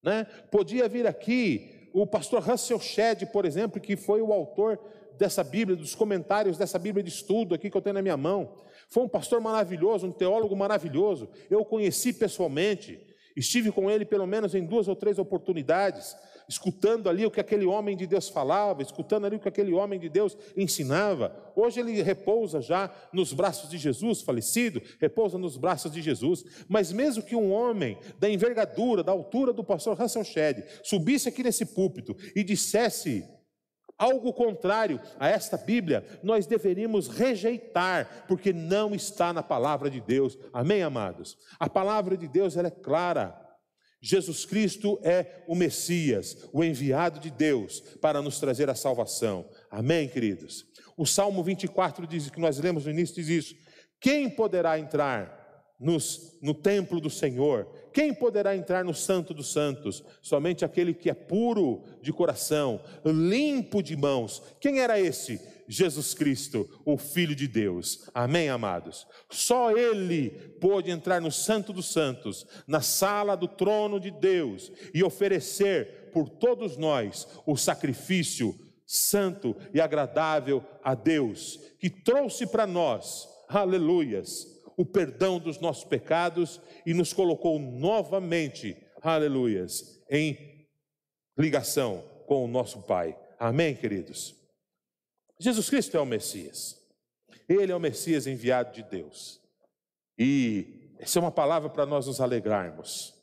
Né? 0.03 0.25
Podia 0.51 0.89
vir 0.89 1.07
aqui 1.07 1.91
o 1.95 2.07
pastor 2.07 2.43
Russell 2.43 2.79
Shedd, 2.79 3.27
por 3.33 3.45
exemplo, 3.45 3.81
que 3.81 3.97
foi 3.97 4.21
o 4.21 4.33
autor 4.33 4.79
dessa 5.19 5.43
Bíblia, 5.43 5.77
dos 5.77 5.95
comentários 5.95 6.59
dessa 6.59 6.79
Bíblia 6.79 7.03
de 7.03 7.11
estudo 7.11 7.55
aqui 7.55 7.71
que 7.71 7.77
eu 7.77 7.81
tenho 7.81 7.95
na 7.95 8.03
minha 8.03 8.17
mão. 8.17 8.55
Foi 8.91 9.03
um 9.03 9.09
pastor 9.09 9.41
maravilhoso, 9.41 10.07
um 10.07 10.13
teólogo 10.13 10.55
maravilhoso. 10.55 11.31
Eu 11.51 11.61
o 11.61 11.65
conheci 11.65 12.13
pessoalmente, 12.13 13.01
estive 13.37 13.73
com 13.73 13.91
ele 13.91 14.05
pelo 14.05 14.27
menos 14.27 14.55
em 14.55 14.65
duas 14.65 14.89
ou 14.89 14.95
três 14.95 15.19
oportunidades 15.19 16.15
escutando 16.49 17.09
ali 17.09 17.27
o 17.27 17.31
que 17.31 17.41
aquele 17.41 17.67
homem 17.67 17.97
de 17.97 18.07
Deus 18.07 18.29
falava, 18.29 18.83
escutando 18.83 19.27
ali 19.27 19.37
o 19.37 19.41
que 19.41 19.49
aquele 19.49 19.73
homem 19.73 19.99
de 19.99 20.09
Deus 20.09 20.37
ensinava. 20.57 21.35
Hoje 21.55 21.81
ele 21.81 22.03
repousa 22.03 22.61
já 22.61 22.91
nos 23.13 23.33
braços 23.33 23.69
de 23.71 23.79
Jesus, 23.79 24.23
falecido, 24.23 24.81
repousa 25.01 25.39
nos 25.39 25.57
braços 25.57 25.93
de 25.93 26.03
Jesus. 26.03 26.45
Mas 26.69 26.93
mesmo 26.93 27.23
que 27.23 27.37
um 27.37 27.53
homem 27.53 27.99
da 28.19 28.29
envergadura, 28.29 29.03
da 29.03 29.13
altura 29.13 29.53
do 29.53 29.65
pastor 29.65 29.99
Russell 29.99 30.25
Shedd, 30.25 30.65
subisse 30.83 31.29
aqui 31.29 31.43
nesse 31.43 31.67
púlpito 31.67 32.17
e 32.35 32.45
dissesse 32.45 33.25
algo 33.99 34.33
contrário 34.33 35.01
a 35.19 35.29
esta 35.29 35.57
Bíblia, 35.57 36.05
nós 36.23 36.47
deveríamos 36.47 37.09
rejeitar, 37.09 38.27
porque 38.29 38.53
não 38.53 38.95
está 38.95 39.33
na 39.33 39.43
palavra 39.43 39.89
de 39.89 40.01
Deus. 40.01 40.39
Amém, 40.53 40.83
amados? 40.83 41.37
A 41.59 41.69
palavra 41.69 42.17
de 42.17 42.29
Deus 42.29 42.57
ela 42.57 42.69
é 42.69 42.71
clara. 42.71 43.46
Jesus 44.07 44.45
Cristo 44.45 45.01
é 45.03 45.43
o 45.49 45.57
Messias, 45.57 46.49
o 46.53 46.63
enviado 46.63 47.19
de 47.19 47.29
Deus 47.29 47.81
para 48.01 48.23
nos 48.23 48.39
trazer 48.39 48.71
a 48.71 48.75
salvação. 48.77 49.49
Amém, 49.69 50.09
queridos? 50.09 50.65
O 50.97 51.05
Salmo 51.05 51.43
24 51.43 52.07
diz 52.07 52.31
que 52.31 52.39
nós 52.39 52.57
lemos 52.61 52.85
no 52.85 52.93
início 52.93 53.17
diz 53.17 53.29
isso: 53.29 53.57
Quem 53.99 54.31
poderá 54.31 54.79
entrar 54.79 55.75
nos, 55.81 56.39
no 56.41 56.55
templo 56.55 57.01
do 57.01 57.11
Senhor? 57.11 57.67
Quem 57.93 58.15
poderá 58.15 58.57
entrar 58.57 58.85
no 58.85 58.95
Santo 58.95 59.35
dos 59.35 59.53
Santos? 59.53 60.05
Somente 60.23 60.65
aquele 60.65 60.95
que 60.95 61.11
é 61.11 61.15
puro 61.15 61.83
de 62.01 62.13
coração, 62.13 62.81
limpo 63.05 63.83
de 63.83 63.97
mãos. 63.97 64.41
Quem 64.61 64.79
era 64.79 65.01
esse? 65.01 65.41
Jesus 65.69 66.15
Cristo, 66.15 66.69
o 66.85 66.97
Filho 66.97 67.35
de 67.35 67.49
Deus. 67.49 68.09
Amém, 68.15 68.49
amados? 68.49 69.07
Só 69.31 69.77
Ele 69.77 70.31
pôde 70.61 70.91
entrar 70.91 71.21
no 71.21 71.31
Santo 71.33 71.73
dos 71.73 71.93
Santos, 71.93 72.47
na 72.67 72.81
sala 72.81 73.37
do 73.37 73.49
trono 73.49 73.99
de 73.99 74.11
Deus, 74.11 74.71
e 74.95 75.03
oferecer 75.03 76.11
por 76.13 76.29
todos 76.29 76.77
nós 76.77 77.27
o 77.45 77.57
sacrifício 77.57 78.55
santo 78.87 79.57
e 79.75 79.81
agradável 79.81 80.65
a 80.83 80.95
Deus, 80.95 81.59
que 81.81 81.91
trouxe 81.91 82.47
para 82.47 82.67
nós, 82.67 83.29
aleluias, 83.49 84.47
o 84.77 84.85
perdão 84.85 85.39
dos 85.39 85.59
nossos 85.59 85.85
pecados 85.85 86.61
e 86.85 86.95
nos 86.95 87.13
colocou 87.13 87.59
novamente, 87.59 88.77
aleluias, 89.03 90.03
em 90.11 90.67
ligação 91.37 92.05
com 92.27 92.45
o 92.45 92.49
nosso 92.49 92.83
Pai. 92.83 93.19
Amém, 93.39 93.75
queridos? 93.75 94.36
Jesus 95.39 95.69
Cristo 95.69 95.97
é 95.97 96.01
o 96.01 96.07
Messias. 96.07 96.81
Ele 97.49 97.73
é 97.73 97.77
o 97.77 97.81
Messias 97.81 98.27
enviado 98.27 98.73
de 98.73 98.83
Deus. 98.83 99.41
E 100.19 100.95
essa 100.99 101.19
é 101.19 101.23
uma 101.23 101.31
palavra 101.31 101.69
para 101.69 101.85
nós 101.85 102.07
nos 102.07 102.21
alegrarmos, 102.21 103.15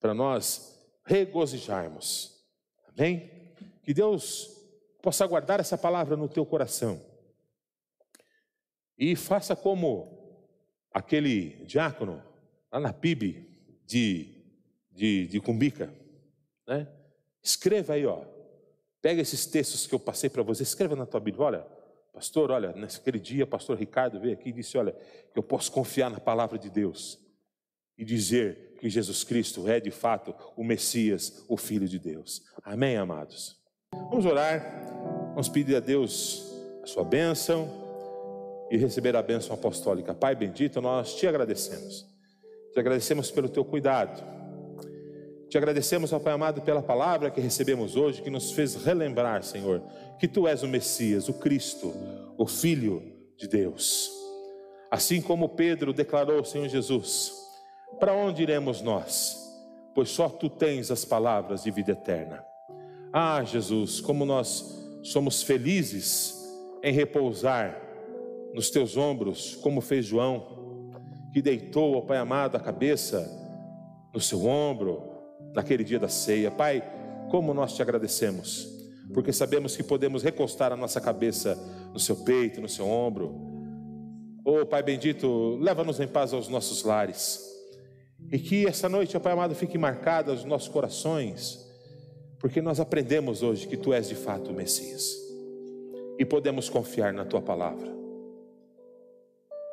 para 0.00 0.12
nós 0.12 0.76
regozijarmos. 1.04 2.44
Amém? 2.88 3.54
Que 3.82 3.94
Deus 3.94 4.60
possa 5.02 5.26
guardar 5.26 5.60
essa 5.60 5.78
palavra 5.78 6.16
no 6.16 6.28
teu 6.28 6.44
coração. 6.44 7.00
E 8.98 9.16
faça 9.16 9.56
como 9.56 10.20
aquele 10.92 11.64
diácono 11.64 12.22
lá 12.70 12.80
na 12.80 12.92
PIB 12.92 13.80
de, 13.86 14.44
de, 14.90 15.26
de 15.28 15.40
Cumbica. 15.40 15.94
Né? 16.66 16.86
Escreva 17.42 17.94
aí, 17.94 18.04
ó, 18.04 18.24
Pega 19.02 19.22
esses 19.22 19.46
textos 19.46 19.86
que 19.86 19.94
eu 19.94 19.98
passei 19.98 20.28
para 20.28 20.42
você, 20.42 20.62
escreva 20.62 20.94
na 20.94 21.06
tua 21.06 21.20
Bíblia. 21.20 21.44
Olha, 21.44 21.66
pastor, 22.12 22.50
olha, 22.50 22.72
naquele 22.72 23.18
dia, 23.18 23.46
pastor 23.46 23.78
Ricardo 23.78 24.20
veio 24.20 24.34
aqui 24.34 24.50
e 24.50 24.52
disse: 24.52 24.76
Olha, 24.76 24.92
que 25.32 25.38
eu 25.38 25.42
posso 25.42 25.72
confiar 25.72 26.10
na 26.10 26.20
palavra 26.20 26.58
de 26.58 26.68
Deus 26.68 27.18
e 27.96 28.04
dizer 28.04 28.76
que 28.78 28.88
Jesus 28.88 29.24
Cristo 29.24 29.68
é 29.68 29.80
de 29.80 29.90
fato 29.90 30.34
o 30.56 30.62
Messias, 30.62 31.44
o 31.48 31.56
Filho 31.56 31.88
de 31.88 31.98
Deus. 31.98 32.42
Amém, 32.62 32.96
amados? 32.96 33.58
Vamos 33.92 34.26
orar, 34.26 34.62
vamos 35.30 35.48
pedir 35.48 35.76
a 35.76 35.80
Deus 35.80 36.50
a 36.82 36.86
sua 36.86 37.04
bênção 37.04 37.68
e 38.70 38.76
receber 38.76 39.16
a 39.16 39.22
bênção 39.22 39.54
apostólica. 39.54 40.14
Pai 40.14 40.34
bendito, 40.34 40.80
nós 40.80 41.14
te 41.14 41.26
agradecemos. 41.26 42.06
Te 42.72 42.78
agradecemos 42.78 43.30
pelo 43.30 43.48
teu 43.48 43.64
cuidado 43.64 44.39
te 45.50 45.58
agradecemos, 45.58 46.12
ó 46.12 46.20
Pai 46.20 46.32
amado, 46.32 46.62
pela 46.62 46.80
palavra 46.80 47.28
que 47.28 47.40
recebemos 47.40 47.96
hoje, 47.96 48.22
que 48.22 48.30
nos 48.30 48.52
fez 48.52 48.76
relembrar, 48.76 49.42
Senhor, 49.42 49.82
que 50.16 50.28
Tu 50.28 50.46
és 50.46 50.62
o 50.62 50.68
Messias, 50.68 51.28
o 51.28 51.34
Cristo, 51.34 51.92
o 52.38 52.46
Filho 52.46 53.02
de 53.36 53.48
Deus. 53.48 54.12
Assim 54.88 55.20
como 55.20 55.48
Pedro 55.48 55.92
declarou, 55.92 56.44
Senhor 56.44 56.68
Jesus, 56.68 57.34
para 57.98 58.14
onde 58.14 58.42
iremos 58.42 58.80
nós? 58.80 59.36
Pois 59.92 60.10
só 60.10 60.28
Tu 60.28 60.48
tens 60.48 60.88
as 60.88 61.04
palavras 61.04 61.64
de 61.64 61.72
vida 61.72 61.92
eterna. 61.92 62.44
Ah, 63.12 63.42
Jesus, 63.42 64.00
como 64.00 64.24
nós 64.24 64.78
somos 65.02 65.42
felizes 65.42 66.48
em 66.80 66.92
repousar 66.92 67.76
nos 68.54 68.70
Teus 68.70 68.96
ombros, 68.96 69.56
como 69.56 69.80
fez 69.80 70.06
João, 70.06 70.90
que 71.32 71.42
deitou, 71.42 71.96
ó 71.96 72.02
Pai 72.02 72.18
amado, 72.18 72.56
a 72.56 72.60
cabeça 72.60 73.28
no 74.14 74.20
seu 74.20 74.46
ombro, 74.46 75.09
naquele 75.54 75.84
dia 75.84 75.98
da 75.98 76.08
ceia. 76.08 76.50
Pai, 76.50 76.82
como 77.30 77.54
nós 77.54 77.74
te 77.74 77.82
agradecemos, 77.82 78.68
porque 79.12 79.32
sabemos 79.32 79.76
que 79.76 79.82
podemos 79.82 80.22
recostar 80.22 80.72
a 80.72 80.76
nossa 80.76 81.00
cabeça 81.00 81.58
no 81.92 81.98
seu 81.98 82.16
peito, 82.16 82.60
no 82.60 82.68
seu 82.68 82.86
ombro. 82.88 83.34
Oh, 84.44 84.64
Pai 84.66 84.82
bendito, 84.82 85.56
leva-nos 85.60 86.00
em 86.00 86.08
paz 86.08 86.32
aos 86.32 86.48
nossos 86.48 86.82
lares. 86.82 87.40
E 88.30 88.38
que 88.38 88.66
essa 88.66 88.88
noite, 88.88 89.18
Pai 89.18 89.32
amado, 89.32 89.54
fique 89.54 89.78
marcada 89.78 90.30
aos 90.30 90.44
nossos 90.44 90.68
corações, 90.68 91.66
porque 92.38 92.60
nós 92.60 92.80
aprendemos 92.80 93.42
hoje 93.42 93.66
que 93.66 93.76
Tu 93.76 93.92
és 93.92 94.08
de 94.08 94.14
fato 94.14 94.50
o 94.50 94.54
Messias 94.54 95.16
e 96.18 96.24
podemos 96.24 96.68
confiar 96.68 97.12
na 97.12 97.24
Tua 97.24 97.40
palavra. 97.40 97.88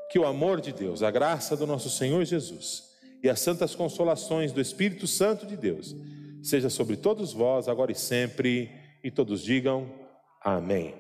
Que 0.10 0.18
o 0.18 0.26
amor 0.26 0.62
de 0.62 0.72
Deus, 0.72 1.04
a 1.04 1.12
graça 1.12 1.58
do 1.58 1.68
nosso 1.68 1.90
Senhor 1.90 2.24
Jesus, 2.24 2.87
e 3.24 3.30
as 3.30 3.40
santas 3.40 3.76
consolações 3.76 4.52
do 4.52 4.62
Espírito 4.62 5.08
Santo 5.08 5.46
de 5.46 5.58
Deus 5.58 5.96
seja 6.42 6.70
sobre 6.70 6.96
todos 6.96 7.34
vós, 7.34 7.68
agora 7.68 7.92
e 7.92 7.96
sempre, 7.96 8.72
e 9.04 9.12
todos 9.12 9.44
digam 9.44 9.92
amém. 10.42 10.96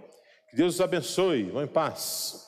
Que 0.49 0.57
Deus 0.57 0.75
os 0.75 0.81
abençoe, 0.81 1.43
vão 1.43 1.63
em 1.63 1.67
paz. 1.67 2.45